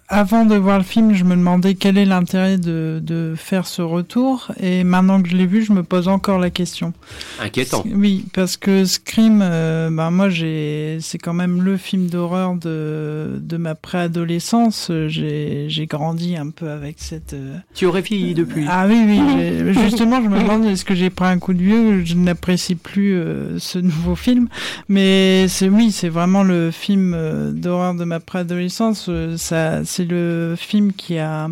avant 0.08 0.44
de 0.44 0.54
voir 0.56 0.78
le 0.78 0.84
film, 0.84 1.14
je 1.14 1.24
me 1.24 1.34
demandais 1.36 1.74
quel 1.74 1.98
est 1.98 2.04
l'intérêt 2.04 2.58
de, 2.58 3.00
de 3.02 3.34
faire 3.36 3.66
ce 3.66 3.82
retour. 3.82 4.52
Et 4.60 4.84
maintenant 4.84 5.22
que 5.22 5.28
je 5.28 5.36
l'ai 5.36 5.46
vu, 5.46 5.64
je 5.64 5.72
me 5.72 5.82
pose 5.82 6.08
encore 6.08 6.38
la 6.38 6.50
question. 6.50 6.92
Inquiétant. 7.40 7.84
Oui, 7.92 8.24
parce 8.32 8.56
que 8.56 8.84
Scream, 8.84 9.40
euh, 9.42 9.88
ben 9.90 10.10
moi, 10.10 10.28
j'ai, 10.28 10.98
c'est 11.00 11.18
quand 11.18 11.32
même 11.34 11.62
le 11.62 11.76
film 11.76 12.08
d'horreur 12.08 12.54
de, 12.54 13.40
de 13.40 13.56
ma 13.56 13.74
préadolescence. 13.74 14.90
J'ai, 15.08 15.66
j'ai 15.68 15.86
grandi 15.86 16.36
un 16.36 16.50
peu 16.50 16.68
avec 16.70 16.96
cette. 16.98 17.32
euh, 17.34 17.56
Tu 17.74 17.86
aurais 17.86 18.02
vieilli 18.02 18.34
depuis. 18.34 18.64
Ah 18.68 18.86
oui, 18.88 19.00
oui. 19.06 19.74
Justement, 19.84 20.22
je 20.22 20.28
me 20.28 20.38
demande 20.40 20.64
est-ce 20.66 20.84
que 20.84 20.94
j'ai 20.94 21.10
pris 21.10 21.26
un 21.26 21.38
coup 21.38 21.54
de 21.54 21.62
vieux 21.62 22.04
Je 22.04 22.14
n'apprécie 22.14 22.74
plus 22.74 23.14
euh, 23.14 23.58
ce 23.58 23.78
nouveau 23.78 24.14
film, 24.16 24.48
mais 24.88 25.46
c'est 25.48 25.68
oui, 25.68 25.90
c'est 25.92 26.08
vraiment 26.08 26.42
le 26.42 26.70
film 26.70 27.12
euh, 27.14 27.50
d'horreur 27.52 27.94
de 27.94 28.04
ma 28.04 28.20
préadolescence. 28.20 29.06
Euh, 29.08 29.36
c'est 29.84 30.04
le 30.04 30.54
film 30.56 30.92
qui 30.92 31.18
a 31.18 31.48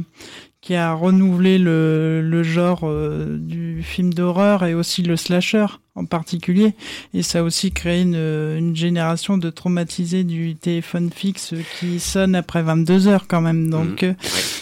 qui 0.62 0.76
a 0.76 0.94
renouvelé 0.94 1.58
le, 1.58 2.22
le 2.22 2.42
genre 2.42 2.82
euh, 2.84 3.36
du 3.38 3.82
film 3.82 4.14
d'horreur 4.14 4.64
et 4.64 4.74
aussi 4.74 5.02
le 5.02 5.16
slasher 5.16 5.66
en 5.94 6.04
particulier. 6.04 6.74
Et 7.14 7.22
ça 7.22 7.40
a 7.40 7.42
aussi 7.42 7.72
créé 7.72 8.02
une, 8.02 8.14
une 8.14 8.74
génération 8.74 9.36
de 9.38 9.50
traumatisés 9.50 10.24
du 10.24 10.54
téléphone 10.54 11.10
fixe 11.10 11.54
qui 11.78 12.00
sonne 12.00 12.34
après 12.34 12.62
22 12.62 13.08
heures 13.08 13.26
quand 13.28 13.40
même. 13.40 13.68
Donc 13.68 14.02
euh, 14.02 14.14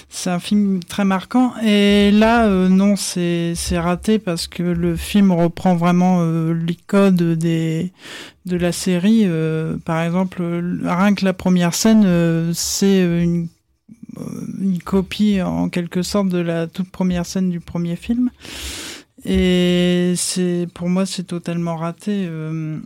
c'est 0.08 0.30
un 0.30 0.40
film 0.40 0.82
très 0.82 1.04
marquant. 1.04 1.52
Et 1.62 2.10
là, 2.10 2.46
euh, 2.46 2.68
non, 2.68 2.96
c'est 2.96 3.54
raté 3.78 4.18
parce 4.18 4.48
que 4.48 4.62
le 4.62 4.96
film 4.96 5.32
reprend 5.32 5.76
vraiment 5.76 6.20
euh, 6.20 6.52
les 6.52 6.76
codes 6.86 7.38
des 7.38 7.92
de 8.46 8.56
la 8.56 8.72
série. 8.72 9.28
Par 9.84 10.02
exemple, 10.02 10.42
rien 10.82 11.14
que 11.14 11.24
la 11.26 11.34
première 11.34 11.74
scène, 11.74 12.52
c'est 12.54 13.02
une 13.02 13.48
une 14.60 14.80
copie 14.80 15.40
en 15.42 15.68
quelque 15.68 16.02
sorte 16.02 16.28
de 16.28 16.38
la 16.38 16.66
toute 16.66 16.90
première 16.90 17.26
scène 17.26 17.50
du 17.50 17.60
premier 17.60 17.96
film. 17.96 18.30
Et 19.24 20.14
c'est 20.16 20.66
pour 20.72 20.88
moi 20.88 21.06
c'est 21.06 21.24
totalement 21.24 21.76
raté. 21.76 22.26
Euh, 22.28 22.78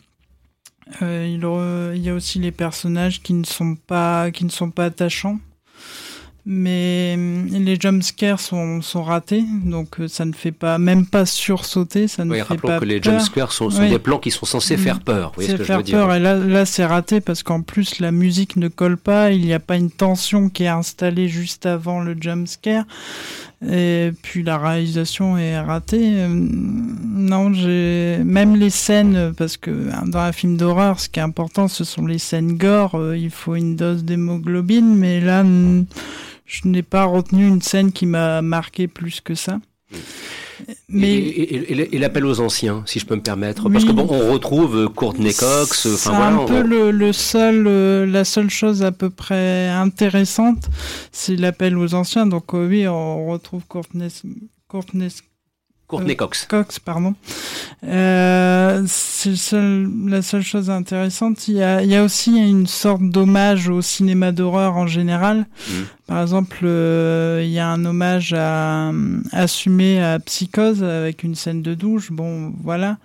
euh, 1.02 1.26
il, 1.26 1.96
il 1.96 2.02
y 2.02 2.10
a 2.10 2.14
aussi 2.14 2.38
les 2.38 2.52
personnages 2.52 3.22
qui 3.22 3.34
ne 3.34 3.44
sont 3.44 3.76
pas 3.76 4.30
qui 4.30 4.44
ne 4.44 4.50
sont 4.50 4.70
pas 4.70 4.86
attachants. 4.86 5.38
Mais 6.46 7.14
euh, 7.16 7.42
les 7.52 7.76
jumpscares 7.80 8.38
sont, 8.38 8.82
sont 8.82 9.02
ratés, 9.02 9.42
donc 9.64 9.98
euh, 9.98 10.08
ça 10.08 10.26
ne 10.26 10.32
fait 10.34 10.52
pas, 10.52 10.76
même 10.76 11.06
pas 11.06 11.24
sursauter, 11.24 12.06
ça 12.06 12.26
ne 12.26 12.32
Oui, 12.32 12.36
fait 12.36 12.42
rappelons 12.42 12.68
pas 12.68 12.80
que 12.80 12.84
les 12.84 13.02
jumpscares 13.02 13.50
sont, 13.50 13.70
sont 13.70 13.80
Oui. 13.80 13.88
des 13.88 13.98
plans 13.98 14.18
qui 14.18 14.30
sont 14.30 14.44
censés 14.44 14.76
faire 14.76 15.00
peur. 15.00 15.28
Vous 15.30 15.34
voyez 15.36 15.50
ce 15.52 15.56
que 15.56 15.62
je 15.62 15.66
faire 15.66 15.78
veux 15.78 15.82
dire 15.82 15.96
peur. 16.00 16.12
Et 16.14 16.20
là, 16.20 16.34
là 16.34 16.66
c'est 16.66 16.84
raté 16.84 17.22
parce 17.22 17.42
qu'en 17.42 17.62
plus, 17.62 17.98
la 17.98 18.12
musique 18.12 18.56
ne 18.56 18.68
colle 18.68 18.98
pas. 18.98 19.30
Il 19.32 19.40
n'y 19.40 19.54
a 19.54 19.58
pas 19.58 19.76
une 19.76 19.90
tension 19.90 20.50
qui 20.50 20.64
est 20.64 20.68
installée 20.68 21.28
juste 21.28 21.64
avant 21.64 22.00
le 22.00 22.14
jump 22.20 22.46
scare. 22.46 22.84
Et 23.66 24.12
puis 24.20 24.42
la 24.42 24.58
réalisation 24.58 25.38
est 25.38 25.58
ratée. 25.58 26.10
Euh, 26.12 26.28
Non, 26.28 27.54
j'ai 27.54 28.18
même 28.22 28.56
les 28.56 28.68
scènes 28.68 29.32
parce 29.38 29.56
que 29.56 29.70
hein, 29.70 30.04
dans 30.06 30.18
un 30.18 30.32
film 30.32 30.58
d'horreur, 30.58 31.00
ce 31.00 31.08
qui 31.08 31.20
est 31.20 31.22
important, 31.22 31.68
ce 31.68 31.84
sont 31.84 32.04
les 32.04 32.18
scènes 32.18 32.58
gore. 32.58 33.14
Il 33.16 33.30
faut 33.30 33.54
une 33.54 33.76
dose 33.76 34.04
d'hémoglobine, 34.04 34.94
mais 34.94 35.20
là, 35.22 35.42
je 36.44 36.68
n'ai 36.68 36.82
pas 36.82 37.04
retenu 37.04 37.46
une 37.46 37.62
scène 37.62 37.92
qui 37.92 38.06
m'a 38.06 38.42
marqué 38.42 38.86
plus 38.88 39.20
que 39.20 39.34
ça. 39.34 39.58
Mais... 40.88 41.12
Et, 41.12 41.54
et- 41.54 41.72
et- 41.72 41.94
et 41.96 41.98
l'appel 41.98 42.24
aux 42.24 42.40
anciens, 42.40 42.82
si 42.86 42.98
je 42.98 43.06
peux 43.06 43.16
me 43.16 43.20
permettre. 43.22 43.68
Parce 43.68 43.84
Oui. 43.84 43.90
que 43.90 43.94
bon, 43.94 44.06
on 44.10 44.32
retrouve 44.32 44.76
euh, 44.76 44.88
Courtney 44.88 45.34
Cox. 45.34 45.86
euh, 45.86 45.96
C'est 45.96 46.08
voilà. 46.10 46.28
un 46.28 46.44
peu 46.46 46.60
on- 46.60 46.62
le, 46.62 46.90
le 46.90 47.12
seul, 47.12 47.66
euh, 47.66 48.06
la 48.06 48.24
seule 48.24 48.50
chose 48.50 48.82
à 48.82 48.92
peu 48.92 49.10
près 49.10 49.68
intéressante, 49.68 50.68
c'est 51.12 51.36
l'appel 51.36 51.76
aux 51.76 51.94
anciens. 51.94 52.26
Donc 52.26 52.54
euh, 52.54 52.66
oui, 52.68 52.86
on 52.88 53.26
retrouve 53.26 53.62
Courtney, 53.66 54.08
Courtney 54.68 55.08
Courtney 55.86 56.16
Cox. 56.16 56.46
Cox, 56.46 56.78
pardon. 56.78 57.14
Euh, 57.86 58.82
c'est 58.86 59.30
le 59.30 59.36
seul- 59.36 59.90
la 60.06 60.22
seule 60.22 60.42
chose 60.42 60.70
intéressante. 60.70 61.46
Il 61.48 61.54
y 61.56 61.62
a, 61.62 61.82
il 61.82 61.90
y 61.90 61.94
a 61.96 62.02
aussi 62.02 62.34
une 62.36 62.66
sorte 62.66 63.02
d'hommage 63.02 63.68
au 63.68 63.82
cinéma 63.82 64.32
d'horreur 64.32 64.76
en 64.76 64.86
général. 64.86 65.46
Mhm. 65.68 65.84
Par 66.06 66.22
exemple, 66.22 66.58
euh, 66.64 67.42
il 67.44 67.50
y 67.50 67.58
a 67.58 67.68
un 67.68 67.84
hommage 67.84 68.34
à, 68.36 68.90
assumé 69.32 70.02
à 70.02 70.18
Psychose 70.20 70.82
avec 70.82 71.22
une 71.22 71.34
scène 71.34 71.62
de 71.62 71.74
douche. 71.74 72.10
Bon, 72.10 72.52
voilà. 72.62 72.96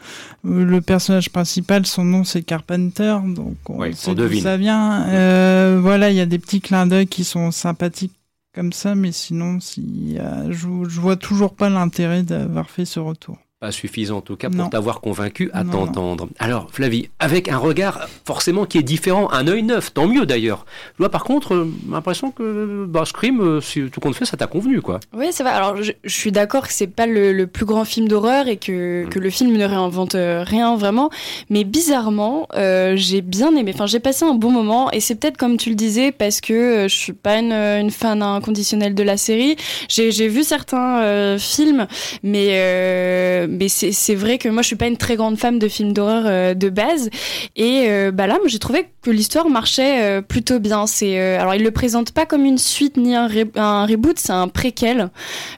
Le 0.43 0.79
personnage 0.79 1.29
principal, 1.29 1.85
son 1.85 2.05
nom 2.05 2.23
c'est 2.23 2.41
Carpenter, 2.43 3.17
donc 3.25 3.55
on 3.67 3.79
Oui, 3.81 3.93
sait 3.93 4.15
d'où 4.15 4.23
devine. 4.23 4.41
ça 4.43 4.57
vient. 4.57 5.03
Euh, 5.09 5.79
voilà, 5.81 6.09
il 6.09 6.15
y 6.15 6.21
a 6.21 6.25
des 6.25 6.39
petits 6.39 6.61
clins 6.61 6.87
d'œil 6.87 7.07
qui 7.07 7.23
sont 7.23 7.51
sympathiques 7.51 8.13
comme 8.53 8.73
ça, 8.73 8.95
mais 8.95 9.11
sinon, 9.11 9.59
si, 9.59 10.17
euh, 10.19 10.51
je, 10.51 10.67
je 10.87 10.99
vois 11.01 11.17
toujours 11.17 11.55
pas 11.55 11.69
l'intérêt 11.69 12.23
d'avoir 12.23 12.69
fait 12.69 12.85
ce 12.85 12.99
retour. 12.99 13.37
Pas 13.59 13.71
suffisant 13.73 14.17
en 14.17 14.21
tout 14.21 14.37
cas 14.37 14.49
pour 14.49 14.69
t'avoir 14.69 15.01
convaincu 15.01 15.49
à 15.53 15.65
t'entendre. 15.65 16.29
Alors 16.39 16.69
Flavie, 16.71 17.09
avec 17.19 17.49
un 17.49 17.57
regard 17.57 18.07
forcément 18.25 18.65
qui 18.65 18.77
est 18.77 18.83
différent, 18.83 19.29
un 19.31 19.47
œil 19.47 19.63
neuf, 19.63 19.93
tant 19.93 20.07
mieux 20.07 20.25
d'ailleurs. 20.25 20.65
Moi 20.97 21.09
par 21.09 21.25
contre, 21.25 21.53
euh, 21.53 21.73
l'impression 21.89 22.31
que 22.31 22.85
bah, 22.87 23.03
Scream, 23.03 23.41
euh, 23.41 23.59
si 23.59 23.89
tout 23.89 23.99
compte 23.99 24.15
fait, 24.15 24.23
ça 24.23 24.37
t'a 24.37 24.47
convenu 24.47 24.81
quoi. 24.81 25.01
Oui, 25.13 25.27
c'est 25.31 25.43
vrai. 25.43 25.51
Alors 25.51 25.75
je, 25.83 25.91
suis 26.05 26.31
d'accord 26.31 26.67
que 26.67 26.73
c'est 26.73 26.87
pas 26.87 27.05
le, 27.05 27.47
plus 27.47 27.65
grand 27.65 27.83
film 27.83 28.07
d'horreur 28.07 28.47
et 28.47 28.55
que, 28.55 29.05
mm. 29.05 29.09
que, 29.09 29.19
le 29.19 29.29
film 29.29 29.51
ne 29.57 29.65
réinvente 29.65 30.15
euh, 30.15 30.43
rien 30.47 30.77
vraiment, 30.77 31.09
mais 31.49 31.65
bizarrement, 31.65 32.47
j'ai 32.53 33.21
bien 33.21 33.53
aimé. 33.55 33.71
Enfin, 33.73 33.87
j'ai 33.87 33.99
passé 33.99 34.23
un 34.23 34.35
bon 34.35 34.51
moment 34.51 34.89
et 34.91 35.01
c'est 35.01 35.15
peut-être 35.15 35.37
comme 35.37 35.57
tu 35.57 35.69
le 35.69 35.75
disais 35.75 36.13
parce 36.13 36.39
que 36.39 36.87
je 36.87 36.95
suis 36.95 37.13
pas 37.13 37.39
une, 37.39 37.51
une 37.51 37.91
fan 37.91 38.21
inconditionnelle 38.21 38.95
de 38.95 39.03
la 39.03 39.17
série. 39.17 39.57
J'ai 39.89 40.29
vu 40.29 40.43
certains 40.43 41.37
films, 41.37 41.87
mais 42.23 43.48
mais 43.49 43.67
c'est 43.67 44.15
vrai 44.15 44.37
que 44.37 44.47
moi 44.47 44.61
je 44.61 44.67
suis 44.67 44.75
pas 44.75 44.87
une 44.87 44.97
très 44.97 45.15
grande 45.15 45.37
femme 45.37 45.59
de 45.59 45.67
films 45.67 45.93
d'horreur 45.93 46.23
euh, 46.25 46.53
de 46.53 46.69
base. 46.69 47.09
Et 47.55 47.85
euh, 47.87 48.11
bah 48.11 48.27
là 48.27 48.35
moi 48.35 48.47
j'ai 48.47 48.59
trouvé 48.59 48.85
que 49.01 49.09
l'histoire 49.09 49.49
marchait 49.49 50.03
euh, 50.03 50.21
plutôt 50.21 50.59
bien. 50.59 50.85
C'est 50.87 51.19
alors 51.37 51.55
il 51.55 51.63
le 51.63 51.71
présente 51.71 52.11
pas 52.11 52.25
comme 52.25 52.45
une 52.45 52.57
suite 52.57 52.97
ni 52.97 53.15
un, 53.15 53.29
un 53.55 53.85
reboot 53.85 54.19
c'est 54.19 54.31
un 54.31 54.47
préquel. 54.47 55.09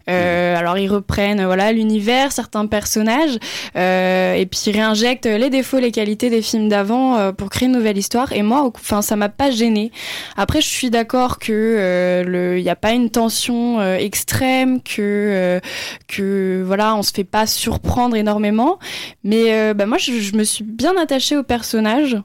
Alors 0.08 0.78
ils 0.78 0.90
reprennent 0.90 1.44
voilà 1.44 1.72
l'univers 1.72 2.32
certains 2.32 2.66
personnages 2.66 3.36
et 3.76 4.48
puis 4.50 4.60
ils 4.68 4.74
réinjectent 4.74 5.26
les 5.26 5.50
défauts 5.50 5.80
les 5.80 5.92
qualités 5.92 6.30
des 6.30 6.42
films 6.42 6.70
d'avant 6.70 7.34
pour 7.34 7.50
créer 7.50 7.68
une 7.68 7.76
nouvelle 7.76 7.98
histoire. 7.98 8.32
Et 8.32 8.42
moi 8.42 8.72
enfin 8.76 9.02
ça 9.02 9.16
m'a 9.16 9.30
pas 9.30 9.52
gêné 9.52 9.92
après 10.38 10.62
je 10.62 10.68
suis 10.68 10.90
d'accord 10.90 11.40
que 11.40 12.24
le 12.26 12.60
il 12.60 12.64
y 12.64 12.70
a 12.70 12.76
pas 12.76 12.92
une 12.92 13.10
tension 13.10 13.82
extrême 13.96 14.82
que 14.82 15.60
que 16.08 16.64
voilà 16.66 16.96
on 16.96 17.02
se 17.02 17.12
fait 17.12 17.24
pas 17.24 17.48
sur 17.48 17.81
prendre 17.82 18.16
énormément. 18.16 18.80
Mais 19.24 19.54
euh, 19.54 19.74
bah, 19.74 19.86
moi, 19.86 19.98
je, 19.98 20.36
me 20.36 20.44
suis 20.44 20.64
bien 20.64 20.96
attachée 20.98 21.38
au 21.38 21.44
personnage. 21.44 22.18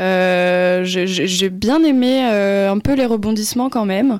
Euh, 0.00 0.82
j'ai 0.84 1.50
bien 1.50 1.82
aimé 1.84 2.28
euh, 2.30 2.70
un 2.70 2.78
peu 2.78 2.94
les 2.94 3.06
rebondissements 3.06 3.70
quand 3.70 3.84
même. 3.84 4.18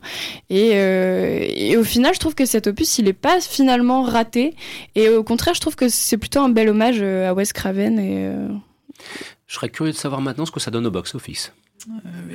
Et, 0.51 1.77
au 1.77 1.85
final, 1.85 2.15
je 2.15 2.21
trouve 2.21 2.35
que 2.35 2.45
cet 2.45 2.67
opus, 2.67 2.99
il 2.99 3.09
est 3.09 3.13
pas 3.13 3.41
finalement 3.41 4.03
raté. 4.03 4.55
Et 4.95 5.09
au 5.09 5.25
contraire, 5.25 5.55
je 5.55 5.61
trouve 5.61 5.77
que 5.77 5.89
c'est 5.89 6.19
plutôt 6.19 6.41
un 6.41 6.49
bel 6.49 6.69
hommage 6.69 7.03
à 7.03 7.35
Wes 7.35 7.53
Craven. 7.53 7.99
Et, 7.99 8.31
Je 9.47 9.55
serais 9.55 9.69
curieux 9.69 9.93
de 9.93 9.97
savoir 9.97 10.21
maintenant 10.21 10.47
ce 10.47 10.53
que 10.53 10.61
ça 10.61 10.71
donne 10.71 10.87
au 10.87 10.91
box-office. 10.91 11.53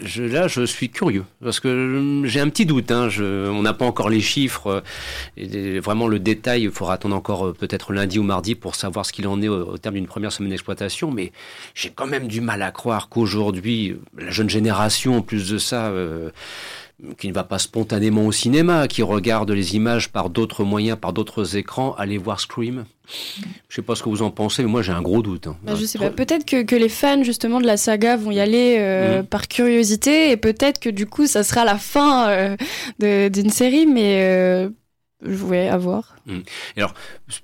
Je, 0.04 0.24
là, 0.24 0.48
je 0.48 0.66
suis 0.66 0.90
curieux 0.90 1.24
parce 1.42 1.60
que 1.60 2.24
j'ai 2.26 2.40
un 2.40 2.50
petit 2.50 2.66
doute. 2.66 2.92
Hein, 2.92 3.10
je, 3.10 3.50
on 3.50 3.62
n'a 3.62 3.74
pas 3.74 3.86
encore 3.86 4.10
les 4.10 4.22
chiffres 4.22 4.84
et 5.38 5.80
vraiment 5.80 6.08
le 6.08 6.20
détail. 6.20 6.64
Il 6.64 6.72
faudra 6.72 6.94
attendre 6.94 7.16
encore 7.16 7.48
euh, 7.48 7.54
peut-être 7.54 7.94
lundi 7.94 8.20
ou 8.20 8.24
mardi 8.24 8.56
pour 8.56 8.76
savoir 8.76 9.06
ce 9.06 9.14
qu'il 9.14 9.28
en 9.28 9.42
est 9.42 9.48
au, 9.48 9.78
terme 9.78 9.96
d'une 9.96 10.08
première 10.08 10.32
semaine 10.32 10.50
d'exploitation. 10.50 11.12
Mais 11.12 11.32
j'ai 11.76 11.90
quand 11.90 12.08
même 12.08 12.28
du 12.28 12.42
mal 12.42 12.62
à 12.62 12.72
croire 12.72 13.10
qu'aujourd'hui, 13.10 13.98
la 14.18 14.32
jeune 14.32 14.50
génération, 14.50 15.18
en 15.18 15.22
plus 15.22 15.50
de 15.50 15.58
ça, 15.58 15.88
euh, 15.88 16.30
qui 17.18 17.28
ne 17.28 17.34
va 17.34 17.44
pas 17.44 17.60
spontanément 17.60 18.26
au 18.26 18.32
cinéma, 18.32 18.88
qui 18.88 19.04
regarde 19.04 19.52
les 19.52 19.76
images 19.76 20.10
par 20.10 20.30
d'autres 20.30 20.64
moyens, 20.64 20.98
par 21.00 21.14
d'autres 21.14 21.56
écrans, 21.56 21.94
aller 21.96 22.18
voir 22.18 22.40
Scream. 22.40 22.86
Je 23.70 23.76
sais 23.76 23.82
pas 23.84 23.96
ce 23.96 24.04
que 24.04 24.10
vous 24.10 24.24
en 24.24 24.32
pensez, 24.32 24.64
mais 24.64 24.70
moi 24.70 24.82
j'ai 24.82 24.92
un 24.92 25.02
gros 25.02 25.22
doute. 25.22 25.48
Hein. 25.48 25.58
Bah, 25.64 25.76
je 25.76 25.86
sais 25.86 26.00
pas. 26.00 26.10
Peut-être 26.10 26.44
que, 26.44 26.64
que, 26.64 26.76
les 26.76 26.90
fans 26.90 27.24
justement 27.24 27.62
de 27.62 27.68
la 27.68 27.78
saga 27.78 28.18
vont 28.18 28.32
y 28.32 28.40
aller 28.40 28.78
euh, 28.80 29.22
mm. 29.22 29.26
par 29.28 29.48
curiosité, 29.48 30.32
et 30.32 30.38
peut-être 30.38 30.80
que 30.80 30.90
du 30.90 31.06
coup 31.06 31.28
ça 31.28 31.44
sera 31.44 31.66
la 31.66 31.78
fin 31.78 32.30
euh, 32.30 33.30
d'une 33.30 33.52
série, 33.52 33.86
mais 33.86 34.24
euh, 34.24 34.70
voulais 35.22 35.68
avoir. 35.68 36.16
Hum. 36.30 36.44
alors, 36.76 36.94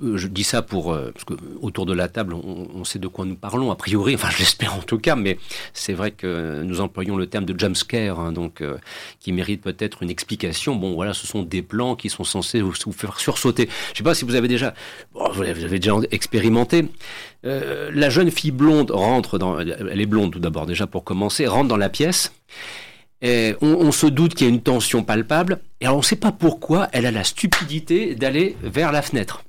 euh, 0.02 0.18
je 0.18 0.28
dis 0.28 0.44
ça 0.44 0.62
pour 0.62 0.94
euh, 0.94 1.12
parce 1.12 1.26
que 1.26 1.34
autour 1.62 1.86
de 1.86 1.94
la 1.94 2.08
table, 2.08 2.34
on, 2.34 2.84
sait 2.84 3.00
de 3.00 3.08
quoi 3.08 3.26
nous 3.26 3.36
parlons 3.36 3.72
a 3.72 3.76
priori. 3.76 4.14
Enfin, 4.24 4.30
je 4.30 4.40
l'espère 4.40 4.76
en 4.76 4.82
tout 4.82 5.00
cas, 5.00 5.16
mais 5.16 5.38
c'est 5.74 5.94
vrai 5.94 6.12
que 6.12 6.62
nous 6.64 6.82
employons 6.82 7.18
le 7.18 7.28
terme 7.28 7.46
de 7.46 7.60
jumpscare, 7.60 8.20
hein, 8.20 8.32
donc 8.32 8.62
euh, 8.62 8.78
qui 9.20 9.32
mérite 9.32 9.62
peut-être 9.62 10.04
une 10.04 10.10
explication. 10.10 10.76
Bon, 10.76 10.94
voilà, 10.94 11.14
ce 11.14 11.26
sont 11.26 11.42
des 11.42 11.62
plans 11.62 11.96
qui 11.96 12.10
sont 12.10 12.24
censés 12.24 12.62
vous, 12.62 12.74
faire 12.92 13.20
sursauter. 13.20 13.70
Je 13.94 13.98
sais 13.98 14.04
pas 14.04 14.14
si 14.14 14.26
vous 14.26 14.36
avez 14.36 14.48
déjà, 14.48 14.74
vous 15.14 15.42
avez 15.42 15.80
déjà 15.80 15.96
expérimenté. 16.12 16.88
la 17.44 18.10
jeune 18.10 18.32
fille 18.32 18.52
blonde 18.52 18.92
rentre 18.92 19.40
dans, 19.40 19.60
elle 19.60 20.00
est 20.00 20.06
blonde 20.06 20.32
tout 20.32 20.40
d'abord 20.40 20.66
déjà 20.66 20.88
pour 20.88 21.04
commencer, 21.04 21.48
rentre 21.48 21.70
dans 21.70 21.78
la 21.78 21.90
pièce 21.90 22.32
on, 23.62 23.92
se 23.92 24.08
doute 24.08 24.36
qu'il 24.36 24.48
y 24.48 24.50
a 24.50 24.54
une 24.54 24.62
tension 24.62 25.04
palpable, 25.04 25.60
et 25.80 25.86
alors 25.86 25.98
on 25.98 26.02
ne 26.02 26.06
sait 26.06 26.16
pas 26.16 26.32
pourquoi 26.32 26.90
elle 26.92 27.06
a 27.06 27.12
la 27.12 27.24
stupidité 27.24 28.16
d'aller 28.16 28.58
vers 28.62 28.92
la 28.92 29.02
fenêtre. 29.02 29.44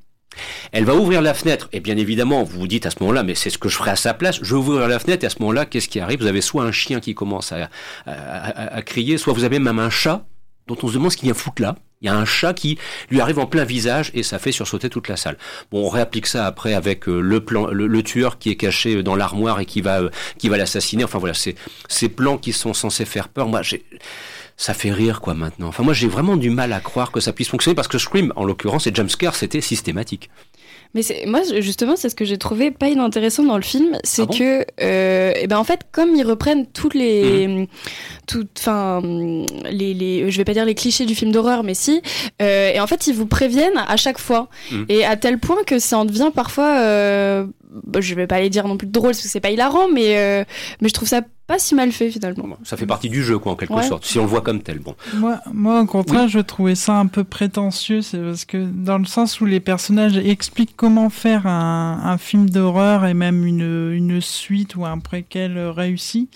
Elle 0.73 0.85
va 0.85 0.95
ouvrir 0.95 1.23
la 1.23 1.35
fenêtre, 1.35 1.69
et 1.73 1.81
bien 1.81 1.97
évidemment, 1.97 2.43
vous 2.43 2.61
vous 2.61 2.67
dites 2.67 2.87
à 2.87 2.91
ce 2.91 2.97
moment-là, 3.01 3.23
mais 3.23 3.35
c'est 3.35 3.51
ce 3.51 3.59
que 3.59 3.69
je 3.69 3.77
ferai 3.77 3.93
à 3.93 3.97
sa 3.97 4.15
place, 4.15 4.39
je 4.43 4.55
vais 4.55 4.61
ouvrir 4.61 4.89
la 4.89 4.99
fenêtre, 4.99 5.25
et 5.25 5.27
à 5.27 5.31
ce 5.31 5.39
moment-là, 5.41 5.67
qu'est-ce 5.67 5.89
qui 5.89 6.01
arrive? 6.01 6.21
Vous 6.21 6.27
avez 6.27 6.41
soit 6.41 6.65
un 6.65 6.73
chien 6.73 7.01
qui 7.01 7.15
commence 7.15 7.53
à, 7.53 8.83
crier, 8.83 9.19
soit 9.19 9.33
vous 9.33 9.45
avez 9.45 9.59
même 9.59 9.79
un 9.79 9.91
chat 9.91 10.27
dont 10.67 10.77
on 10.83 10.89
se 10.89 10.95
demande 10.95 11.13
ce 11.13 11.17
qu'il 11.17 11.27
vient 11.27 11.35
foutre 11.35 11.63
là. 11.63 11.77
Il 12.05 12.09
y 12.09 12.11
a 12.11 12.17
un 12.17 12.27
chat 12.27 12.53
qui 12.53 12.79
lui 13.11 13.23
arrive 13.23 13.39
en 13.39 13.47
plein 13.47 13.65
visage 13.65 14.11
et 14.13 14.23
ça 14.23 14.39
fait 14.39 14.53
sursauter 14.53 14.91
toute 14.91 15.09
la 15.09 15.17
salle. 15.17 15.39
Bon, 15.73 15.87
on 15.87 15.89
réapplique 15.89 16.27
ça 16.27 16.47
après 16.47 16.75
avec 16.75 17.09
euh, 17.09 17.19
le 17.19 17.41
plan, 17.41 17.67
le, 17.69 18.03
tueur 18.03 18.39
qui 18.39 18.51
est 18.51 18.57
caché 18.57 19.03
dans 19.03 19.17
l'armoire 19.17 19.59
et 19.61 19.65
qui 19.65 19.81
va, 19.81 20.03
euh, 20.03 20.11
qui 20.37 20.51
va 20.51 20.59
l'assassiner. 20.59 21.05
Enfin 21.05 21.19
voilà, 21.19 21.33
c'est 21.33 21.55
ces 21.89 22.11
plans 22.11 22.37
qui 22.37 22.53
sont 22.53 22.75
censés 22.75 23.07
faire 23.07 23.29
peur. 23.29 23.49
Moi, 23.49 23.63
j'ai 23.63 23.85
ça 24.59 24.75
fait 24.75 24.93
rire 24.93 25.21
quoi 25.21 25.35
maintenant. 25.35 25.67
Enfin 25.69 25.83
moi 25.83 25.95
j'ai 25.95 26.07
vraiment 26.07 26.37
du 26.37 26.51
mal 26.51 26.73
à 26.73 26.79
croire 26.79 27.11
que 27.11 27.19
ça 27.19 27.33
puisse 27.33 27.49
fonctionner 27.49 27.75
parce 27.75 27.89
que 27.89 27.99
Scream 27.99 28.33
en 28.37 28.45
l'occurrence 28.45 28.87
et 28.87 28.95
Jumpscare 28.95 29.35
c'était 29.35 29.61
systématique. 29.61 30.31
Mais 30.95 31.03
moi, 31.27 31.41
justement, 31.59 31.97
c'est 31.97 32.09
ce 32.09 32.15
que 32.15 32.25
j'ai 32.25 32.39
trouvé 32.39 32.71
pas 32.71 32.89
inintéressant 32.89 33.43
dans 33.43 33.57
le 33.57 33.65
film, 33.65 33.99
c'est 34.05 34.23
ah 34.23 34.39
que, 34.39 34.65
euh, 34.81 35.33
et 35.33 35.41
eh 35.43 35.47
ben 35.49 35.59
en 35.59 35.65
fait, 35.65 35.81
comme 35.91 36.15
ils 36.15 36.23
reprennent 36.23 36.67
toutes 36.67 36.95
les, 36.95 37.49
mhm. 37.49 37.67
Toutes, 38.27 38.59
enfin, 38.59 39.01
les, 39.71 39.95
les, 39.95 40.31
je 40.31 40.37
vais 40.37 40.45
pas 40.45 40.55
dire 40.55 40.65
les 40.65 40.75
clichés 40.75 41.07
du 41.07 41.15
film 41.15 41.33
d'horreur, 41.33 41.63
mais 41.63 41.75
si, 41.75 42.03
euh, 42.43 42.73
et 42.73 42.81
en 42.81 42.87
fait, 42.87 43.07
ils 43.07 43.15
vous 43.15 43.27
préviennent 43.27 43.79
à 43.87 43.97
chaque 43.97 44.19
fois, 44.19 44.49
mhm. 44.71 44.87
et 44.89 45.05
à 45.05 45.17
tel 45.17 45.39
point 45.39 45.63
que 45.67 45.79
ça 45.79 45.99
en 45.99 46.05
devient 46.05 46.31
parfois, 46.35 46.79
euh, 46.79 47.47
bah, 47.87 48.01
je 48.01 48.15
vais 48.15 48.27
pas 48.27 48.41
les 48.41 48.51
dire 48.51 48.69
non 48.69 48.77
plus 48.77 48.87
drôle 48.87 49.11
parce 49.11 49.23
que 49.23 49.29
c'est 49.29 49.41
pas 49.41 49.51
hilarant, 49.51 49.89
mais 49.89 50.17
euh, 50.17 50.45
mais 50.81 50.89
je 50.89 50.95
trouve 50.95 51.09
ça 51.09 51.23
pas 51.47 51.59
si 51.59 51.75
mal 51.75 51.93
fait 51.93 52.11
finalement. 52.11 52.57
Ça 52.63 52.77
fait 52.77 52.87
partie 52.87 53.11
du 53.11 53.23
jeu, 53.23 53.39
quoi, 53.39 53.53
en 53.53 53.57
quelque 53.57 53.83
sorte, 53.83 54.05
si 54.05 54.19
on 54.19 54.23
le 54.23 54.29
voit 54.29 54.41
comme 54.41 54.63
tel. 54.63 54.79
Bon. 54.79 54.95
Moi, 55.15 55.41
moi 55.53 55.81
au 55.81 55.87
contraire, 55.87 56.29
je 56.29 56.39
trouvais 56.39 56.75
ça 56.75 56.95
un 56.95 57.07
peu 57.07 57.23
prétentieux, 57.23 58.01
c'est 58.01 58.19
parce 58.19 58.45
que 58.45 58.57
dans 58.57 58.97
le 58.97 59.05
sens 59.05 59.41
où 59.41 59.45
les 59.45 59.61
personnages 59.61 60.17
expliquent 60.17 60.75
comment 60.77 61.11
faire 61.11 61.47
un, 61.47 62.01
un 62.05 62.17
film 62.17 62.49
d'horreur 62.49 63.05
et 63.05 63.13
même 63.13 63.45
une, 63.45 63.93
une 63.93 64.21
suite 64.21 64.77
ou 64.77 64.87
un 64.87 64.99
préquel 65.01 65.59
réussi, 65.59 66.29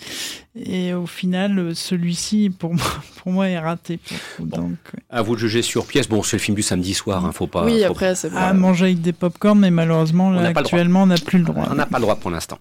et 0.55 0.93
au 0.93 1.05
final, 1.05 1.75
celui-ci, 1.75 2.49
pour 2.49 2.73
moi, 2.73 2.85
pour 3.17 3.31
moi, 3.31 3.47
est 3.47 3.59
raté. 3.59 3.99
Donc, 4.39 4.77
À 5.09 5.21
vous 5.21 5.35
de 5.35 5.39
juger 5.39 5.61
sur 5.61 5.85
pièce. 5.85 6.07
Bon, 6.09 6.23
c'est 6.23 6.37
le 6.37 6.41
film 6.41 6.55
du 6.55 6.63
samedi 6.63 6.93
soir, 6.93 7.25
hein, 7.25 7.31
faut 7.31 7.47
pas. 7.47 7.65
Oui, 7.65 7.81
faut... 7.81 7.91
après, 7.91 8.15
c'est 8.15 8.33
À 8.35 8.53
manger 8.53 8.85
avec 8.85 9.01
des 9.01 9.13
pop-corn, 9.13 9.59
mais 9.59 9.71
malheureusement, 9.71 10.31
là, 10.31 10.51
actuellement, 10.55 11.03
on 11.03 11.07
n'a 11.07 11.17
plus 11.17 11.39
le 11.39 11.45
droit. 11.45 11.65
On 11.69 11.75
n'a 11.75 11.85
pas 11.85 11.97
le 11.97 12.03
droit 12.03 12.15
pour 12.15 12.31
l'instant. 12.31 12.57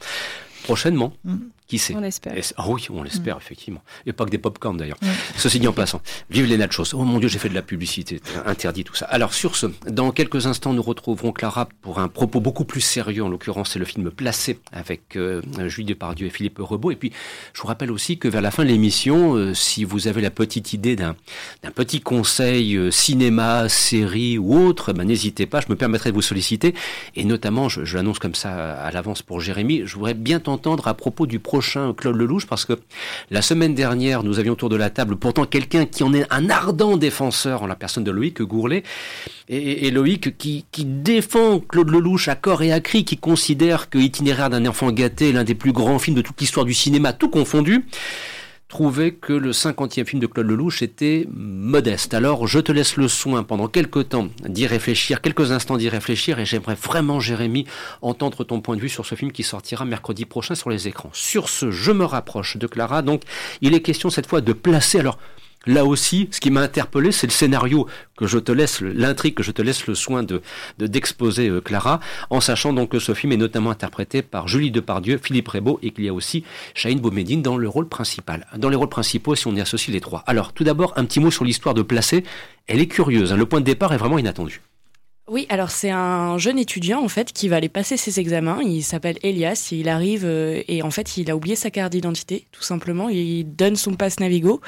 Prochainement, 0.64 1.12
mm. 1.24 1.36
Qui 1.69 1.79
sait 1.79 1.95
On 1.95 2.03
espère. 2.03 2.33
Ah 2.57 2.64
oui, 2.66 2.87
on 2.89 3.03
l'espère, 3.03 3.37
mm. 3.37 3.41
effectivement. 3.41 3.83
Et 4.07 4.14
pas 4.14 4.25
que 4.25 4.31
des 4.31 4.39
pop-corn 4.39 4.79
d'ailleurs. 4.79 4.97
Ceci 5.37 5.61
dit 5.61 5.69
en 5.69 5.75
passant. 5.75 6.01
Vive 6.31 6.47
les 6.47 6.57
nachos. 6.57 6.95
Oh 6.95 7.05
mon 7.05 7.19
Dieu, 7.19 7.29
j'ai 7.29 7.39
fait 7.39 7.51
de 7.51 7.55
la 7.55 7.61
publicité. 7.61 8.23
Interdit 8.47 8.85
tout 8.85 8.95
ça. 8.95 9.05
Alors 9.05 9.35
sur 9.35 9.55
ce, 9.55 9.66
dans 9.87 10.11
quelques 10.11 10.47
instants, 10.47 10.73
nous 10.73 10.81
retrouverons 10.81 11.31
Clara 11.31 11.69
pour 11.83 11.99
un 11.99 12.09
propos 12.09 12.41
beaucoup 12.41 12.64
plus 12.64 12.81
sérieux. 12.81 13.23
En 13.23 13.29
l'occurrence, 13.29 13.73
c'est 13.73 13.79
le 13.79 13.85
film 13.85 14.11
Placé 14.11 14.59
avec 14.73 15.14
euh, 15.16 15.43
Julie 15.66 15.89
Depardieu 15.89 16.29
et 16.29 16.31
Philippe 16.31 16.57
Rebaud. 16.59 16.91
Et 16.91 16.97
puis, 16.97 17.12
je 17.53 17.61
vous 17.61 17.69
rappelle 17.69 17.93
aussi 17.93 18.16
que 18.16 18.29
vers 18.29 18.41
la 18.41 18.51
fin 18.51 18.62
de 18.62 18.69
l'émission, 18.69 19.35
euh, 19.35 19.53
si 19.53 19.85
vous 19.85 20.09
avez 20.09 20.23
la 20.23 20.31
petite 20.31 20.73
idée 20.73 20.97
d'un 20.97 21.14
petit 21.75 22.01
conseil 22.01 22.77
euh, 22.77 22.91
cinéma, 22.91 23.69
série 23.69 24.39
ou 24.39 24.59
autre, 24.59 24.95
ben, 24.95 25.05
n'hésitez 25.05 25.45
pas. 25.45 25.61
Je 25.61 25.66
me 25.69 25.77
permettrai 25.77 26.12
de 26.12 26.14
vous 26.14 26.23
solliciter. 26.23 26.75
Et 27.14 27.27
notamment, 27.27 27.69
je, 27.69 27.85
je 27.85 27.99
l'annonce 27.99 28.19
comme 28.19 28.35
ça 28.35 28.73
à 28.73 28.91
l'avance 28.91 29.21
pour 29.21 29.43
Jérémy, 29.43 29.83
je 29.85 29.95
voudrais 29.97 30.14
bien 30.14 30.41
t'entendre 30.41 30.89
à 30.89 30.95
propos 30.95 31.27
du 31.27 31.39
projet 31.39 31.57
Claude 31.61 32.16
Lelouch 32.16 32.46
parce 32.46 32.64
que 32.64 32.74
la 33.30 33.42
semaine 33.42 33.74
dernière, 33.74 34.22
nous 34.22 34.38
avions 34.38 34.52
autour 34.52 34.68
de 34.68 34.76
la 34.76 34.90
table 34.90 35.16
pourtant 35.16 35.44
quelqu'un 35.44 35.86
qui 35.86 36.02
en 36.02 36.12
est 36.12 36.26
un 36.30 36.50
ardent 36.50 36.96
défenseur 36.96 37.62
en 37.62 37.66
la 37.66 37.76
personne 37.76 38.04
de 38.04 38.11
Loïc 38.11 38.42
Gourlet. 38.42 38.82
Et, 39.48 39.90
Loïc 39.90 40.36
qui, 40.36 40.66
qui, 40.70 40.84
défend 40.84 41.61
Claude 41.61 41.88
Lelouch 41.88 42.28
à 42.28 42.34
corps 42.34 42.62
et 42.62 42.72
à 42.72 42.80
cri, 42.80 43.04
qui 43.04 43.16
considère 43.16 43.88
que 43.88 43.98
Itinéraire 43.98 44.50
d'un 44.50 44.66
enfant 44.66 44.92
gâté 44.92 45.30
est 45.30 45.32
l'un 45.32 45.44
des 45.44 45.54
plus 45.54 45.72
grands 45.72 45.98
films 45.98 46.16
de 46.16 46.22
toute 46.22 46.38
l'histoire 46.40 46.66
du 46.66 46.74
cinéma, 46.74 47.12
tout 47.12 47.30
confondu 47.30 47.86
trouvait 48.69 49.12
que 49.12 49.33
le 49.33 49.53
50e 49.53 50.05
film 50.05 50.21
de 50.21 50.27
Claude 50.27 50.47
Lelouch 50.47 50.83
était 50.83 51.27
modeste. 51.33 52.12
Alors 52.12 52.47
je 52.47 52.59
te 52.59 52.71
laisse 52.71 52.97
le 52.97 53.09
soin 53.09 53.43
pendant 53.43 53.66
quelques 53.66 54.11
temps 54.11 54.29
d'y 54.47 54.66
réfléchir, 54.66 55.23
quelques 55.23 55.53
instants 55.53 55.79
d'y 55.79 55.89
réfléchir, 55.89 56.39
et 56.39 56.45
j'aimerais 56.45 56.75
vraiment, 56.75 57.19
Jérémy, 57.19 57.66
entendre 58.03 58.45
ton 58.45 58.61
point 58.61 58.77
de 58.77 58.81
vue 58.81 58.91
sur 58.91 59.07
ce 59.07 59.14
film 59.14 59.33
qui 59.33 59.43
sortira 59.43 59.87
mercredi 59.87 60.27
prochain 60.27 60.55
sur 60.55 60.69
les 60.69 60.87
écrans. 60.87 61.11
Sur 61.14 61.49
ce, 61.49 61.71
je 61.71 61.93
me 61.93 62.05
rapproche 62.05 62.59
de 62.59 62.66
Clara, 62.66 63.01
donc 63.01 63.23
il 63.62 63.75
est 63.75 63.81
question 63.81 64.11
cette 64.11 64.27
fois 64.27 64.43
de 64.43 64.53
placer, 64.53 65.01
alors 65.01 65.19
Là 65.66 65.84
aussi, 65.84 66.28
ce 66.30 66.40
qui 66.40 66.50
m'a 66.50 66.62
interpellé, 66.62 67.12
c'est 67.12 67.26
le 67.26 67.32
scénario 67.32 67.86
que 68.16 68.26
je 68.26 68.38
te 68.38 68.52
laisse, 68.52 68.80
l'intrigue 68.80 69.34
que 69.34 69.42
je 69.42 69.50
te 69.50 69.61
laisse 69.61 69.86
le 69.86 69.94
soin 69.94 70.22
de 70.22 70.40
d'exposer, 70.78 71.48
euh, 71.48 71.61
Clara, 71.61 72.00
en 72.30 72.40
sachant 72.40 72.72
donc 72.72 72.90
que 72.90 72.98
ce 72.98 73.12
film 73.14 73.32
est 73.32 73.36
notamment 73.36 73.70
interprété 73.70 74.22
par 74.22 74.48
Julie 74.48 74.70
Depardieu, 74.70 75.18
Philippe 75.22 75.48
Rebaud 75.48 75.78
et 75.82 75.90
qu'il 75.90 76.04
y 76.04 76.09
a 76.09 76.14
aussi 76.14 76.44
Chahine 76.74 77.00
Boumedine 77.00 77.42
dans 77.42 77.56
le 77.56 77.68
rôle 77.68 77.88
principal. 77.88 78.46
Dans 78.56 78.68
les 78.68 78.76
rôles 78.76 78.88
principaux, 78.88 79.34
si 79.34 79.46
on 79.46 79.54
y 79.54 79.61
associe 79.61 79.92
les 79.92 80.00
trois. 80.00 80.22
Alors, 80.26 80.52
tout 80.52 80.64
d'abord, 80.64 80.92
un 80.96 81.04
petit 81.04 81.20
mot 81.20 81.30
sur 81.30 81.44
l'histoire 81.44 81.74
de 81.74 81.82
Placé. 81.82 82.24
Elle 82.66 82.80
est 82.80 82.86
curieuse. 82.86 83.32
Hein. 83.32 83.36
Le 83.36 83.46
point 83.46 83.61
de 83.61 83.64
départ 83.64 83.92
est 83.92 83.98
vraiment 83.98 84.18
inattendu. 84.18 84.61
Oui, 85.31 85.47
alors 85.51 85.70
c'est 85.70 85.91
un 85.91 86.39
jeune 86.39 86.59
étudiant 86.59 87.05
en 87.05 87.09
fait 87.09 87.35
qui 87.35 87.49
va 87.49 87.57
aller 87.57 87.68
passer 87.68 87.99
ses 87.99 88.18
examens. 88.18 88.61
Il 88.62 88.83
s'appelle 88.83 89.18
Elias. 89.22 89.68
Il 89.72 89.91
arrive 89.91 90.24
euh, 90.24 90.62
et 90.68 90.83
en 90.83 90.91
fait 90.91 91.18
il 91.18 91.31
a 91.31 91.37
oublié 91.37 91.55
sa 91.55 91.70
carte 91.70 91.93
d'identité, 91.93 92.47
tout 92.51 92.62
simplement. 92.62 93.11
Il 93.11 93.45
donne 93.45 93.76
son 93.76 93.93
passe 93.93 94.20
Navigo, 94.20 94.62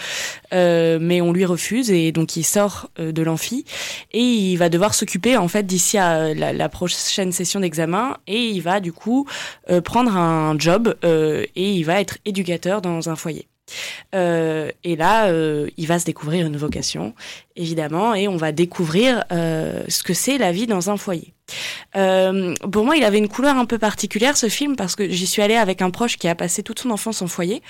euh, 0.53 0.99
mais 1.01 1.23
on 1.23 1.33
lui 1.33 1.47
refuse 1.47 1.91
et 1.91 2.13
donc 2.13 2.37
il 2.37 2.45
sort 2.45 2.91
euh, 2.99 3.11
de 3.11 3.23
l'amphi 3.23 3.65
et 4.13 4.21
il 4.21 4.57
va 4.57 4.69
devoir 4.69 4.93
s'occuper 4.93 5.39
en 5.39 5.49
fait 5.49 5.65
d'ici 5.65 5.97
à 5.97 6.35
la, 6.35 6.69
prochaine 6.69 7.33
session 7.33 7.61
d'examen 7.61 8.19
et 8.27 8.49
il 8.49 8.61
va 8.61 8.81
du 8.81 8.93
coup 8.93 9.27
prendre 9.85 10.17
un 10.17 10.59
job 10.59 10.95
et 11.03 11.49
il 11.57 11.83
va 11.85 12.01
être 12.01 12.19
éducateur 12.25 12.83
dans 12.83 13.09
un 13.09 13.17
foyer. 13.17 13.49
Euh, 14.15 14.71
et 14.85 14.97
là, 14.97 15.29
euh, 15.29 15.69
il 15.77 15.87
va 15.87 15.99
se 15.99 16.05
découvrir 16.05 16.47
une 16.47 16.57
vocation, 16.57 17.15
évidemment, 17.57 18.15
et 18.15 18.29
on 18.29 18.37
va 18.37 18.53
découvrir 18.53 19.25
euh, 19.33 19.83
ce 19.89 20.03
que 20.03 20.15
c'est 20.15 20.39
la 20.39 20.53
vie 20.53 20.67
dans 20.67 20.91
un 20.91 20.97
foyer. 20.97 21.35
Euh, 21.97 22.55
pour 22.73 22.85
moi, 22.85 22.97
il 22.97 23.05
avait 23.05 23.19
une 23.19 23.29
couleur 23.29 23.57
un 23.57 23.65
peu 23.65 23.79
particulière 23.79 24.37
ce 24.37 24.49
film 24.49 24.77
parce 24.77 24.97
que 24.97 25.09
j'y 25.09 25.27
suis 25.27 25.43
allée 25.43 25.57
avec 25.57 25.83
un 25.83 25.91
proche 25.91 26.17
qui 26.17 26.29
a 26.29 26.35
passé 26.35 26.63
toute 26.63 26.81
son 26.81 26.91
enfance 26.91 27.23
en 27.23 27.27
foyer. 27.27 27.63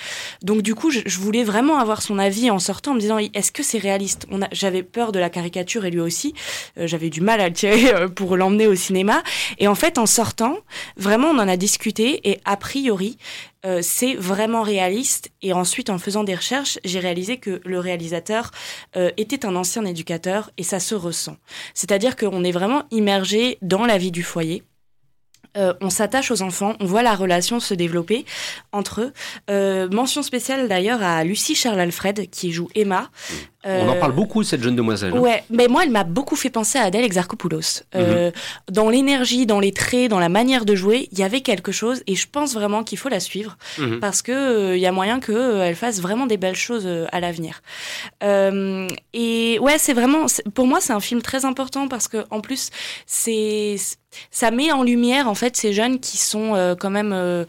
Donc 0.43 0.61
du 0.61 0.75
coup, 0.75 0.91
je, 0.91 1.01
voulais 1.19 1.43
vraiment 1.43 1.79
avoir 1.79 2.01
son 2.01 2.17
avis 2.17 2.49
en 2.49 2.59
sortant, 2.59 2.91
en 2.91 2.93
me 2.95 2.99
disant 2.99 3.17
est-ce 3.17 3.51
que 3.51 3.63
c'est 3.63 3.77
réaliste? 3.77 4.27
J'avais 4.51 4.83
peur 4.83 5.11
de 5.11 5.19
la 5.19 5.29
caricature 5.29 5.85
et 5.85 5.91
lui 5.91 5.99
aussi. 5.99 6.33
Euh, 6.77 6.87
J'avais 6.87 7.09
du 7.09 7.21
mal 7.21 7.41
à 7.41 7.47
le 7.47 7.53
tirer 7.53 8.09
pour 8.15 8.37
l'emmener 8.37 8.67
au 8.67 8.75
cinéma. 8.75 9.23
Et 9.57 9.67
en 9.67 9.75
fait, 9.75 9.97
en 9.97 10.05
sortant, 10.05 10.57
vraiment, 10.97 11.29
on 11.29 11.39
en 11.39 11.47
a 11.47 11.57
discuté 11.57 12.29
et 12.29 12.39
a 12.45 12.57
priori, 12.57 13.17
euh, 13.65 13.79
c'est 13.83 14.15
vraiment 14.15 14.63
réaliste. 14.63 15.29
Et 15.41 15.53
ensuite, 15.53 15.89
en 15.89 15.99
faisant 15.99 16.23
des 16.23 16.35
recherches, 16.35 16.79
j'ai 16.83 16.99
réalisé 16.99 17.37
que 17.37 17.61
le 17.63 17.79
réalisateur 17.79 18.51
euh, 18.95 19.11
était 19.17 19.45
un 19.45 19.55
ancien 19.55 19.85
éducateur 19.85 20.49
et 20.57 20.63
ça 20.63 20.79
se 20.79 20.95
ressent. 20.95 21.37
C'est-à-dire 21.73 22.15
qu'on 22.15 22.43
est 22.43 22.51
vraiment 22.51 22.83
immergé 22.91 23.57
dans 23.71 23.85
la 23.85 23.97
vie 23.97 24.11
du 24.11 24.21
foyer. 24.21 24.63
Euh, 25.57 25.73
on 25.81 25.89
s'attache 25.89 26.29
aux 26.29 26.41
enfants, 26.41 26.75
on 26.79 26.85
voit 26.85 27.03
la 27.03 27.15
relation 27.15 27.59
se 27.59 27.73
développer 27.73 28.25
entre 28.71 29.01
eux. 29.01 29.13
Euh, 29.49 29.89
mention 29.89 30.23
spéciale 30.23 30.67
d'ailleurs 30.67 31.01
à 31.01 31.23
Lucie 31.23 31.55
Charles-Alfred 31.55 32.29
qui 32.29 32.51
joue 32.51 32.69
Emma. 32.75 33.09
On 33.63 33.89
en 33.89 33.95
parle 33.95 34.13
beaucoup 34.13 34.43
cette 34.43 34.63
jeune 34.63 34.75
demoiselle. 34.75 35.13
Hein. 35.15 35.19
Ouais, 35.19 35.43
mais 35.49 35.67
moi 35.67 35.83
elle 35.83 35.91
m'a 35.91 36.03
beaucoup 36.03 36.35
fait 36.35 36.49
penser 36.49 36.79
à 36.79 36.83
Adèle 36.83 37.03
Exarchopoulos. 37.03 37.83
Euh, 37.95 38.27
mhm. 38.27 38.33
Dans 38.71 38.89
l'énergie, 38.89 39.45
dans 39.45 39.59
les 39.59 39.71
traits, 39.71 40.09
dans 40.09 40.19
la 40.19 40.29
manière 40.29 40.65
de 40.65 40.75
jouer, 40.75 41.09
il 41.11 41.19
y 41.19 41.23
avait 41.23 41.41
quelque 41.41 41.71
chose 41.71 42.03
et 42.07 42.15
je 42.15 42.27
pense 42.31 42.53
vraiment 42.53 42.83
qu'il 42.83 42.97
faut 42.97 43.09
la 43.09 43.19
suivre 43.19 43.57
mhm. 43.77 43.99
parce 43.99 44.21
que 44.21 44.75
il 44.75 44.81
y 44.81 44.87
a 44.87 44.91
moyen 44.91 45.19
qu'elle 45.19 45.75
fasse 45.75 46.01
vraiment 46.01 46.25
des 46.25 46.37
belles 46.37 46.55
choses 46.55 46.87
à 47.11 47.19
l'avenir. 47.19 47.61
et 48.21 49.59
ouais, 49.59 49.77
c'est 49.77 49.93
vraiment, 49.93 50.25
pour 50.53 50.67
moi 50.67 50.79
c'est 50.81 50.93
un 50.93 50.99
film 50.99 51.21
très 51.21 51.45
important 51.45 51.87
parce 51.87 52.07
que 52.07 52.25
en 52.29 52.41
plus 52.41 52.69
c'est 53.05 53.75
ça 54.29 54.51
met 54.51 54.71
en 54.71 54.83
lumière 54.83 55.27
en 55.27 55.35
fait 55.35 55.55
ces 55.55 55.73
jeunes 55.73 55.99
qui 55.99 56.17
sont 56.17 56.55
euh, 56.55 56.75
quand 56.75 56.89
même 56.89 57.13
euh, 57.13 57.45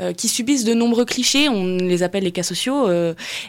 euh, 0.00 0.12
qui 0.12 0.28
subissent 0.28 0.64
de 0.64 0.74
nombreux 0.74 1.04
clichés, 1.04 1.48
on 1.48 1.76
les 1.76 2.02
appelle 2.02 2.24
les 2.24 2.32
cas 2.32 2.42
sociaux 2.42 2.88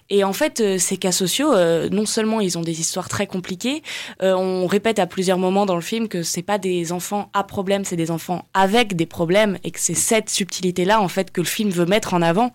et 0.09 0.23
en 0.23 0.33
fait 0.33 0.77
ces 0.77 0.97
cas 0.97 1.11
sociaux 1.11 1.53
non 1.89 2.05
seulement 2.05 2.41
ils 2.41 2.57
ont 2.57 2.61
des 2.61 2.79
histoires 2.79 3.09
très 3.09 3.27
compliquées, 3.27 3.81
on 4.21 4.67
répète 4.67 4.99
à 4.99 5.07
plusieurs 5.07 5.37
moments 5.37 5.65
dans 5.65 5.75
le 5.75 5.81
film 5.81 6.07
que 6.07 6.23
c'est 6.23 6.41
pas 6.41 6.57
des 6.57 6.91
enfants 6.91 7.29
à 7.33 7.43
problème, 7.43 7.85
c'est 7.85 7.95
des 7.95 8.11
enfants 8.11 8.45
avec 8.53 8.95
des 8.95 9.05
problèmes 9.05 9.57
et 9.63 9.71
que 9.71 9.79
c'est 9.79 9.95
cette 9.95 10.29
subtilité 10.29 10.85
là 10.85 11.01
en 11.01 11.07
fait 11.07 11.31
que 11.31 11.41
le 11.41 11.47
film 11.47 11.69
veut 11.69 11.85
mettre 11.85 12.13
en 12.13 12.21
avant 12.21 12.51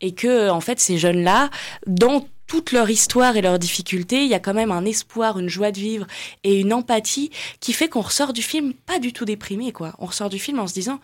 et 0.00 0.12
que 0.14 0.50
en 0.50 0.60
fait 0.60 0.80
ces 0.80 0.98
jeunes 0.98 1.22
là 1.22 1.50
dans 1.86 2.24
toute 2.46 2.72
leur 2.72 2.90
histoire 2.90 3.36
et 3.36 3.42
leurs 3.42 3.58
difficultés, 3.58 4.22
il 4.22 4.28
y 4.28 4.34
a 4.34 4.38
quand 4.38 4.54
même 4.54 4.70
un 4.70 4.84
espoir, 4.84 5.38
une 5.38 5.48
joie 5.48 5.72
de 5.72 5.78
vivre 5.78 6.06
et 6.42 6.60
une 6.60 6.72
empathie 6.72 7.30
qui 7.60 7.72
fait 7.72 7.88
qu'on 7.88 8.02
ressort 8.02 8.32
du 8.32 8.42
film 8.42 8.74
pas 8.74 8.98
du 8.98 9.12
tout 9.12 9.24
déprimé, 9.24 9.72
quoi. 9.72 9.94
On 9.98 10.06
ressort 10.06 10.28
du 10.28 10.38
film 10.38 10.58
en 10.58 10.66
se 10.66 10.74
disant 10.74 11.00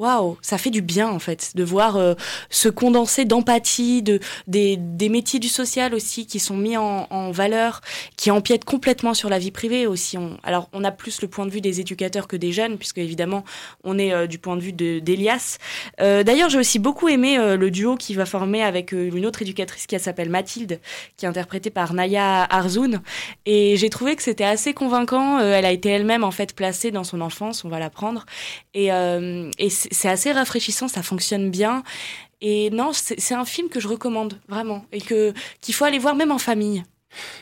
waouh, 0.00 0.38
ça 0.40 0.56
fait 0.56 0.70
du 0.70 0.80
bien 0.80 1.08
en 1.08 1.18
fait 1.18 1.52
de 1.54 1.62
voir 1.62 1.96
euh, 1.96 2.14
ce 2.48 2.70
condensé 2.70 3.26
d'empathie, 3.26 4.02
de 4.02 4.18
des, 4.46 4.78
des, 4.78 5.10
métiers 5.10 5.38
du 5.38 5.48
social 5.48 5.94
aussi 5.94 6.26
qui 6.26 6.40
sont 6.40 6.56
mis 6.56 6.76
en, 6.78 7.30
valeur, 7.32 7.82
qui 8.16 8.30
empiètent 8.30 8.64
complètement 8.64 9.12
sur 9.12 9.28
la 9.28 9.38
vie 9.38 9.50
privée 9.50 9.86
aussi. 9.86 10.16
Alors 10.42 10.70
on 10.72 10.84
a 10.84 10.90
plus 10.90 11.20
le 11.20 11.28
point 11.28 11.44
de 11.44 11.50
vue 11.50 11.60
des 11.60 11.80
éducateurs 11.80 12.26
que 12.28 12.36
des 12.36 12.50
jeunes, 12.50 12.78
puisque 12.78 12.98
évidemment 12.98 13.44
on 13.84 13.98
est 13.98 14.12
euh, 14.12 14.26
du 14.26 14.38
point 14.38 14.56
de 14.56 14.62
vue 14.62 14.72
d'Elias. 14.72 15.58
Euh, 16.00 16.22
D'ailleurs 16.22 16.48
j'ai 16.48 16.58
aussi 16.58 16.78
beaucoup 16.78 17.08
aimé 17.08 17.38
euh, 17.38 17.58
le 17.58 17.70
duo 17.70 17.96
qui 17.96 18.14
va 18.14 18.24
former 18.24 18.62
avec 18.62 18.92
une 18.92 19.26
autre 19.26 19.42
éducatrice 19.42 19.86
qui 19.86 19.98
s'appelle 19.98 20.30
Mathilde, 20.30 20.80
qui 21.18 21.26
est 21.26 21.28
interprétée 21.28 21.70
par 21.70 21.92
Naya 21.92 22.44
Arzoun, 22.44 23.02
et 23.44 23.76
j'ai 23.76 23.90
trouvé 23.90 24.16
que 24.16 24.22
c'était 24.22 24.44
assez 24.44 24.72
convaincant. 24.72 25.40
elle 25.40 25.66
a 25.66 25.72
été 25.72 25.90
elle-même 25.90 26.24
en 26.24 26.30
fait 26.30 26.54
placée 26.54 26.90
dans 26.90 27.04
son 27.04 27.20
enfance, 27.20 27.66
on 27.66 27.68
va 27.68 27.78
l'apprendre, 27.78 28.24
et, 28.72 28.86
et 28.86 29.70
c'est 29.90 30.08
assez 30.08 30.32
rafraîchissant, 30.32 30.88
ça 30.88 31.02
fonctionne 31.02 31.50
bien. 31.50 31.82
Et 32.40 32.70
non, 32.70 32.92
c'est 32.92 33.34
un 33.34 33.44
film 33.44 33.68
que 33.68 33.80
je 33.80 33.88
recommande 33.88 34.40
vraiment 34.48 34.84
et 34.92 35.00
que 35.00 35.34
qu'il 35.60 35.74
faut 35.74 35.84
aller 35.84 35.98
voir 35.98 36.14
même 36.14 36.32
en 36.32 36.38
famille. 36.38 36.82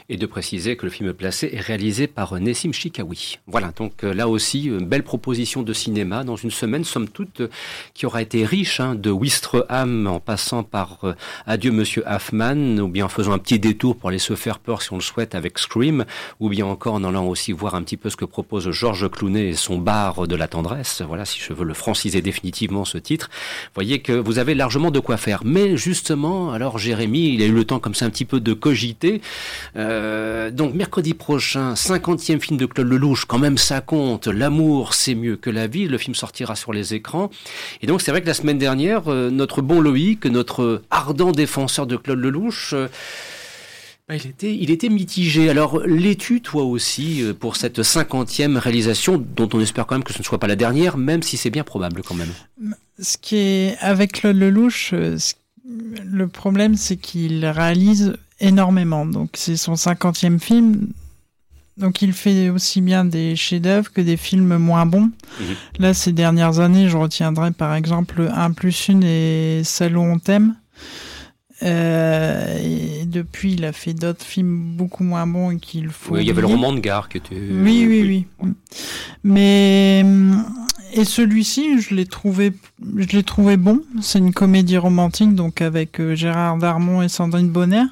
Et 0.08 0.16
de 0.16 0.26
préciser 0.26 0.76
que 0.76 0.86
le 0.86 0.90
film 0.90 1.12
placé 1.12 1.50
est 1.52 1.60
réalisé 1.60 2.06
par 2.06 2.38
Nessim 2.40 2.72
Chikawi. 2.72 3.38
Voilà, 3.46 3.72
donc 3.76 4.04
euh, 4.04 4.14
là 4.14 4.28
aussi, 4.28 4.64
une 4.64 4.86
belle 4.86 5.02
proposition 5.02 5.62
de 5.62 5.72
cinéma 5.72 6.24
dans 6.24 6.36
une 6.36 6.50
semaine, 6.50 6.84
somme 6.84 7.08
toute, 7.08 7.42
euh, 7.42 7.48
qui 7.92 8.06
aura 8.06 8.22
été 8.22 8.44
riche, 8.46 8.80
hein, 8.80 8.94
de 8.94 9.10
Wistreham 9.10 10.06
en 10.06 10.20
passant 10.20 10.62
par 10.62 10.98
euh, 11.04 11.14
Adieu 11.46 11.72
Monsieur 11.72 12.04
Hoffman, 12.06 12.78
ou 12.78 12.88
bien 12.88 13.04
en 13.04 13.08
faisant 13.08 13.32
un 13.32 13.38
petit 13.38 13.58
détour 13.58 13.96
pour 13.96 14.08
aller 14.08 14.18
se 14.18 14.34
faire 14.34 14.58
peur 14.58 14.80
si 14.80 14.92
on 14.92 14.96
le 14.96 15.02
souhaite 15.02 15.34
avec 15.34 15.58
Scream, 15.58 16.06
ou 16.40 16.48
bien 16.48 16.66
encore 16.66 16.94
en 16.94 17.04
allant 17.04 17.26
aussi 17.26 17.52
voir 17.52 17.74
un 17.74 17.82
petit 17.82 17.96
peu 17.96 18.08
ce 18.08 18.16
que 18.16 18.24
propose 18.24 18.70
Georges 18.70 19.10
Clooney 19.10 19.48
et 19.48 19.54
son 19.54 19.78
bar 19.78 20.26
de 20.26 20.36
la 20.36 20.48
tendresse. 20.48 21.02
Voilà, 21.06 21.24
si 21.24 21.38
je 21.40 21.52
veux 21.52 21.64
le 21.64 21.74
franciser 21.74 22.22
définitivement 22.22 22.84
ce 22.84 22.98
titre. 22.98 23.28
Voyez 23.74 24.00
que 24.00 24.12
vous 24.12 24.38
avez 24.38 24.54
largement 24.54 24.90
de 24.90 25.00
quoi 25.00 25.16
faire. 25.16 25.42
Mais 25.44 25.76
justement, 25.76 26.52
alors 26.52 26.78
Jérémy, 26.78 27.34
il 27.34 27.42
a 27.42 27.46
eu 27.46 27.52
le 27.52 27.64
temps 27.64 27.78
comme 27.78 27.94
ça 27.94 28.06
un 28.06 28.10
petit 28.10 28.24
peu 28.24 28.40
de 28.40 28.52
cogiter. 28.52 29.20
Euh, 29.76 30.50
donc 30.50 30.74
mercredi 30.74 31.14
prochain, 31.14 31.74
50e 31.74 32.40
film 32.40 32.58
de 32.58 32.66
Claude 32.66 32.88
Lelouch, 32.88 33.24
quand 33.26 33.38
même 33.38 33.58
ça 33.58 33.80
compte, 33.80 34.26
l'amour 34.26 34.94
c'est 34.94 35.14
mieux 35.14 35.36
que 35.36 35.50
la 35.50 35.66
vie, 35.66 35.86
le 35.86 35.98
film 35.98 36.14
sortira 36.14 36.56
sur 36.56 36.72
les 36.72 36.94
écrans. 36.94 37.30
Et 37.82 37.86
donc 37.86 38.02
c'est 38.02 38.10
vrai 38.10 38.22
que 38.22 38.26
la 38.26 38.34
semaine 38.34 38.58
dernière, 38.58 39.08
euh, 39.08 39.30
notre 39.30 39.62
bon 39.62 39.80
Loïc, 39.80 40.26
notre 40.26 40.82
ardent 40.90 41.32
défenseur 41.32 41.86
de 41.86 41.96
Claude 41.96 42.18
Lelouch, 42.18 42.72
euh, 42.72 42.88
bah, 44.08 44.16
il, 44.16 44.26
était, 44.26 44.54
il 44.54 44.70
était 44.70 44.88
mitigé. 44.88 45.50
Alors, 45.50 45.80
l'es-tu, 45.86 46.40
toi 46.40 46.62
aussi, 46.62 47.22
pour 47.38 47.56
cette 47.56 47.82
cinquantième 47.82 48.56
réalisation, 48.56 49.18
dont 49.18 49.50
on 49.52 49.60
espère 49.60 49.86
quand 49.86 49.96
même 49.96 50.04
que 50.04 50.14
ce 50.14 50.20
ne 50.20 50.24
soit 50.24 50.38
pas 50.38 50.46
la 50.46 50.56
dernière, 50.56 50.96
même 50.96 51.22
si 51.22 51.36
c'est 51.36 51.50
bien 51.50 51.62
probable 51.62 52.00
quand 52.02 52.14
même? 52.14 52.32
Ce 52.98 53.18
qui 53.18 53.36
est 53.36 53.76
avec 53.80 54.12
Claude 54.12 54.36
Lelouch, 54.36 54.94
le 55.64 56.28
problème, 56.28 56.74
c'est 56.76 56.96
qu'il 56.96 57.44
réalise 57.44 58.16
énormément. 58.40 59.06
Donc 59.06 59.30
c'est 59.34 59.56
son 59.56 59.76
cinquantième 59.76 60.40
film. 60.40 60.88
Donc 61.76 62.02
il 62.02 62.12
fait 62.12 62.50
aussi 62.50 62.80
bien 62.80 63.04
des 63.04 63.36
chefs-d'œuvre 63.36 63.92
que 63.92 64.00
des 64.00 64.16
films 64.16 64.56
moins 64.56 64.86
bons. 64.86 65.10
Mhm. 65.40 65.46
Là, 65.78 65.94
ces 65.94 66.12
dernières 66.12 66.58
années, 66.58 66.88
je 66.88 66.96
retiendrai 66.96 67.52
par 67.52 67.74
exemple 67.74 68.28
Un 68.34 68.52
plus 68.52 68.88
une 68.88 69.04
et 69.04 69.62
Salon 69.64 70.12
on 70.12 70.18
t'aime. 70.18 70.56
Euh, 71.64 72.56
et 72.62 73.04
depuis, 73.04 73.54
il 73.54 73.64
a 73.64 73.72
fait 73.72 73.92
d'autres 73.92 74.24
films 74.24 74.76
beaucoup 74.76 75.02
moins 75.02 75.26
bons 75.26 75.50
et 75.50 75.58
qu'il 75.58 75.88
faut. 75.88 76.14
Oui, 76.14 76.22
il 76.22 76.26
y 76.28 76.30
avait 76.30 76.40
le 76.40 76.46
roman 76.46 76.72
de 76.72 76.78
gare 76.78 77.08
qui 77.08 77.18
était. 77.18 77.34
Oui, 77.36 77.84
oui, 77.88 78.26
oui. 78.42 78.52
Mais 79.24 80.04
et 80.92 81.04
celui-ci, 81.04 81.80
je 81.80 81.94
l'ai 81.94 82.06
trouvé, 82.06 82.52
je 82.96 83.16
l'ai 83.16 83.22
trouvé 83.22 83.56
bon. 83.56 83.82
C'est 84.00 84.18
une 84.18 84.32
comédie 84.32 84.78
romantique, 84.78 85.34
donc 85.34 85.60
avec 85.60 86.00
euh, 86.00 86.14
Gérard 86.14 86.56
Darmon 86.58 87.02
et 87.02 87.08
Sandrine 87.08 87.50
Bonner. 87.50 87.84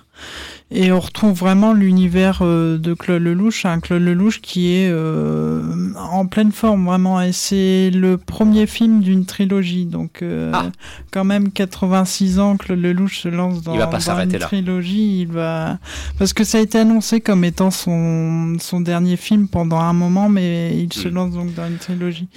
Et 0.72 0.90
on 0.90 0.98
retrouve 0.98 1.32
vraiment 1.32 1.72
l'univers 1.72 2.40
euh, 2.42 2.76
de 2.76 2.92
Claude 2.92 3.22
Lelouch, 3.22 3.64
un 3.66 3.78
Claude 3.78 4.02
Lelouch 4.02 4.40
qui 4.40 4.72
est 4.72 4.88
euh, 4.90 5.62
en 5.96 6.26
pleine 6.26 6.50
forme 6.50 6.86
vraiment. 6.86 7.20
Et 7.20 7.30
c'est 7.30 7.90
le 7.90 8.16
premier 8.16 8.66
film 8.66 9.00
d'une 9.00 9.26
trilogie, 9.26 9.86
donc 9.86 10.22
euh, 10.22 10.50
ah. 10.52 10.66
quand 11.12 11.22
même 11.22 11.52
86 11.52 12.40
ans, 12.40 12.56
Claude 12.56 12.80
Lelouch 12.80 13.20
se 13.20 13.28
lance 13.28 13.62
dans, 13.62 13.76
une 13.76 14.38
trilogie. 14.38 15.20
Il 15.20 15.28
va 15.28 15.78
parce 16.18 16.32
que 16.32 16.42
ça 16.42 16.58
a 16.58 16.60
été 16.60 16.78
annoncé 16.78 17.20
comme 17.20 17.44
étant 17.44 17.70
son 17.70 18.56
son 18.58 18.80
dernier 18.80 19.16
film 19.16 19.46
pendant 19.46 19.78
un 19.78 19.92
moment, 19.92 20.28
mais 20.28 20.76
il 20.76 20.92
se 20.92 21.06
hmm. 21.06 21.14
lance 21.14 21.34
donc 21.34 21.54
dans 21.54 21.68
une 21.68 21.78
trilogie. 21.78 22.28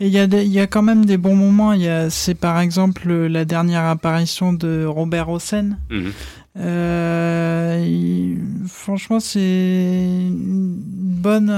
Et 0.00 0.08
il 0.08 0.12
y 0.12 0.18
a 0.18 0.24
il 0.24 0.52
y 0.52 0.58
a 0.58 0.66
quand 0.66 0.82
même 0.82 1.04
des 1.04 1.18
bons 1.18 1.36
moments. 1.36 1.72
Il 1.72 1.82
y 1.82 1.88
a 1.88 2.10
c'est 2.10 2.34
par 2.34 2.58
exemple 2.58 3.12
la 3.12 3.44
dernière 3.44 3.84
apparition 3.84 4.52
de 4.52 4.84
Robert 4.84 5.28
Hossein. 5.28 5.76
Hmm. 5.88 6.10
Euh, 6.58 8.36
franchement, 8.66 9.20
c'est 9.20 9.40
une 9.40 10.80
bonne, 11.20 11.50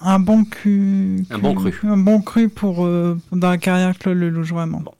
un 0.00 0.18
bon 0.18 0.44
cru, 0.44 1.24
un 1.30 1.38
bon 1.38 1.54
cru, 1.54 1.72
un 1.84 1.96
bon 1.96 2.22
cru 2.22 2.48
pour 2.48 2.86
euh, 2.86 3.18
dans 3.32 3.50
la 3.50 3.58
carrière 3.58 3.98
Claude 3.98 4.16
Lelouch 4.16 4.48
vraiment. 4.48 4.80
Bon. 4.80 4.92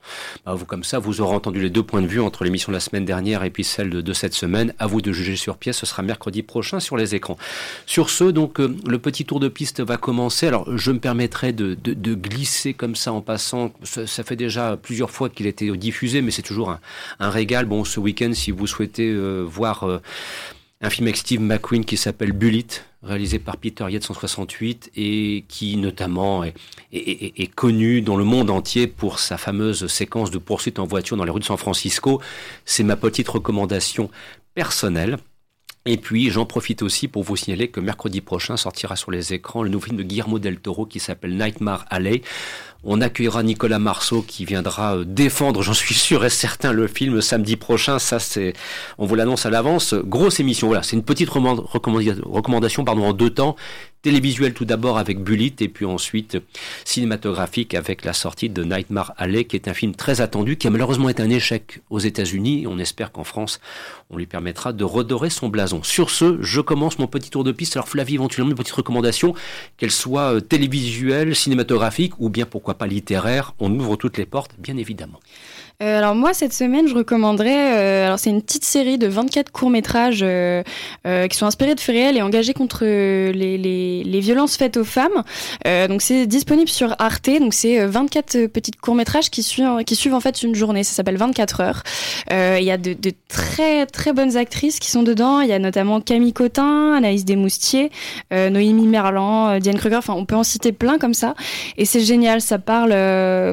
Bah, 0.45 0.53
vous 0.53 0.65
comme 0.65 0.83
ça, 0.83 0.99
vous 0.99 1.21
aurez 1.21 1.35
entendu 1.35 1.59
les 1.59 1.69
deux 1.69 1.83
points 1.83 2.01
de 2.01 2.07
vue 2.07 2.21
entre 2.21 2.43
l'émission 2.43 2.71
de 2.71 2.75
la 2.75 2.79
semaine 2.79 3.05
dernière 3.05 3.43
et 3.43 3.49
puis 3.49 3.63
celle 3.63 3.89
de, 3.89 4.01
de, 4.01 4.13
cette 4.13 4.33
semaine. 4.33 4.73
À 4.79 4.87
vous 4.87 5.01
de 5.01 5.11
juger 5.11 5.35
sur 5.35 5.57
pièce. 5.57 5.77
Ce 5.77 5.85
sera 5.85 6.03
mercredi 6.03 6.43
prochain 6.43 6.79
sur 6.79 6.97
les 6.97 7.15
écrans. 7.15 7.37
Sur 7.85 8.09
ce, 8.09 8.25
donc 8.25 8.59
euh, 8.59 8.75
le 8.85 8.99
petit 8.99 9.25
tour 9.25 9.39
de 9.39 9.47
piste 9.47 9.81
va 9.81 9.97
commencer. 9.97 10.47
Alors 10.47 10.77
je 10.77 10.91
me 10.91 10.99
permettrai 10.99 11.51
de, 11.51 11.73
de, 11.73 11.93
de 11.93 12.13
glisser 12.13 12.73
comme 12.73 12.95
ça 12.95 13.11
en 13.11 13.21
passant. 13.21 13.71
Ça, 13.83 14.05
ça 14.05 14.23
fait 14.23 14.35
déjà 14.35 14.77
plusieurs 14.77 15.09
fois 15.09 15.29
qu'il 15.29 15.47
a 15.47 15.49
été 15.49 15.75
diffusé, 15.77 16.21
mais 16.21 16.31
c'est 16.31 16.41
toujours 16.41 16.69
un, 16.69 16.79
un, 17.19 17.29
régal. 17.29 17.65
Bon, 17.65 17.83
ce 17.83 17.99
week-end, 17.99 18.31
si 18.33 18.51
vous 18.51 18.67
souhaitez 18.67 19.09
euh, 19.09 19.41
voir 19.41 19.83
euh, 19.83 19.99
un 20.81 20.89
film 20.89 21.07
avec 21.07 21.17
Steve 21.17 21.41
McQueen 21.41 21.85
qui 21.85 21.95
s'appelle 21.95 22.31
Bullet, 22.31 22.65
réalisé 23.03 23.39
par 23.39 23.57
Peter 23.57 23.85
Yates 23.89 24.03
168 24.03 24.91
et 24.95 25.45
qui 25.47 25.77
notamment 25.77 26.43
est, 26.43 26.53
est, 26.91 27.53
connu 27.53 28.01
dans 28.01 28.15
le 28.15 28.23
monde 28.23 28.49
entier 28.49 28.87
pour 28.87 29.19
sa 29.19 29.37
fameuse 29.37 29.87
séquence 29.87 30.31
de 30.31 30.39
poursuite 30.39 30.79
en 30.79 30.85
voiture 30.85 31.17
dans 31.17 31.23
les 31.23 31.31
rues 31.31 31.39
de 31.39 31.45
San 31.45 31.57
Francisco. 31.57 32.21
C'est 32.65 32.83
ma 32.83 32.95
petite 32.95 33.29
recommandation 33.29 34.09
personnelle. 34.55 35.17
Et 35.87 35.97
puis, 35.97 36.29
j'en 36.29 36.45
profite 36.45 36.83
aussi 36.83 37.07
pour 37.07 37.23
vous 37.23 37.35
signaler 37.35 37.67
que 37.69 37.79
mercredi 37.79 38.21
prochain 38.21 38.55
sortira 38.55 38.95
sur 38.95 39.09
les 39.09 39.33
écrans 39.33 39.63
le 39.63 39.69
nouveau 39.69 39.85
film 39.85 39.97
de 39.97 40.03
Guillermo 40.03 40.37
del 40.37 40.59
Toro 40.59 40.85
qui 40.85 40.99
s'appelle 40.99 41.35
Nightmare 41.35 41.85
Alley. 41.89 42.21
On 42.83 43.01
accueillera 43.01 43.41
Nicolas 43.41 43.79
Marceau 43.79 44.21
qui 44.21 44.45
viendra 44.45 45.03
défendre, 45.05 45.63
j'en 45.63 45.73
suis 45.73 45.95
sûr 45.95 46.23
et 46.23 46.29
certain, 46.29 46.71
le 46.71 46.87
film 46.87 47.21
samedi 47.21 47.55
prochain. 47.55 47.97
Ça, 47.97 48.19
c'est, 48.19 48.53
on 48.99 49.07
vous 49.07 49.15
l'annonce 49.15 49.47
à 49.47 49.49
l'avance. 49.49 49.95
Grosse 49.95 50.39
émission. 50.39 50.67
Voilà, 50.67 50.83
c'est 50.83 50.95
une 50.95 51.03
petite 51.03 51.29
recommandation, 51.29 52.83
pardon, 52.83 53.05
en 53.05 53.13
deux 53.13 53.31
temps. 53.31 53.55
Télévisuel 54.01 54.55
tout 54.55 54.65
d'abord 54.65 54.97
avec 54.97 55.19
Bullet 55.19 55.53
et 55.59 55.67
puis 55.67 55.85
ensuite 55.85 56.37
cinématographique 56.85 57.75
avec 57.75 58.03
la 58.03 58.13
sortie 58.13 58.49
de 58.49 58.63
Nightmare 58.63 59.13
Alley 59.15 59.45
qui 59.45 59.55
est 59.55 59.67
un 59.67 59.75
film 59.75 59.93
très 59.93 60.21
attendu 60.21 60.57
qui 60.57 60.65
a 60.65 60.71
malheureusement 60.71 61.07
été 61.07 61.21
un 61.21 61.29
échec 61.29 61.81
aux 61.91 61.99
États-Unis. 61.99 62.65
On 62.67 62.79
espère 62.79 63.11
qu'en 63.11 63.23
France, 63.23 63.59
on 64.09 64.17
lui 64.17 64.25
permettra 64.25 64.73
de 64.73 64.83
redorer 64.83 65.29
son 65.29 65.49
blason. 65.49 65.83
Sur 65.83 66.09
ce, 66.09 66.41
je 66.41 66.61
commence 66.61 66.97
mon 66.97 67.05
petit 67.05 67.29
tour 67.29 67.43
de 67.43 67.51
piste. 67.51 67.75
Alors 67.77 67.87
Flavie, 67.87 68.15
éventuellement 68.15 68.49
une 68.49 68.57
petite 68.57 68.73
recommandation, 68.73 69.35
qu'elle 69.77 69.91
soit 69.91 70.41
télévisuelle, 70.41 71.35
cinématographique 71.35 72.13
ou 72.17 72.29
bien 72.29 72.47
pourquoi 72.47 72.79
pas 72.79 72.87
littéraire. 72.87 73.53
On 73.59 73.71
ouvre 73.79 73.97
toutes 73.97 74.17
les 74.17 74.25
portes, 74.25 74.55
bien 74.57 74.77
évidemment. 74.77 75.19
Euh, 75.81 75.97
alors 75.97 76.13
moi 76.13 76.33
cette 76.33 76.53
semaine 76.53 76.87
je 76.87 76.93
recommanderais 76.93 77.73
euh, 77.73 78.05
alors 78.05 78.19
c'est 78.19 78.29
une 78.29 78.41
petite 78.41 78.65
série 78.65 78.99
de 78.99 79.07
24 79.07 79.51
courts 79.51 79.71
métrages 79.71 80.19
euh, 80.21 80.61
euh, 81.07 81.27
qui 81.27 81.35
sont 81.35 81.47
inspirés 81.47 81.73
de 81.73 81.79
faits 81.79 81.95
réels 81.95 82.17
et 82.17 82.21
engagés 82.21 82.53
contre 82.53 82.85
les, 82.85 83.57
les, 83.57 84.03
les 84.03 84.19
violences 84.19 84.57
faites 84.57 84.77
aux 84.77 84.83
femmes. 84.83 85.23
Euh, 85.65 85.87
donc 85.87 86.03
c'est 86.03 86.27
disponible 86.27 86.69
sur 86.69 86.95
Arte 86.99 87.29
donc 87.39 87.53
c'est 87.53 87.85
24 87.85 88.47
petites 88.47 88.79
courts 88.79 88.95
métrages 88.95 89.29
qui 89.29 89.41
suivent 89.41 89.83
qui 89.85 89.95
suivent 89.95 90.13
en 90.13 90.19
fait 90.19 90.43
une 90.43 90.53
journée. 90.53 90.83
Ça 90.83 90.93
s'appelle 90.93 91.17
24 91.17 91.61
heures. 91.61 91.83
Il 92.29 92.63
y 92.63 92.71
a 92.71 92.77
de, 92.77 92.93
de, 92.93 93.11
très 93.27 93.85
très 93.85 94.13
bonnes 94.13 94.37
actrices 94.37 94.79
qui 94.79 94.89
sont 94.89 95.03
dedans. 95.03 95.41
Il 95.41 95.49
y 95.49 95.53
a 95.53 95.59
notamment 95.59 96.01
Camille 96.01 96.33
Cotin, 96.33 96.93
Anaïs 96.93 97.25
Desmoustiers, 97.25 97.91
Noémie 98.31 98.87
Merlan, 98.87 99.59
Diane 99.59 99.77
Kruger. 99.77 99.97
Enfin 99.97 100.13
on 100.13 100.25
peut 100.25 100.35
en 100.35 100.43
citer 100.43 100.71
plein 100.71 100.97
comme 100.97 101.13
ça 101.13 101.33
et 101.77 101.85
c'est 101.85 102.01
génial. 102.01 102.41
Ça 102.41 102.59
parle 102.59 102.91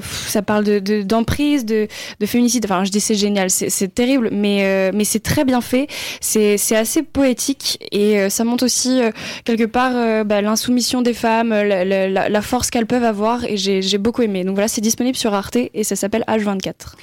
ça 0.03 0.43
parle 0.43 0.65
de 0.65 1.03
d'emprise 1.03 1.65
de 1.65 1.89
de 2.18 2.18
féminicide. 2.27 2.65
Enfin, 2.65 2.85
je 2.85 2.91
dis 2.91 3.01
c'est 3.01 3.15
génial, 3.15 3.51
c'est 3.51 3.95
terrible, 3.95 4.31
mais 4.33 4.65
euh, 4.65 4.91
mais 4.95 5.05
c'est 5.05 5.21
très 5.21 5.45
bien 5.45 5.61
fait. 5.61 5.87
C'est 6.21 6.77
assez 6.77 7.03
poétique 7.03 7.79
et 7.93 8.19
euh, 8.19 8.29
ça 8.29 8.45
montre 8.45 8.65
aussi 8.65 9.01
euh, 9.01 9.11
quelque 9.45 9.65
part 9.65 9.93
euh, 9.95 10.25
bah, 10.25 10.41
l'insoumission 10.41 11.03
des 11.03 11.15
femmes, 11.15 11.51
la, 11.51 11.85
la, 11.85 12.29
la 12.29 12.43
force 12.43 12.71
qu'elles 12.71 12.87
peuvent 12.87 13.05
avoir 13.05 13.45
et 13.45 13.57
j'ai 13.57 13.99
beaucoup 13.99 14.23
aimé. 14.23 14.45
Donc 14.45 14.55
voilà, 14.55 14.69
c'est 14.69 14.81
disponible 14.81 15.17
sur 15.17 15.35
Arte 15.35 15.57
et 15.57 15.85
ça 15.85 15.97
s'appelle 15.97 16.25
H24. 16.29 16.95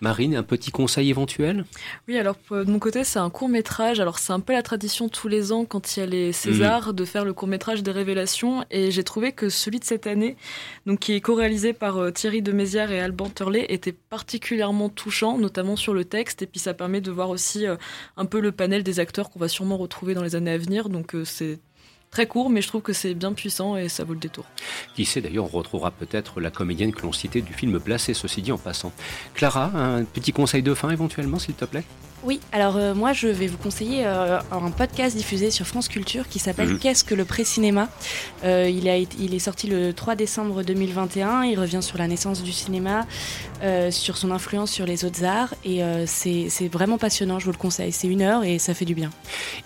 Marine, 0.00 0.34
un 0.36 0.42
petit 0.42 0.70
conseil 0.70 1.10
éventuel? 1.10 1.64
Oui, 2.08 2.18
alors 2.18 2.36
de 2.50 2.70
mon 2.70 2.78
côté, 2.78 3.04
c'est 3.04 3.18
un 3.18 3.30
court 3.30 3.48
métrage. 3.48 4.00
Alors 4.00 4.18
c'est 4.18 4.32
un 4.32 4.40
peu 4.40 4.52
la 4.52 4.62
tradition 4.62 5.08
tous 5.08 5.28
les 5.28 5.52
ans 5.52 5.64
quand 5.64 5.96
il 5.96 6.00
y 6.00 6.02
a 6.02 6.06
les 6.06 6.32
Césars 6.32 6.88
mmh. 6.88 6.92
de 6.92 7.04
faire 7.04 7.24
le 7.24 7.32
court 7.32 7.48
métrage 7.48 7.82
des 7.82 7.90
révélations 7.90 8.64
et 8.70 8.90
j'ai 8.90 9.04
trouvé 9.04 9.32
que 9.32 9.48
celui 9.48 9.78
de 9.78 9.84
cette 9.84 10.06
année, 10.06 10.36
donc 10.86 11.00
qui 11.00 11.12
est 11.14 11.20
co-réalisé 11.20 11.72
par 11.72 12.12
Thierry 12.12 12.42
de 12.42 12.52
Mézières 12.52 12.90
et 12.90 13.00
Alban 13.00 13.28
Turlet, 13.30 13.66
était 13.68 13.92
particulièrement 13.92 14.63
touchant, 14.88 15.38
notamment 15.38 15.76
sur 15.76 15.94
le 15.94 16.04
texte, 16.04 16.42
et 16.42 16.46
puis 16.46 16.60
ça 16.60 16.74
permet 16.74 17.00
de 17.00 17.10
voir 17.10 17.30
aussi 17.30 17.66
euh, 17.66 17.76
un 18.16 18.26
peu 18.26 18.40
le 18.40 18.52
panel 18.52 18.82
des 18.82 19.00
acteurs 19.00 19.30
qu'on 19.30 19.38
va 19.38 19.48
sûrement 19.48 19.76
retrouver 19.76 20.14
dans 20.14 20.22
les 20.22 20.36
années 20.36 20.52
à 20.52 20.58
venir. 20.58 20.88
Donc 20.88 21.14
euh, 21.14 21.24
c'est 21.24 21.58
très 22.10 22.26
court, 22.26 22.48
mais 22.48 22.62
je 22.62 22.68
trouve 22.68 22.82
que 22.82 22.92
c'est 22.92 23.14
bien 23.14 23.32
puissant 23.32 23.76
et 23.76 23.88
ça 23.88 24.04
vaut 24.04 24.14
le 24.14 24.20
détour. 24.20 24.44
Qui 24.94 25.04
sait 25.04 25.20
d'ailleurs, 25.20 25.44
on 25.44 25.58
retrouvera 25.58 25.90
peut-être 25.90 26.40
la 26.40 26.50
comédienne 26.50 26.92
que 26.92 27.02
l'on 27.02 27.12
citait 27.12 27.42
du 27.42 27.52
film 27.52 27.80
Placé, 27.80 28.14
ceci 28.14 28.40
dit 28.40 28.52
en 28.52 28.58
passant. 28.58 28.92
Clara, 29.34 29.70
un 29.74 30.04
petit 30.04 30.32
conseil 30.32 30.62
de 30.62 30.74
fin 30.74 30.90
éventuellement, 30.90 31.38
s'il 31.38 31.54
te 31.54 31.64
plaît? 31.64 31.84
Oui, 32.24 32.40
alors 32.52 32.76
euh, 32.76 32.94
moi 32.94 33.12
je 33.12 33.28
vais 33.28 33.46
vous 33.46 33.58
conseiller 33.58 34.06
euh, 34.06 34.38
un 34.50 34.70
podcast 34.70 35.14
diffusé 35.14 35.50
sur 35.50 35.66
France 35.66 35.88
Culture 35.88 36.26
qui 36.26 36.38
s'appelle 36.38 36.70
mmh. 36.70 36.78
Qu'est-ce 36.78 37.04
que 37.04 37.14
le 37.14 37.26
pré-cinéma? 37.26 37.90
Euh, 38.44 38.66
il, 38.68 38.88
a, 38.88 38.96
il 38.96 39.34
est 39.34 39.38
sorti 39.38 39.66
le 39.66 39.92
3 39.92 40.14
décembre 40.14 40.62
2021, 40.62 41.44
il 41.44 41.58
revient 41.58 41.82
sur 41.82 41.98
la 41.98 42.08
naissance 42.08 42.42
du 42.42 42.52
cinéma, 42.52 43.06
sur 43.90 44.18
son 44.18 44.30
influence 44.30 44.70
sur 44.70 44.84
les 44.84 45.04
autres 45.06 45.24
arts 45.24 45.54
et 45.64 45.80
c'est 46.06 46.68
vraiment 46.70 46.98
passionnant, 46.98 47.38
je 47.38 47.46
vous 47.46 47.52
le 47.52 47.56
conseille. 47.56 47.92
C'est 47.92 48.08
une 48.08 48.20
heure 48.20 48.44
et 48.44 48.58
ça 48.58 48.74
fait 48.74 48.84
du 48.84 48.94
bien. 48.94 49.10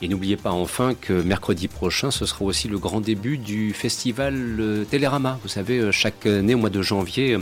Et 0.03 0.09
n'oubliez 0.09 0.37
pas 0.37 0.53
enfin 0.53 0.95
que 0.95 1.13
mercredi 1.13 1.67
prochain 1.67 2.13
ce 2.13 2.25
sera 2.25 2.45
aussi 2.45 2.69
le 2.69 2.79
grand 2.79 3.01
début 3.01 3.39
du 3.39 3.73
festival 3.73 4.85
Télérama. 4.89 5.39
Vous 5.43 5.49
savez, 5.49 5.91
chaque 5.91 6.27
année 6.27 6.55
au 6.55 6.59
mois 6.59 6.71
de 6.71 6.83
janvier, 6.83 7.39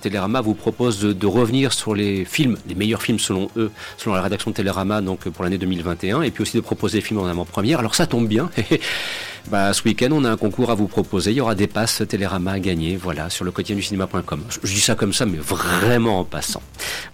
Télérama 0.00 0.40
vous 0.40 0.54
propose 0.54 1.00
de, 1.00 1.12
de 1.12 1.26
revenir 1.26 1.72
sur 1.72 1.94
les 1.94 2.24
films, 2.24 2.58
les 2.68 2.76
meilleurs 2.76 3.02
films 3.02 3.18
selon 3.18 3.50
eux, 3.56 3.70
selon 3.96 4.14
la 4.14 4.22
rédaction 4.32 4.52
Télérama 4.52 5.00
donc 5.00 5.28
pour 5.28 5.44
l'année 5.44 5.58
2021 5.58 6.22
et 6.22 6.30
puis 6.30 6.42
aussi 6.42 6.56
de 6.56 6.62
proposer 6.62 6.98
des 6.98 7.02
films 7.02 7.20
en 7.20 7.26
avant-première. 7.26 7.78
Alors 7.78 7.94
ça 7.94 8.06
tombe 8.06 8.26
bien. 8.26 8.50
bah, 9.50 9.72
ce 9.72 9.82
week-end, 9.84 10.08
on 10.12 10.24
a 10.24 10.30
un 10.30 10.36
concours 10.36 10.70
à 10.70 10.74
vous 10.74 10.88
proposer. 10.88 11.30
Il 11.32 11.36
y 11.36 11.40
aura 11.40 11.54
des 11.54 11.66
passes 11.66 12.02
Télérama 12.08 12.52
à 12.52 12.58
gagner, 12.58 12.96
voilà, 12.96 13.30
sur 13.30 13.44
le 13.44 13.50
quotidien 13.50 13.76
du 13.76 13.82
cinéma.com. 13.82 14.42
Je 14.62 14.72
dis 14.72 14.80
ça 14.80 14.94
comme 14.94 15.12
ça, 15.12 15.26
mais 15.26 15.38
vraiment 15.38 16.20
en 16.20 16.24
passant. 16.24 16.62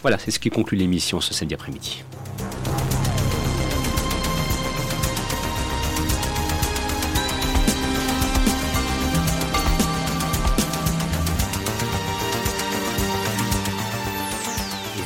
Voilà, 0.03 0.19
c'est 0.19 0.31
ce 0.31 0.39
qui 0.39 0.51
conclut 0.51 0.79
l'émission 0.79 1.21
ce 1.21 1.35
samedi 1.35 1.55
après-midi. 1.55 2.05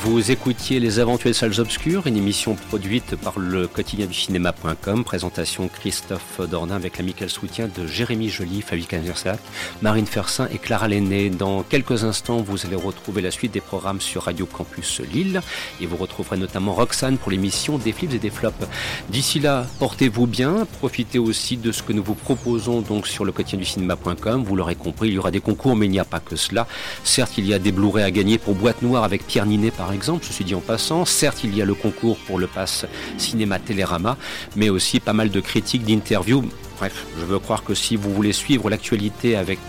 Vous 0.03 0.31
écoutiez 0.31 0.81
Les 0.81 0.99
Aventures 0.99 1.33
Salles 1.33 1.61
Obscures, 1.61 2.07
une 2.07 2.17
émission 2.17 2.55
produite 2.55 3.15
par 3.15 3.39
le 3.39 3.67
quotidien 3.67 4.05
du 4.05 4.13
cinéma.com. 4.13 5.05
Présentation 5.05 5.69
Christophe 5.69 6.41
Dordain 6.41 6.75
avec 6.75 6.97
l'amical 6.97 7.29
soutien 7.29 7.69
de 7.73 7.87
Jérémy 7.87 8.27
Joly, 8.27 8.61
Fabien 8.61 8.85
Canversac, 8.85 9.39
Marine 9.81 10.05
Fersin 10.05 10.49
et 10.53 10.57
Clara 10.57 10.89
Lenné. 10.89 11.29
Dans 11.29 11.63
quelques 11.63 12.03
instants, 12.03 12.41
vous 12.41 12.65
allez 12.65 12.75
retrouver 12.75 13.21
la 13.21 13.31
suite 13.31 13.53
des 13.53 13.61
programmes 13.61 14.01
sur 14.01 14.23
Radio 14.23 14.45
Campus 14.45 14.99
Lille 14.99 15.39
et 15.79 15.85
vous 15.85 15.95
retrouverez 15.95 16.35
notamment 16.35 16.73
Roxane 16.73 17.17
pour 17.17 17.31
l'émission 17.31 17.77
des 17.77 17.93
flips 17.93 18.13
et 18.13 18.19
des 18.19 18.29
flops. 18.29 18.67
D'ici 19.07 19.39
là, 19.39 19.65
portez-vous 19.79 20.27
bien. 20.27 20.67
Profitez 20.79 21.17
aussi 21.17 21.55
de 21.55 21.71
ce 21.71 21.81
que 21.81 21.93
nous 21.93 22.03
vous 22.03 22.15
proposons 22.15 22.81
donc 22.81 23.07
sur 23.07 23.23
le 23.23 23.31
quotidien 23.31 23.59
du 23.59 23.65
cinéma.com. 23.65 24.43
Vous 24.43 24.57
l'aurez 24.57 24.75
compris, 24.75 25.07
il 25.07 25.13
y 25.13 25.17
aura 25.17 25.31
des 25.31 25.39
concours, 25.39 25.77
mais 25.77 25.85
il 25.85 25.91
n'y 25.91 25.99
a 25.99 26.03
pas 26.05 26.19
que 26.19 26.35
cela. 26.35 26.67
Certes, 27.05 27.37
il 27.37 27.47
y 27.47 27.53
a 27.53 27.59
des 27.59 27.71
Blu-ray 27.71 28.03
à 28.03 28.11
gagner 28.11 28.37
pour 28.37 28.53
Boîte 28.53 28.81
Noire 28.81 29.05
avec 29.05 29.25
Pierre 29.25 29.45
Ninet 29.45 29.71
par 29.71 29.92
exemple, 29.93 30.25
je 30.25 30.33
suis 30.33 30.45
dit 30.45 30.55
en 30.55 30.59
passant. 30.59 31.05
Certes, 31.05 31.43
il 31.43 31.55
y 31.55 31.61
a 31.61 31.65
le 31.65 31.75
concours 31.75 32.17
pour 32.17 32.39
le 32.39 32.47
pass 32.47 32.85
cinéma 33.17 33.59
Télérama, 33.59 34.17
mais 34.55 34.69
aussi 34.69 34.99
pas 34.99 35.13
mal 35.13 35.29
de 35.29 35.39
critiques, 35.39 35.83
d'interviews. 35.83 36.43
Bref, 36.77 37.05
je 37.19 37.25
veux 37.25 37.39
croire 37.39 37.63
que 37.63 37.73
si 37.73 37.95
vous 37.95 38.13
voulez 38.13 38.33
suivre 38.33 38.69
l'actualité 38.69 39.35
avec 39.35 39.59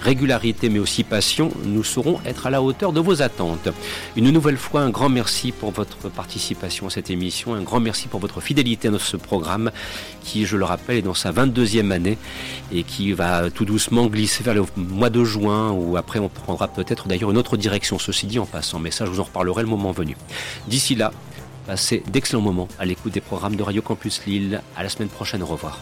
régularité 0.00 0.68
mais 0.68 0.78
aussi 0.78 1.04
passion, 1.04 1.52
nous 1.64 1.84
saurons 1.84 2.20
être 2.24 2.46
à 2.46 2.50
la 2.50 2.62
hauteur 2.62 2.92
de 2.92 3.00
vos 3.00 3.22
attentes. 3.22 3.68
Une 4.16 4.30
nouvelle 4.30 4.56
fois, 4.56 4.80
un 4.80 4.90
grand 4.90 5.08
merci 5.08 5.52
pour 5.52 5.70
votre 5.70 6.08
participation 6.08 6.86
à 6.86 6.90
cette 6.90 7.10
émission, 7.10 7.54
un 7.54 7.62
grand 7.62 7.80
merci 7.80 8.08
pour 8.08 8.20
votre 8.20 8.40
fidélité 8.40 8.88
à 8.88 8.98
ce 8.98 9.16
programme 9.16 9.70
qui, 10.22 10.46
je 10.46 10.56
le 10.56 10.64
rappelle, 10.64 10.98
est 10.98 11.02
dans 11.02 11.14
sa 11.14 11.32
22e 11.32 11.90
année 11.90 12.18
et 12.72 12.82
qui 12.82 13.12
va 13.12 13.50
tout 13.50 13.64
doucement 13.64 14.06
glisser 14.06 14.42
vers 14.42 14.54
le 14.54 14.64
mois 14.76 15.10
de 15.10 15.24
juin 15.24 15.70
ou 15.72 15.96
après 15.96 16.18
on 16.18 16.28
prendra 16.28 16.68
peut-être 16.68 17.08
d'ailleurs 17.08 17.30
une 17.30 17.38
autre 17.38 17.56
direction, 17.56 17.98
ceci 17.98 18.26
dit 18.26 18.38
en 18.38 18.46
passant, 18.46 18.78
mais 18.78 18.90
ça 18.90 19.04
je 19.04 19.10
vous 19.10 19.20
en 19.20 19.24
reparlerai 19.24 19.62
le 19.62 19.68
moment 19.68 19.92
venu. 19.92 20.16
D'ici 20.68 20.94
là, 20.94 21.12
passez 21.66 22.02
d'excellents 22.08 22.40
moments 22.40 22.68
à 22.78 22.84
l'écoute 22.84 23.12
des 23.12 23.20
programmes 23.20 23.56
de 23.56 23.62
Radio 23.62 23.82
Campus 23.82 24.22
Lille. 24.26 24.62
À 24.76 24.82
la 24.82 24.88
semaine 24.88 25.08
prochaine, 25.08 25.42
au 25.42 25.46
revoir. 25.46 25.80